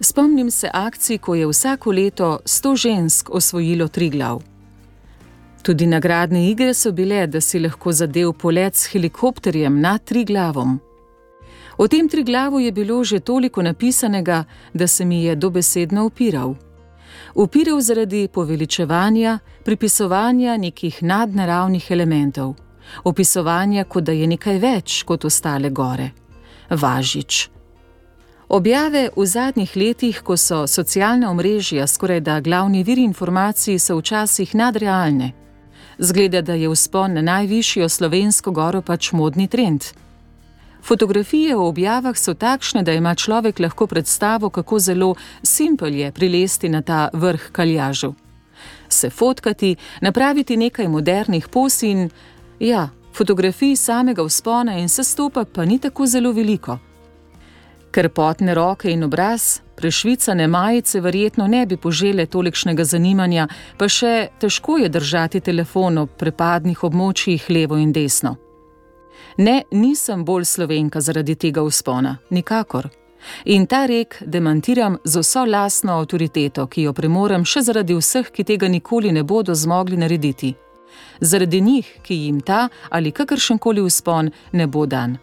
Spomnim 0.00 0.50
se 0.50 0.70
akcij, 0.72 1.18
ko 1.18 1.34
je 1.34 1.46
vsako 1.46 1.92
leto 1.92 2.38
sto 2.44 2.76
žensk 2.76 3.30
osvojilo 3.30 3.88
tri 3.88 4.11
glav. 4.11 4.42
Tudi 5.62 5.86
nagradne 5.86 6.50
igre 6.50 6.74
so 6.74 6.92
bile, 6.92 7.26
da 7.26 7.40
si 7.40 7.59
lahko 7.59 7.92
zadev 7.92 8.32
polet 8.32 8.74
s 8.74 8.86
helikopterjem 8.86 9.80
nad 9.80 10.04
tri 10.04 10.24
glavom. 10.24 10.80
O 11.78 11.88
tem 11.88 12.08
tri 12.08 12.24
glavu 12.24 12.60
je 12.60 12.72
bilo 12.72 13.04
že 13.04 13.20
toliko 13.20 13.62
napisanega, 13.62 14.44
da 14.74 14.86
se 14.86 15.04
mi 15.04 15.24
je 15.24 15.34
dobesedno 15.36 16.06
upiral. 16.06 16.54
Upiral 17.34 17.80
zaradi 17.80 18.28
poveličevanja, 18.28 19.38
pripisovanja 19.64 20.56
nekih 20.56 21.02
nadnaravnih 21.02 21.90
elementov, 21.90 22.54
opisovanja, 23.04 23.84
kot 23.84 24.04
da 24.04 24.12
je 24.12 24.26
nekaj 24.26 24.58
več 24.58 25.02
kot 25.02 25.24
ostale 25.24 25.70
gore. 25.70 26.10
Važič. 26.70 27.48
Objave 28.48 29.10
v 29.16 29.26
zadnjih 29.26 29.76
letih, 29.76 30.22
ko 30.22 30.36
so 30.36 30.66
socialna 30.66 31.30
omrežja 31.30 31.86
skoraj 31.86 32.20
da 32.20 32.40
glavni 32.40 32.82
viri 32.82 33.02
informacij, 33.02 33.78
so 33.78 33.98
včasih 33.98 34.54
nadrealne. 34.54 35.32
Zgleda, 35.98 36.42
da 36.42 36.54
je 36.54 36.68
vzpon 36.68 37.12
na 37.12 37.22
najvišjo 37.22 37.88
slovensko 37.88 38.50
goro 38.50 38.82
pač 38.82 39.12
modni 39.12 39.48
trend. 39.48 39.84
Fotografije 40.87 41.57
v 41.57 41.66
objavah 41.66 42.14
so 42.14 42.34
takšne, 42.34 42.82
da 42.87 42.93
ima 42.95 43.14
človek 43.14 43.59
lahko 43.59 43.87
predstavo, 43.87 44.51
kako 44.51 44.78
zelo 44.78 45.14
simpel 45.43 45.95
je 45.95 46.12
prilesti 46.12 46.68
na 46.68 46.82
ta 46.82 47.09
vrh 47.12 47.51
kaljažu. 47.53 48.14
Se 48.89 49.11
fotkati, 49.11 49.76
napraviti 50.01 50.57
nekaj 50.57 50.89
modernih 50.89 51.49
pos 51.49 51.82
in, 51.82 52.11
ja, 52.61 52.89
fotografij 53.14 53.76
samega 53.76 54.22
vzpona 54.22 54.78
in 54.78 54.89
sestopa 54.89 55.45
pa 55.45 55.64
ni 55.64 55.78
tako 55.78 56.07
zelo 56.07 56.32
veliko. 56.32 56.78
Ker 57.91 58.09
potne 58.09 58.55
roke 58.55 58.91
in 58.91 59.05
obraz, 59.05 59.59
prešvicane 59.76 60.47
majice 60.47 61.01
verjetno 61.01 61.47
ne 61.47 61.66
bi 61.66 61.76
požele 61.76 62.26
tolikšnega 62.26 62.84
zanimanja, 62.84 63.49
pa 63.78 63.89
še 63.89 64.28
težko 64.39 64.78
je 64.78 64.89
držati 64.89 65.41
telefon 65.41 65.99
ob 65.99 66.14
prepadnih 66.18 66.84
območjih 66.84 67.51
levo 67.51 67.76
in 67.76 67.93
desno. 67.93 68.37
Ne, 69.37 69.62
nisem 69.70 70.24
bolj 70.24 70.45
slovenka 70.45 71.01
zaradi 71.01 71.34
tega 71.34 71.62
uspona, 71.62 72.16
nikakor. 72.30 72.89
In 73.45 73.66
ta 73.66 73.87
rek 73.87 74.22
demantiram 74.26 74.97
z 75.05 75.20
vso 75.20 75.45
lastno 75.45 75.99
avtoriteto, 76.01 76.66
ki 76.66 76.87
jo 76.87 76.93
premorem 76.93 77.45
še 77.45 77.61
zaradi 77.68 77.97
vseh, 77.99 78.30
ki 78.32 78.45
tega 78.45 78.68
nikoli 78.68 79.12
ne 79.12 79.22
bodo 79.22 79.55
zmogli 79.55 79.97
narediti. 79.97 80.55
Zaradi 81.20 81.61
njih, 81.61 81.93
ki 82.03 82.14
jim 82.14 82.41
ta 82.41 82.68
ali 82.91 83.12
kakršen 83.12 83.59
koli 83.59 83.80
uspon 83.80 84.30
ne 84.53 84.66
bo 84.66 84.87
dan. 84.87 85.18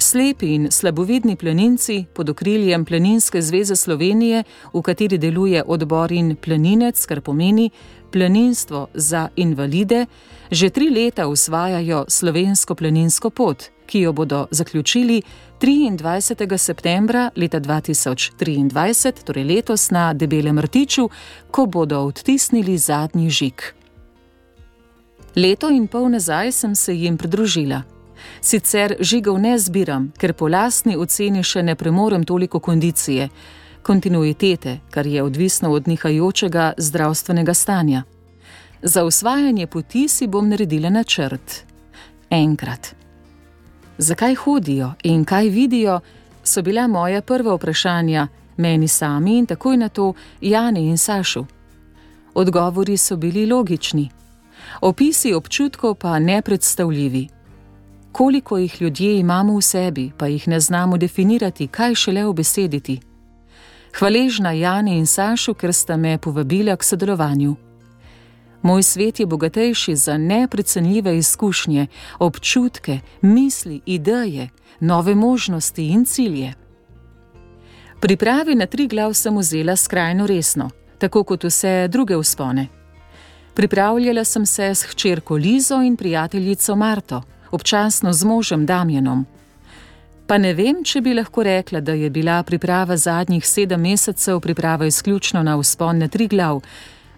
Slepi 0.00 0.54
in 0.54 0.70
slabovidni 0.70 1.36
planinci 1.36 2.06
pod 2.14 2.30
okriljem 2.30 2.84
Planinske 2.84 3.42
zveze 3.42 3.76
Slovenije, 3.76 4.44
v 4.72 4.82
kateri 4.82 5.18
deluje 5.18 5.62
odbor 5.66 6.12
in 6.12 6.36
planinec, 6.36 7.06
kar 7.06 7.20
pomeni 7.20 7.70
planinstvo 8.12 8.88
za 8.94 9.28
invalide, 9.36 10.06
že 10.50 10.70
tri 10.70 10.90
leta 10.90 11.28
usvajajo 11.28 12.04
slovensko 12.08 12.74
planinsko 12.74 13.30
pot, 13.30 13.70
ki 13.86 14.00
jo 14.00 14.12
bodo 14.12 14.46
zaključili 14.50 15.22
23. 15.60 16.58
septembra 16.58 17.30
leta 17.36 17.60
2023, 17.60 19.24
torej 19.24 19.44
letos 19.44 19.90
na 19.90 20.12
Debelem 20.12 20.58
Rtiču, 20.58 21.08
ko 21.50 21.66
bodo 21.66 22.00
odtisnili 22.00 22.78
zadnji 22.78 23.30
žig. 23.30 23.62
Leto 25.36 25.70
in 25.70 25.86
pol 25.86 26.08
nazaj 26.08 26.52
sem 26.52 26.74
se 26.74 26.94
jim 26.94 27.18
pridružila. 27.18 27.82
Sicer 28.40 28.96
žigov 29.00 29.38
ne 29.38 29.58
zbiram, 29.58 30.12
ker 30.18 30.32
po 30.32 30.48
lastni 30.48 30.96
oceni 30.96 31.42
še 31.42 31.62
ne 31.62 31.74
premorem 31.74 32.24
toliko 32.24 32.60
kondicije. 32.60 33.28
kontinuitete, 33.82 34.78
kar 34.90 35.06
je 35.06 35.22
odvisno 35.22 35.72
od 35.72 35.88
nihajočega 35.88 36.72
zdravstvenega 36.76 37.54
stanja. 37.54 38.02
Za 38.82 39.04
usvajanje 39.04 39.66
poti 39.66 40.08
si 40.08 40.26
bom 40.26 40.48
naredila 40.48 40.90
načrt. 40.90 41.64
Enkrat. 42.30 42.94
Zakaj 43.98 44.34
hodijo 44.34 44.92
in 45.02 45.24
kaj 45.24 45.48
vidijo, 45.48 46.00
so 46.44 46.62
bila 46.62 46.86
moja 46.86 47.22
prva 47.22 47.54
vprašanja 47.54 48.28
meni 48.56 48.88
sami 48.88 49.38
in 49.38 49.46
takoj 49.46 49.76
na 49.76 49.88
to 49.88 50.14
Jani 50.40 50.88
in 50.88 50.98
Sašu. 50.98 51.44
Odgovori 52.34 52.96
so 52.96 53.16
bili 53.16 53.46
logični, 53.46 54.10
opisi 54.80 55.34
občutkov 55.34 55.94
pa 55.94 56.18
nepredstavljivi. 56.18 57.28
Koliko 58.12 58.58
jih 58.58 58.82
ljudje 58.82 59.18
imamo 59.18 59.56
v 59.56 59.62
sebi, 59.62 60.12
pa 60.18 60.26
jih 60.26 60.48
ne 60.48 60.60
znamo 60.60 60.96
definirati, 60.96 61.66
kaj 61.66 61.94
šele 61.94 62.24
obesediti. 62.24 63.00
Hvaležna 63.98 64.52
Jani 64.52 64.98
in 64.98 65.06
Sašu, 65.06 65.54
ker 65.54 65.72
sta 65.72 65.96
me 65.96 66.18
povabila 66.18 66.76
k 66.76 66.84
sodelovanju. 66.84 67.69
Moj 68.62 68.82
svet 68.82 69.20
je 69.20 69.26
bogatejši 69.26 69.96
za 69.96 70.18
neprecenljive 70.18 71.18
izkušnje, 71.18 71.86
občutke, 72.18 72.98
misli, 73.20 73.80
ideje, 73.86 74.48
nove 74.80 75.14
možnosti 75.14 75.88
in 75.88 76.04
cilje. 76.04 76.54
Pripravi 78.00 78.54
na 78.54 78.66
tri 78.66 78.86
glav 78.86 79.14
sem 79.14 79.38
vzela 79.38 79.76
skrajno 79.76 80.26
resno, 80.26 80.70
tako 80.98 81.24
kot 81.24 81.44
vse 81.44 81.88
druge 81.88 82.16
uspone. 82.16 82.66
Pripravljala 83.54 84.24
sem 84.24 84.46
se 84.46 84.64
s 84.64 84.82
hčerko 84.82 85.34
Lizo 85.34 85.82
in 85.82 85.96
prijateljico 85.96 86.76
Marto, 86.76 87.22
občasno 87.50 88.12
z 88.12 88.24
možem 88.24 88.66
Damjenom. 88.66 89.26
Pa 90.26 90.38
ne 90.38 90.54
vem, 90.54 90.84
če 90.84 91.00
bi 91.00 91.14
lahko 91.14 91.42
rekla, 91.42 91.80
da 91.80 91.92
je 91.92 92.10
bila 92.10 92.42
priprava 92.42 92.96
zadnjih 92.96 93.46
sedem 93.46 93.80
mesecev 93.80 94.40
priprava 94.40 94.86
izključno 94.86 95.42
na 95.42 95.56
uspon 95.56 95.98
na 95.98 96.08
tri 96.08 96.28
glav. 96.28 96.60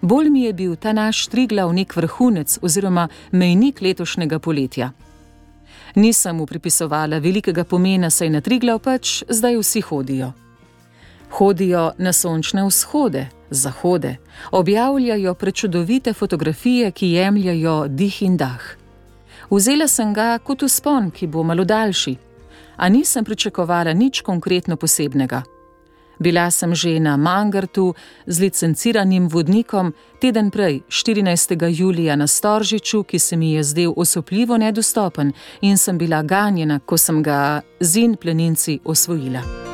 Bolj 0.02 0.30
mi 0.30 0.42
je 0.42 0.52
bil 0.52 0.76
ta 0.76 0.92
naš 0.92 1.26
triglav 1.26 1.72
nek 1.72 1.96
vrhunec 1.96 2.58
oziroma 2.62 3.08
mejnik 3.30 3.80
letošnjega 3.80 4.38
poletja. 4.38 4.90
Nisem 5.94 6.36
mu 6.36 6.46
pripisovala 6.46 7.18
velikega 7.18 7.64
pomena, 7.64 8.10
saj 8.10 8.30
na 8.30 8.40
triglav 8.40 8.78
pač 8.78 9.22
zdaj 9.28 9.56
vsi 9.56 9.80
hodijo. 9.80 10.32
Hodijo 11.30 11.92
na 11.98 12.12
sončne 12.12 12.64
vzhode, 12.66 13.28
zahode, 13.50 14.16
objavljajo 14.50 15.34
prečudovite 15.34 16.12
fotografije, 16.12 16.90
ki 16.90 17.12
jemljajo 17.12 17.86
dih 17.88 18.22
in 18.22 18.36
dah. 18.36 18.62
Vzela 19.50 19.88
sem 19.88 20.14
ga 20.14 20.38
kot 20.38 20.62
uspon, 20.62 21.10
ki 21.10 21.26
bo 21.26 21.42
malo 21.42 21.64
daljši, 21.64 22.16
a 22.76 22.88
nisem 22.88 23.24
pričakovala 23.24 23.92
nič 23.92 24.20
konkretno 24.20 24.76
posebnega. 24.76 25.42
Bila 26.18 26.50
sem 26.50 26.74
že 26.74 27.00
na 27.00 27.16
Mangartu 27.16 27.94
z 28.26 28.40
licenciranim 28.40 29.28
vodnikom 29.28 29.92
teden 30.20 30.50
prej, 30.50 30.82
14. 30.88 31.68
julija 31.70 32.16
na 32.16 32.26
Storžiču, 32.26 33.02
ki 33.02 33.18
se 33.18 33.36
mi 33.36 33.52
je 33.52 33.62
zdel 33.62 33.92
osupljivo 33.96 34.56
nedostopen 34.58 35.32
in 35.60 35.78
sem 35.78 35.98
bila 35.98 36.22
ganjena, 36.22 36.78
ko 36.78 36.96
sem 36.96 37.22
ga 37.22 37.60
zin 37.80 38.16
pleninci 38.16 38.80
osvojila. 38.84 39.71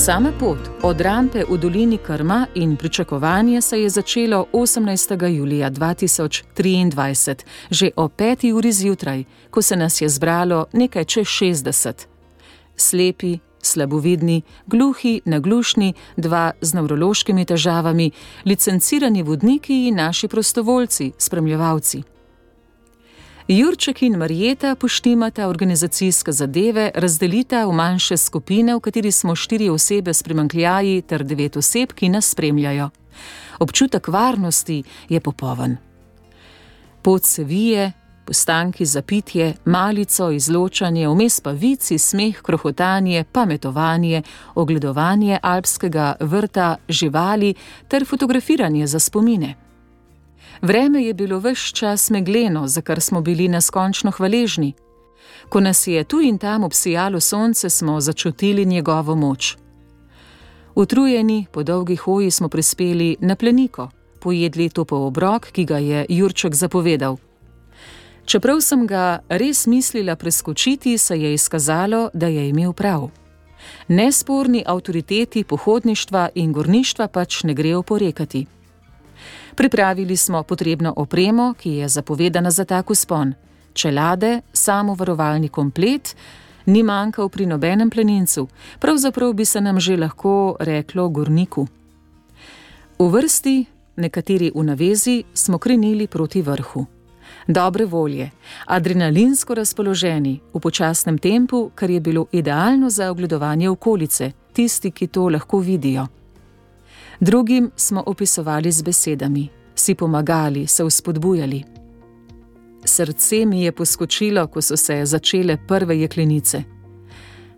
Sama 0.00 0.32
pot 0.32 0.58
od 0.82 1.00
rampe 1.00 1.42
v 1.50 1.58
dolini 1.58 1.98
Krma 1.98 2.46
in 2.54 2.76
pričakovanje 2.76 3.60
se 3.60 3.82
je 3.82 3.90
začelo 3.90 4.46
18. 4.52 5.28
julija 5.28 5.70
2023, 5.70 7.44
že 7.70 7.90
o 7.96 8.08
5. 8.08 8.52
uri 8.52 8.72
zjutraj, 8.72 9.24
ko 9.50 9.62
se 9.62 9.76
nas 9.76 10.00
je 10.00 10.08
zbralo 10.08 10.66
nekaj 10.72 11.04
čez 11.04 11.26
60. 11.26 11.92
Slepi, 12.76 13.38
slabovidni, 13.62 14.42
gluhi, 14.66 15.20
naglušni, 15.24 15.92
dva 16.16 16.52
z 16.60 16.74
nevrološkimi 16.74 17.44
težavami, 17.44 18.10
licencirani 18.44 19.22
vodniki 19.22 19.88
in 19.88 19.96
naši 19.96 20.28
prostovoljci, 20.28 21.12
spremljevalci. 21.18 22.02
Jurček 23.50 24.02
in 24.02 24.16
Marjeta 24.16 24.74
poštimata 24.74 25.48
organizacijske 25.48 26.32
zadeve, 26.32 26.90
razdelita 26.94 27.64
v 27.66 27.72
manjše 27.72 28.16
skupine, 28.16 28.74
v 28.76 28.80
kateri 28.80 29.10
smo 29.12 29.34
štiri 29.34 29.66
osebe 29.70 30.14
s 30.14 30.22
primankljaji 30.22 31.02
ter 31.02 31.24
devet 31.24 31.56
oseb, 31.56 31.90
ki 31.92 32.08
nas 32.08 32.30
spremljajo. 32.30 32.90
Občutek 33.58 34.08
varnosti 34.08 34.82
je 35.08 35.20
popoln. 35.20 35.76
Pot 37.02 37.24
se 37.24 37.44
vije, 37.44 37.92
postanki 38.24 38.86
za 38.86 39.02
pitje, 39.02 39.54
malico, 39.64 40.30
izločanje, 40.30 41.08
vmes 41.08 41.40
pa 41.40 41.50
vici, 41.50 41.98
smeh, 41.98 42.42
krohotanje, 42.42 43.24
pametovanje, 43.32 44.22
ogledovanje 44.54 45.38
alpskega 45.42 46.14
vrta, 46.20 46.76
živali 46.88 47.54
ter 47.88 48.06
fotografiranje 48.06 48.86
za 48.86 48.98
spomine. 48.98 49.69
Vreme 50.62 51.02
je 51.02 51.14
bilo 51.14 51.38
vse 51.38 51.72
čas 51.74 52.10
megleno, 52.10 52.68
za 52.68 52.80
kar 52.80 53.00
smo 53.00 53.20
bili 53.20 53.48
neskončno 53.48 54.10
hvaležni. 54.10 54.72
Ko 55.48 55.60
nas 55.60 55.86
je 55.86 56.04
tu 56.04 56.20
in 56.20 56.38
tam 56.38 56.64
obsijalo 56.64 57.20
sonce, 57.20 57.70
smo 57.70 58.00
začutili 58.00 58.64
njegovo 58.64 59.14
moč. 59.14 59.56
Utrujeni 60.74 61.46
po 61.52 61.62
dolgi 61.62 61.96
hoji 61.96 62.30
smo 62.30 62.48
prispeli 62.48 63.16
na 63.20 63.36
pleniko, 63.36 63.88
pojedli 64.20 64.68
to 64.68 64.84
po 64.84 64.96
obrok, 64.96 65.50
ki 65.52 65.64
ga 65.64 65.78
je 65.78 66.06
Jurček 66.08 66.54
zapovedal. 66.54 67.16
Čeprav 68.24 68.60
sem 68.60 68.86
ga 68.86 69.18
res 69.28 69.66
mislila 69.66 70.16
preskočiti, 70.16 70.98
se 70.98 71.16
je 71.20 71.34
izkazalo, 71.34 72.10
da 72.14 72.26
je 72.26 72.48
imel 72.48 72.72
prav. 72.72 73.10
Nesporni 73.88 74.62
avtoriteti 74.66 75.44
pohodništva 75.44 76.28
in 76.34 76.52
gorništva 76.52 77.08
pač 77.08 77.42
ne 77.42 77.54
grejo 77.54 77.82
porekati. 77.82 78.46
Pripravili 79.60 80.16
smo 80.16 80.42
potrebno 80.42 80.94
opremo, 80.96 81.54
ki 81.54 81.70
je 81.70 81.88
zapovedana 81.88 82.50
za 82.50 82.64
tak 82.64 82.90
uspon. 82.90 83.34
Čelade, 83.72 84.40
samovarovalni 84.52 85.48
komplet, 85.48 86.16
ni 86.66 86.82
manjkal 86.82 87.28
pri 87.28 87.46
nobenem 87.46 87.90
plenincu, 87.90 88.46
pravzaprav 88.78 89.32
bi 89.32 89.44
se 89.44 89.60
nam 89.60 89.80
že 89.80 89.96
lahko 89.96 90.56
reklo 90.60 91.08
gorniku. 91.08 91.66
V 92.98 93.08
vrsti, 93.08 93.64
nekateri 93.96 94.50
v 94.54 94.64
navezi, 94.64 95.24
smo 95.34 95.58
krenili 95.58 96.06
proti 96.06 96.42
vrhu. 96.42 96.86
Dobre 97.46 97.84
volje, 97.84 98.30
adrenalinsko 98.66 99.54
razpoloženi, 99.54 100.40
v 100.54 100.60
počasnem 100.60 101.18
tempu, 101.18 101.70
kar 101.74 101.90
je 101.90 102.00
bilo 102.00 102.26
idealno 102.32 102.90
za 102.90 103.10
ogledovanje 103.10 103.68
okolice, 103.68 104.32
tisti, 104.52 104.90
ki 104.90 105.06
to 105.06 105.28
lahko 105.28 105.58
vidijo. 105.58 106.06
Drugim 107.20 107.70
smo 107.76 108.02
opisovali 108.06 108.72
z 108.72 108.82
besedami, 108.82 109.48
si 109.74 109.94
pomagali, 109.94 110.66
se 110.66 110.84
vzpodbujali. 110.84 111.62
Srce 112.84 113.46
mi 113.46 113.62
je 113.62 113.72
poskočilo, 113.72 114.46
ko 114.46 114.62
so 114.62 114.76
se 114.76 115.04
začele 115.04 115.56
prve 115.68 116.00
jeklenice. 116.00 116.62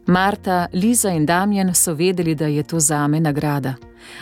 Marta, 0.06 0.66
Liza 0.72 1.10
in 1.10 1.26
Damien 1.26 1.74
so 1.74 1.94
vedeli, 1.94 2.34
da 2.34 2.46
je 2.46 2.62
to 2.62 2.80
zame 2.80 3.20
nagrada, 3.20 3.74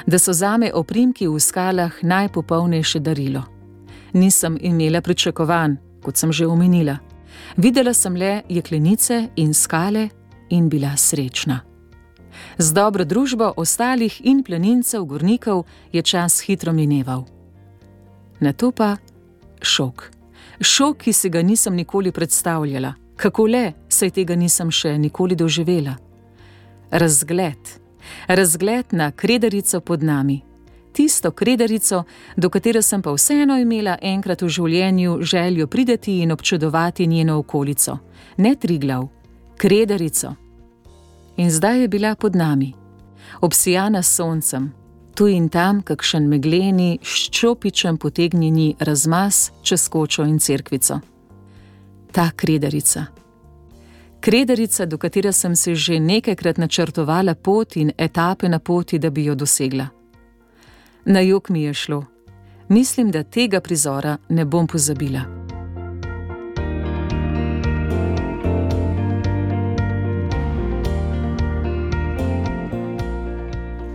da 0.06 0.18
so 0.18 0.32
zame 0.32 0.72
oprimki 0.74 1.28
v 1.28 1.40
skalah 1.40 1.92
najpopolnejše 2.02 2.98
darilo. 2.98 3.42
Nisem 4.12 4.58
imela 4.60 5.00
pričakovanj, 5.00 5.76
kot 6.02 6.16
sem 6.16 6.32
že 6.32 6.46
omenila. 6.46 6.98
Videla 7.56 7.94
sem 7.94 8.16
le 8.16 8.42
jeklenice 8.48 9.28
in 9.36 9.54
skale 9.54 10.08
in 10.50 10.68
bila 10.68 10.96
srečna. 10.96 11.69
Z 12.60 12.74
dobro 12.76 13.04
družbo 13.04 13.54
ostalih 13.56 14.20
in 14.24 14.42
planincev, 14.44 15.04
gornikov 15.04 15.64
je 15.92 16.02
čas 16.02 16.40
hitro 16.44 16.72
mineval. 16.72 17.24
Na 18.40 18.52
to 18.52 18.68
pa 18.70 18.96
šok. 19.62 20.10
Šok, 20.60 20.98
ki 20.98 21.12
si 21.12 21.30
ga 21.32 21.40
nisem 21.42 21.74
nikoli 21.74 22.12
predstavljala, 22.12 22.92
kako 23.16 23.46
le, 23.46 23.62
saj 23.88 24.10
tega 24.10 24.36
nisem 24.36 24.68
še 24.70 24.98
nikoli 24.98 25.38
doživela. 25.40 25.94
Razgled, 26.90 27.72
razgled 28.28 28.92
na 28.92 29.08
krederico 29.10 29.80
pod 29.80 30.04
nami. 30.04 30.42
Tisto 30.92 31.30
krederico, 31.32 32.02
do 32.36 32.50
katere 32.50 32.82
sem 32.82 33.00
pa 33.00 33.16
vseeno 33.16 33.56
imela 33.56 33.96
enkrat 34.02 34.42
v 34.42 34.52
življenju 34.52 35.16
željo 35.22 35.66
prideti 35.66 36.20
in 36.20 36.36
občudovati 36.36 37.06
njeno 37.06 37.38
okolico, 37.40 37.98
ne 38.36 38.54
tri 38.54 38.78
glav, 38.78 39.08
krederico 39.56 40.36
in 41.36 41.50
zdaj 41.50 41.80
je 41.80 41.88
bila 41.88 42.14
pod 42.14 42.36
nami, 42.36 42.72
obsijana 43.40 44.02
s 44.02 44.16
soncem, 44.16 44.72
tu 45.14 45.28
in 45.28 45.48
tam 45.48 45.82
kakšen 45.82 46.28
megleni, 46.28 46.98
ščopičem 47.02 47.96
potegnjeni 47.96 48.74
razmaz 48.78 49.50
čez 49.62 49.88
kočo 49.88 50.24
in 50.24 50.38
cerkvico. 50.38 51.00
Ta 52.12 52.30
krederica. 52.36 53.06
Krederica, 54.20 54.86
do 54.86 54.98
katere 54.98 55.32
sem 55.32 55.56
se 55.56 55.74
že 55.74 56.00
nekajkrat 56.00 56.58
načrtovala 56.58 57.34
pot 57.34 57.76
in 57.76 57.92
etape 57.98 58.48
na 58.48 58.58
poti, 58.58 58.98
da 58.98 59.10
bi 59.10 59.24
jo 59.24 59.34
dosegla. 59.34 59.88
Na 61.04 61.20
jug 61.20 61.50
mi 61.50 61.62
je 61.62 61.74
šlo. 61.74 62.04
Mislim, 62.68 63.10
da 63.10 63.22
tega 63.22 63.60
prizora 63.60 64.16
ne 64.28 64.44
bom 64.44 64.66
pozabila. 64.66 65.49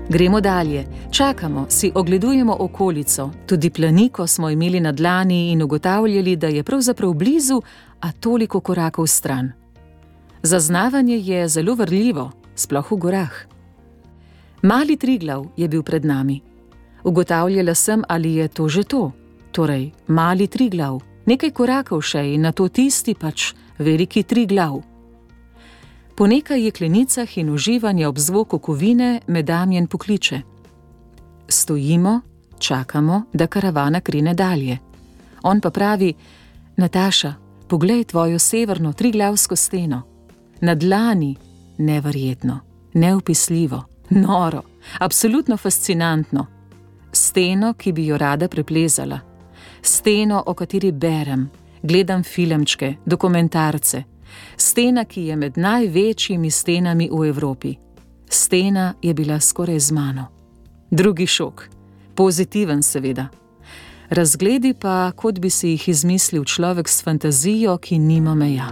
Gremo 0.10 0.42
dalje, 0.42 0.86
čakamo, 1.12 1.66
si 1.70 1.92
ogledujemo 1.96 2.58
okolico, 2.60 3.32
tudi 3.46 3.70
planiko 3.70 4.28
smo 4.28 4.50
imeli 4.50 4.80
na 4.80 4.92
dlani 4.92 5.52
in 5.52 5.62
ugotavljali, 5.62 6.36
da 6.36 6.48
je 6.48 6.64
pravzaprav 6.64 7.14
blizu, 7.14 7.62
a 8.00 8.12
toliko 8.12 8.60
korakov 8.60 9.08
stran. 9.08 9.52
Zaznavanje 10.44 11.18
je 11.18 11.48
zelo 11.48 11.76
vrljivo, 11.76 12.32
sploh 12.56 12.92
v 12.92 12.96
gorah. 12.96 13.32
Mali 14.62 14.98
Triglav 14.98 15.46
je 15.58 15.68
bil 15.68 15.84
pred 15.84 16.06
nami. 16.06 16.42
Ugotavljala 17.04 17.76
sem, 17.76 18.04
ali 18.08 18.36
je 18.36 18.48
to 18.48 18.70
že 18.70 18.84
to, 18.84 19.12
torej 19.52 19.92
mali 20.08 20.48
Triglav, 20.48 21.00
nekaj 21.26 21.52
korakov 21.52 22.02
še 22.02 22.34
in 22.34 22.42
na 22.42 22.52
to 22.52 22.68
tisti 22.68 23.14
pač 23.14 23.54
veliki 23.80 24.24
Triglav. 24.24 24.95
Po 26.16 26.28
nekaj 26.28 26.66
jeklenicah 26.66 27.38
in 27.38 27.50
uživanju 27.50 28.10
ob 28.10 28.18
zvoku 28.20 28.60
kovine 28.60 29.22
me 29.28 29.44
Damien 29.44 29.88
pokliče. 29.88 30.42
Stojimo, 31.48 32.22
čakamo, 32.60 33.22
da 33.34 33.48
karavana 33.48 34.02
krene 34.02 34.34
dalje. 34.34 34.78
On 35.44 35.62
pa 35.62 35.70
pravi: 35.70 36.14
Nataša, 36.78 37.34
poglej 37.68 38.04
tvojo 38.04 38.40
severno 38.40 38.94
triglavsko 38.94 39.56
steno. 39.56 40.02
Na 40.62 40.76
dlani, 40.76 41.36
neverjetno, 41.78 42.60
neupisljivo, 42.94 43.84
noro, 44.10 44.62
absolutno 45.00 45.58
fascinantno. 45.58 46.46
Steno, 47.12 47.74
ki 47.74 47.92
bi 47.92 48.06
jo 48.06 48.18
rada 48.18 48.48
preplezala. 48.48 49.20
Steno, 49.82 50.44
o 50.46 50.54
kateri 50.54 50.92
berem, 50.92 51.50
gledam 51.84 52.24
filmčke, 52.24 52.96
dokumentarce 53.06 54.15
stena, 54.58 55.06
ki 55.06 55.22
je 55.22 55.36
med 55.36 55.58
največjimi 55.58 56.52
stenami 56.52 57.10
v 57.12 57.28
Evropi. 57.28 57.76
Stena 58.30 58.94
je 59.02 59.14
bila 59.14 59.40
skoraj 59.40 59.80
z 59.80 59.92
mano. 59.92 60.28
Drugi 60.92 61.28
šok, 61.28 61.70
pozitiven, 62.16 62.84
seveda. 62.84 63.28
Razgledi 64.10 64.74
pa, 64.74 65.12
kot 65.16 65.40
bi 65.40 65.50
si 65.50 65.74
jih 65.74 65.90
izmislil 65.90 66.44
človek 66.46 66.90
s 66.90 67.04
fantazijo, 67.04 67.78
ki 67.78 68.00
nima 68.00 68.36
meja. 68.36 68.70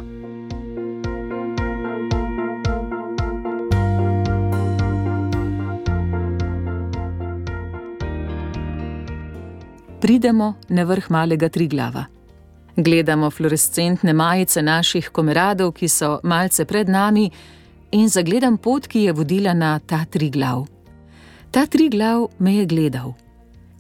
Pridemo 10.02 10.54
na 10.70 10.84
vrh 10.84 11.10
malega 11.10 11.50
Triglava. 11.50 12.13
Gledamo 12.76 13.30
fluorescentne 13.30 14.14
majice 14.14 14.62
naših 14.62 15.10
komeradov, 15.10 15.72
ki 15.72 15.88
so 15.88 16.20
malce 16.24 16.66
pred 16.66 16.90
nami, 16.90 17.30
in 17.92 18.10
zagledam 18.10 18.58
pot, 18.58 18.88
ki 18.88 19.04
je 19.04 19.14
vodila 19.14 19.54
na 19.54 19.80
ta 19.80 20.06
tri 20.10 20.30
glav. 20.30 20.66
Ta 21.52 21.66
tri 21.66 21.90
glav 21.90 22.28
me 22.40 22.56
je 22.56 22.66
gledal, 22.66 23.14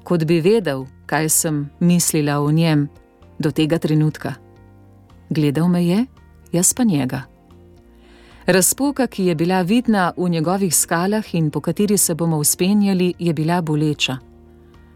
kot 0.03 0.25
bi 0.29 0.39
vedel, 0.41 0.85
kaj 1.05 1.29
sem 1.29 1.69
mislila 1.79 2.39
o 2.39 2.51
njem 2.51 2.87
do 3.39 3.51
tega 3.51 3.77
trenutka. 3.77 4.33
Gledal 5.29 5.67
me 5.67 5.85
je, 5.85 6.05
jaz 6.51 6.73
pa 6.73 6.83
njega. 6.83 7.23
Razpoka, 8.45 9.07
ki 9.07 9.25
je 9.25 9.35
bila 9.35 9.61
vidna 9.61 10.11
v 10.17 10.29
njegovih 10.29 10.75
skalah 10.75 11.35
in 11.35 11.49
po 11.51 11.61
kateri 11.61 11.97
se 11.97 12.15
bomo 12.15 12.37
uspenjali, 12.37 13.13
je 13.19 13.33
bila 13.33 13.61
boleča. 13.61 14.17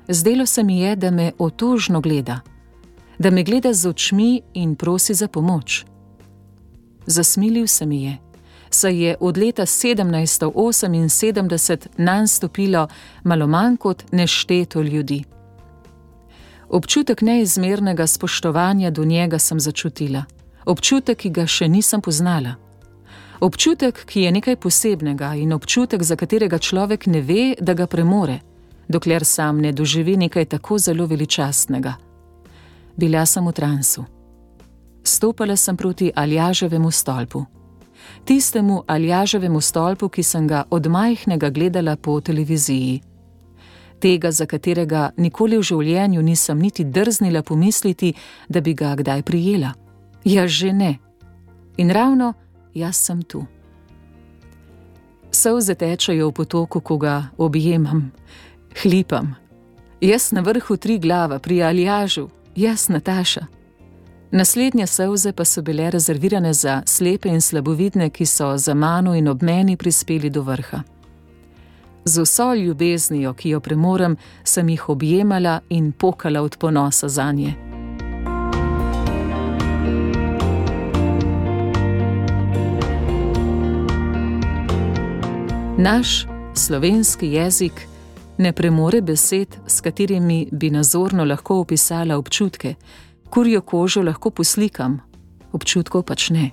Zdelo 0.08 0.46
se 0.46 0.64
mi 0.64 0.80
je, 0.80 0.96
da 0.96 1.12
me 1.12 1.32
otožno 1.40 2.02
gleda 2.02 2.40
da 3.20 3.32
me 3.32 3.44
gleda 3.44 3.74
z 3.74 3.90
očmi 3.90 4.42
in 4.54 4.76
prosi 4.76 5.14
za 5.14 5.28
pomoč. 5.28 5.86
Zasmilil 7.06 7.68
se 7.68 7.86
mi 7.86 8.04
je, 8.04 8.18
saj 8.70 9.04
je 9.04 9.16
od 9.20 9.38
leta 9.38 9.66
1778 9.66 11.88
nanj 11.98 12.28
stopilo 12.28 12.88
malo 13.24 13.48
manj 13.48 13.78
kot 13.78 14.04
nešteto 14.12 14.82
ljudi. 14.82 15.24
Občutek 16.70 17.22
neizmernega 17.22 18.08
spoštovanja 18.08 18.92
do 18.92 19.06
njega 19.06 19.40
sem 19.40 19.60
začutila, 19.60 20.24
občutek, 20.66 21.18
ki 21.18 21.30
ga 21.30 21.48
še 21.48 21.68
nisem 21.68 22.02
poznala. 22.02 22.56
Občutek, 23.40 24.06
ki 24.06 24.22
je 24.22 24.32
nekaj 24.32 24.56
posebnega 24.56 25.36
in 25.36 25.54
občutek, 25.54 26.04
za 26.04 26.16
katerega 26.16 26.58
človek 26.58 27.08
ne 27.08 27.22
ve, 27.22 27.56
da 27.62 27.74
ga 27.74 27.88
premore, 27.88 28.40
dokler 28.88 29.26
sam 29.26 29.62
ne 29.62 29.72
doživi 29.72 30.18
nekaj 30.18 30.46
tako 30.46 30.78
zelo 30.78 31.06
veličastnega 31.06 32.07
bila 32.98 33.26
sem 33.26 33.46
v 33.48 33.52
transu. 33.54 34.06
Stopala 35.04 35.56
sem 35.56 35.78
proti 35.78 36.12
Aljaževemu 36.16 36.92
stolpu. 36.92 37.46
Tistemu 38.26 38.84
Aljaževemu 38.88 39.62
stolpu, 39.62 40.10
ki 40.10 40.24
sem 40.24 40.48
ga 40.48 40.64
od 40.70 40.88
majhnega 40.88 41.50
gledala 41.50 41.96
po 41.96 42.22
televiziji. 42.22 43.02
Tega, 44.00 44.32
za 44.32 44.46
katerega 44.46 45.12
nikoli 45.18 45.58
v 45.58 45.64
življenju 45.64 46.22
nisem 46.22 46.60
niti 46.60 46.84
drznila 46.84 47.42
pomisliti, 47.44 48.14
da 48.50 48.62
bi 48.62 48.74
ga 48.74 48.96
kdaj 48.96 49.24
prijela. 49.24 49.74
Ja, 50.24 50.48
že 50.48 50.74
ne. 50.74 50.98
In 51.78 51.90
ravno 51.90 52.34
jaz 52.74 52.98
sem 52.98 53.22
tu. 53.22 53.46
Solze 55.32 55.76
tečejo 55.76 56.30
v 56.30 56.34
potoku, 56.34 56.82
ko 56.82 56.98
ga 56.98 57.30
objemam, 57.38 58.12
hlipam. 58.84 59.36
Jaz 60.02 60.32
na 60.32 60.42
vrhu 60.42 60.78
tri 60.78 61.00
glava 61.00 61.40
pri 61.40 61.64
Aljažu, 61.64 62.30
Jaz, 62.58 62.90
Nataša. 62.90 63.46
Naslednje 64.32 64.88
solze 64.88 65.32
pa 65.32 65.46
so 65.46 65.62
bile 65.62 65.90
rezervirane 65.90 66.54
za 66.54 66.82
slepe 66.86 67.30
in 67.30 67.42
slabovidne, 67.42 68.10
ki 68.10 68.26
so 68.26 68.58
za 68.58 68.74
mano 68.74 69.16
in 69.16 69.28
ob 69.28 69.44
meni 69.44 69.78
prispeli 69.78 70.30
do 70.30 70.42
vrha. 70.42 70.82
Z 72.06 72.22
vso 72.22 72.54
ljubeznijo, 72.54 73.34
ki 73.34 73.50
jo 73.50 73.60
premorem, 73.60 74.16
sem 74.44 74.70
jih 74.70 74.90
objemala 74.90 75.60
in 75.70 75.92
pokala 75.92 76.42
od 76.42 76.58
ponosa 76.58 77.08
za 77.08 77.32
nje. 77.32 77.54
Naš 85.78 86.26
slovenski 86.54 87.28
jezik 87.28 87.88
ne 88.38 88.52
premore 88.52 89.02
besed, 89.02 89.58
s 89.68 89.82
katerimi 89.82 90.48
bi 90.52 90.70
nazorno 90.70 91.26
lahko 91.26 91.60
opisala 91.60 92.18
občutke, 92.18 92.76
kurjo 93.30 93.62
kožo 93.62 94.02
lahko 94.02 94.30
poslikam, 94.30 95.00
občutkov 95.52 96.04
pač 96.04 96.30
ne. 96.30 96.52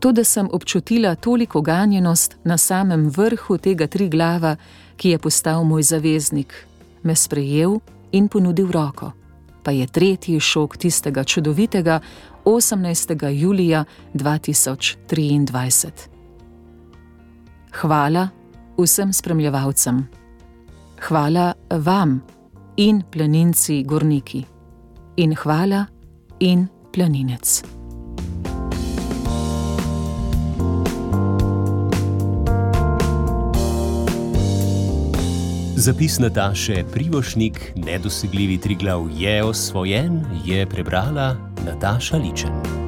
To, 0.00 0.12
da 0.12 0.24
sem 0.24 0.48
občutila 0.52 1.14
toliko 1.14 1.60
ganjenost 1.60 2.36
na 2.44 2.58
samem 2.58 3.08
vrhu 3.08 3.58
tega 3.58 3.86
tri 3.86 4.08
glava, 4.08 4.56
ki 4.96 5.10
je 5.10 5.18
postal 5.18 5.64
moj 5.64 5.82
zaveznik, 5.82 6.54
me 7.02 7.16
sprejel 7.16 7.78
in 8.12 8.28
ponudil 8.28 8.70
roko, 8.72 9.12
pa 9.62 9.70
je 9.70 9.86
tretji 9.86 10.40
šok 10.40 10.76
tistega 10.76 11.24
čudovitega 11.24 12.00
18. 12.44 13.30
julija 13.32 13.84
2023. 14.14 15.90
Hvala 17.72 18.28
vsem 18.78 19.12
spremljevalcem. 19.12 20.06
Hvala 21.08 21.52
vam 21.70 22.22
in 22.76 23.02
planinci 23.10 23.82
gorniki. 23.82 24.44
In 25.16 25.34
hvala 25.34 25.86
in 26.38 26.68
planinec. 26.92 27.62
Zapis 35.76 36.18
Nataše 36.18 36.84
Privošnik, 36.92 37.72
nedosegljivi 37.76 38.58
triglav 38.58 39.08
je 39.12 39.44
osvojen, 39.44 40.24
je 40.44 40.66
prebrala 40.66 41.36
Nataša 41.64 42.16
Ličen. 42.16 42.85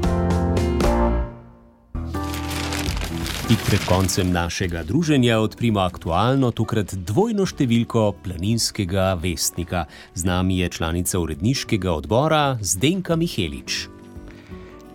Tik 3.49 3.63
pred 3.65 3.81
koncem 3.89 4.29
našega 4.33 4.83
druženja 4.85 5.39
odprimo 5.41 5.81
aktualno, 5.81 6.51
tokrat 6.53 6.91
dvojno 6.93 7.47
številko 7.49 8.03
planinskega 8.21 9.15
vestnika. 9.17 9.87
Z 10.13 10.29
nami 10.29 10.59
je 10.59 10.69
članica 10.77 11.17
uredniškega 11.17 11.89
odbora 11.89 12.59
Zdenka 12.61 13.17
Mihelič. 13.17 13.87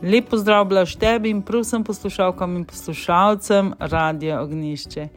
Lep 0.06 0.30
pozdrav, 0.30 0.68
blaž 0.70 0.94
tebi 1.02 1.34
in 1.34 1.42
prosim 1.42 1.82
poslušalkam 1.82 2.54
in 2.62 2.70
poslušalcem 2.70 3.74
Radio 3.90 4.44
Ognišče. 4.46 5.10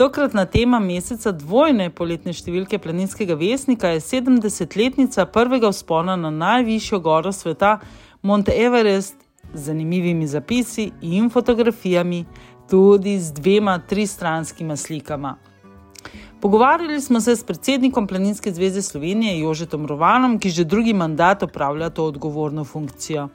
Tokratna 0.00 0.48
tema 0.48 0.80
meseca 0.80 1.36
dvojne 1.36 1.92
poletne 1.92 2.32
številke 2.32 2.80
planinskega 2.80 3.36
vestnika 3.36 3.92
je 3.98 4.00
70-letnica 4.00 5.28
prvega 5.28 5.76
vzpona 5.76 6.16
na 6.16 6.32
najvišjo 6.32 7.04
goro 7.04 7.36
sveta, 7.36 7.82
Monte 8.24 8.56
Everest, 8.56 9.28
z 9.52 9.60
zanimivimi 9.64 10.26
zapisi 10.26 10.90
in 11.00 11.28
fotografijami 11.30 12.24
tudi 12.70 13.18
z 13.18 13.32
dvema 13.32 13.78
tristranskima 13.78 14.76
slikama. 14.76 15.36
Pogovarjali 16.40 17.00
smo 17.00 17.20
se 17.20 17.36
s 17.36 17.44
predsednikom 17.44 18.06
Planinske 18.06 18.52
zveze 18.52 18.82
Slovenije 18.82 19.40
Jožetom 19.40 19.86
Rovanom, 19.86 20.38
ki 20.38 20.50
že 20.50 20.64
drugi 20.64 20.92
mandat 20.92 21.42
opravlja 21.42 21.90
to 21.90 22.04
odgovorno 22.04 22.64
funkcijo. 22.64 23.28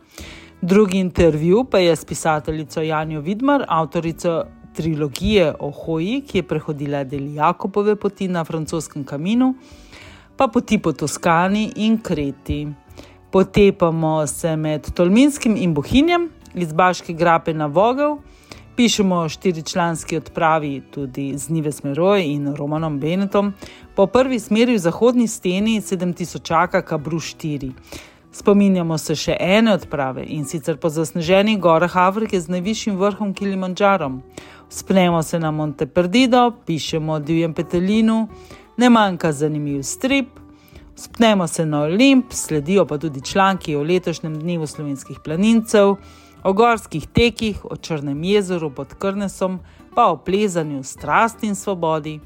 Drugi 0.62 0.98
intervju 0.98 1.64
pa 1.72 1.80
je 1.80 1.96
s 1.96 2.06
pisateljico 2.06 2.82
Janjo 2.82 3.22
Vidmar, 3.22 3.66
avtorico 3.68 4.44
trilogije 4.74 5.54
o 5.60 5.72
hoji, 5.72 6.22
ki 6.22 6.38
je 6.38 6.44
prehodila 6.48 7.04
del 7.04 7.34
Jakobove 7.34 7.96
poti 7.96 8.28
na 8.28 8.44
francoskem 8.44 9.04
kaminu, 9.04 9.54
pa 10.38 10.48
poti 10.48 10.78
po 10.78 10.94
Toskani 10.94 11.72
in 11.76 11.98
Kreti. 11.98 12.68
Potepamo 13.32 14.28
se 14.28 14.56
med 14.56 14.92
Tolminskim 14.94 15.58
in 15.58 15.74
Bohinjem, 15.74 16.30
iz 16.54 16.74
Baške 16.74 17.14
grape 17.14 17.54
na 17.54 17.66
Vogel, 17.66 18.18
pišemo 18.76 19.30
štiričlanski 19.30 20.18
odpravi 20.18 20.82
tudi 20.92 21.38
z 21.38 21.50
Nive 21.50 21.72
Smeroj 21.72 22.24
in 22.26 22.56
Romanom 22.56 23.00
Benetom, 23.00 23.54
po 23.96 24.08
prvi 24.08 24.40
smeri 24.40 24.74
v 24.74 24.80
zahodni 24.80 25.28
steni 25.28 25.82
7000 25.82 26.82
Kabru 26.82 27.20
4. 27.20 27.72
Spominjamo 28.32 28.98
se 28.98 29.16
še 29.16 29.36
ene 29.40 29.74
odprave 29.74 30.24
in 30.26 30.46
sicer 30.50 30.78
po 30.82 30.90
zasneženih 30.90 31.60
gorah 31.62 31.98
Afrike 31.98 32.40
z 32.42 32.50
najvišjim 32.50 32.96
vrhom 32.98 33.34
Kilimandžarom. 33.34 34.22
Spnemo 34.70 35.22
se 35.24 35.40
na 35.40 35.52
Monte 35.52 35.86
Perdido, 35.86 36.52
pišemo 36.66 37.14
o 37.14 37.20
divjem 37.20 37.54
petelinu, 37.54 38.28
ne 38.78 38.90
manjka 38.90 39.32
zanimiv 39.32 39.84
strip. 39.84 40.40
Spnemo 40.96 41.48
se 41.48 41.66
na 41.66 41.84
Olimp, 41.84 42.34
sledijo 42.34 42.86
pa 42.86 42.98
tudi 42.98 43.22
članki 43.22 43.76
o 43.76 43.84
letošnjem 43.84 44.40
dnevu 44.40 44.68
slovenskih 44.68 45.20
planincev, 45.24 45.96
o 46.44 46.54
gorskih 46.54 47.08
tekih, 47.08 47.66
o 47.66 47.76
Črnem 47.76 48.24
jezeru 48.24 48.70
pod 48.70 48.94
Krnesom, 49.00 49.60
pa 49.96 50.12
o 50.12 50.18
plezanju 50.18 50.84
strasti 50.84 51.48
in 51.48 51.56
svobodi, 51.56 52.20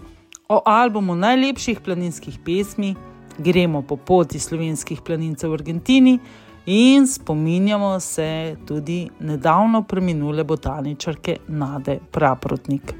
o 0.49 0.61
albumu 0.65 1.15
najlepših 1.15 1.79
planinskih 1.85 2.39
pesmi, 2.45 2.95
gremo 3.37 3.81
po 3.81 3.97
poti 3.97 4.39
slovenskih 4.39 5.01
planincev 5.01 5.49
v 5.49 5.53
Argentini 5.53 6.19
in 6.65 7.07
spominjamo 7.07 7.99
se 7.99 8.55
tudi 8.67 9.09
nedavno 9.19 9.83
preminule 9.83 10.43
botaničarke 10.43 11.37
Nade 11.47 11.99
Praprotnik. 12.11 12.93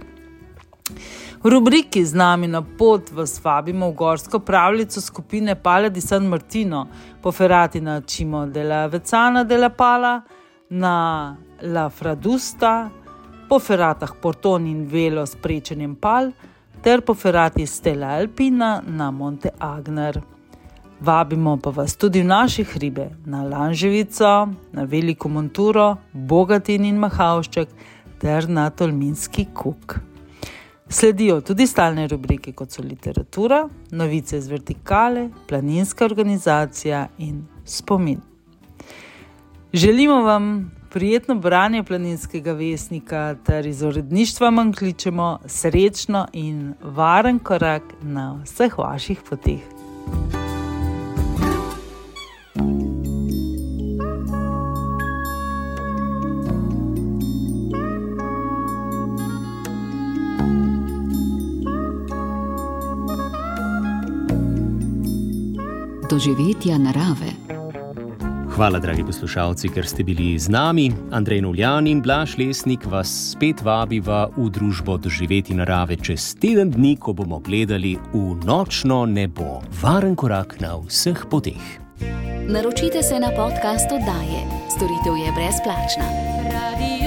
V 1.43 1.49
rubriki 1.49 2.05
z 2.05 2.13
nami 2.13 2.47
na 2.47 2.61
pot 2.61 3.11
vas 3.11 3.41
vabimo 3.43 3.89
v 3.89 3.93
gorsko 3.93 4.39
pravljico 4.39 5.01
skupine 5.01 5.55
Pale 5.55 5.89
di 5.89 6.01
San 6.01 6.27
Martino, 6.27 6.87
poferati 7.21 7.81
na 7.81 8.01
Čimo 8.01 8.45
de 8.45 8.63
la 8.63 8.87
Vecana 8.87 9.43
de 9.43 9.57
la 9.57 9.69
Pala, 9.69 10.21
na 10.69 11.37
La 11.61 11.89
Fradusta, 11.89 12.91
po 13.47 13.59
feratah 13.59 14.13
Porton 14.21 14.65
in 14.65 14.85
Velo 14.87 15.25
s 15.25 15.35
prečenjem 15.35 15.95
Pal, 15.95 16.31
ter 16.81 17.01
po 17.01 17.13
ferati 17.13 17.65
Stella 17.65 18.07
Alpina 18.07 18.83
na 18.85 19.11
Monte 19.11 19.51
Agner. 19.57 20.21
Vabimo 20.99 21.57
pa 21.57 21.69
vas 21.69 21.95
tudi 21.95 22.21
v 22.21 22.25
naše 22.25 22.63
hribe, 22.63 23.09
na 23.25 23.43
Lanževico, 23.43 24.49
na 24.71 24.83
Veliko 24.83 25.29
Monturo, 25.29 25.97
Bogatin 26.13 26.85
in 26.85 26.97
Mahavšček 26.97 27.69
ter 28.19 28.49
na 28.49 28.69
Tolminski 28.69 29.45
kuk. 29.53 29.99
Sledijo 30.89 31.41
tudi 31.41 31.67
stalne 31.67 32.07
rubrike, 32.07 32.53
kot 32.55 32.71
so 32.71 32.81
literatura, 32.81 33.67
novice 33.91 34.37
iz 34.37 34.47
vertikale, 34.47 35.29
planinska 35.47 36.05
organizacija 36.05 37.07
in 37.17 37.43
spomin. 37.65 38.36
Želimo 39.73 40.21
vam 40.21 40.71
prijetno 40.89 41.35
branje 41.35 41.83
planinskega 41.83 42.51
vesnika, 42.51 43.35
ter 43.45 43.65
iz 43.65 43.81
uredništva 43.81 44.49
vam 44.49 44.73
kličemo 44.73 45.39
srečno 45.45 46.27
in 46.33 46.73
varen 46.81 47.39
korak 47.39 47.83
na 48.01 48.41
vseh 48.43 48.77
vaših 48.77 49.19
poteh. 49.29 49.59
Doživetja 66.09 66.77
narave. 66.77 67.47
Hvala, 68.57 68.79
dragi 68.79 69.05
poslušalci, 69.05 69.69
ker 69.69 69.85
ste 69.85 70.01
bili 70.01 70.33
z 70.33 70.49
nami. 70.49 70.89
Andrej 71.13 71.45
Nuljan 71.45 71.85
in 71.85 72.01
Blaž 72.01 72.41
Lesnik 72.41 72.89
vas 72.89 73.05
spet 73.05 73.61
vabiva 73.61 74.33
v 74.33 74.49
družbo 74.49 74.97
doživeti 74.97 75.53
narave 75.53 75.93
čez 76.01 76.33
teden 76.41 76.73
dni, 76.73 76.97
ko 76.97 77.13
bomo 77.13 77.37
gledali 77.37 78.01
v 78.17 78.33
nočno 78.41 79.05
nebo. 79.05 79.61
Varen 79.77 80.17
korak 80.17 80.57
na 80.57 80.73
vseh 80.73 81.21
poteh. 81.29 81.61
Naročite 82.49 83.05
se 83.05 83.21
na 83.21 83.29
podcast 83.29 83.93
oddaje. 83.93 84.41
Storitev 84.73 85.13
je 85.21 85.29
brezplačna. 85.37 86.07
Radio 86.49 87.06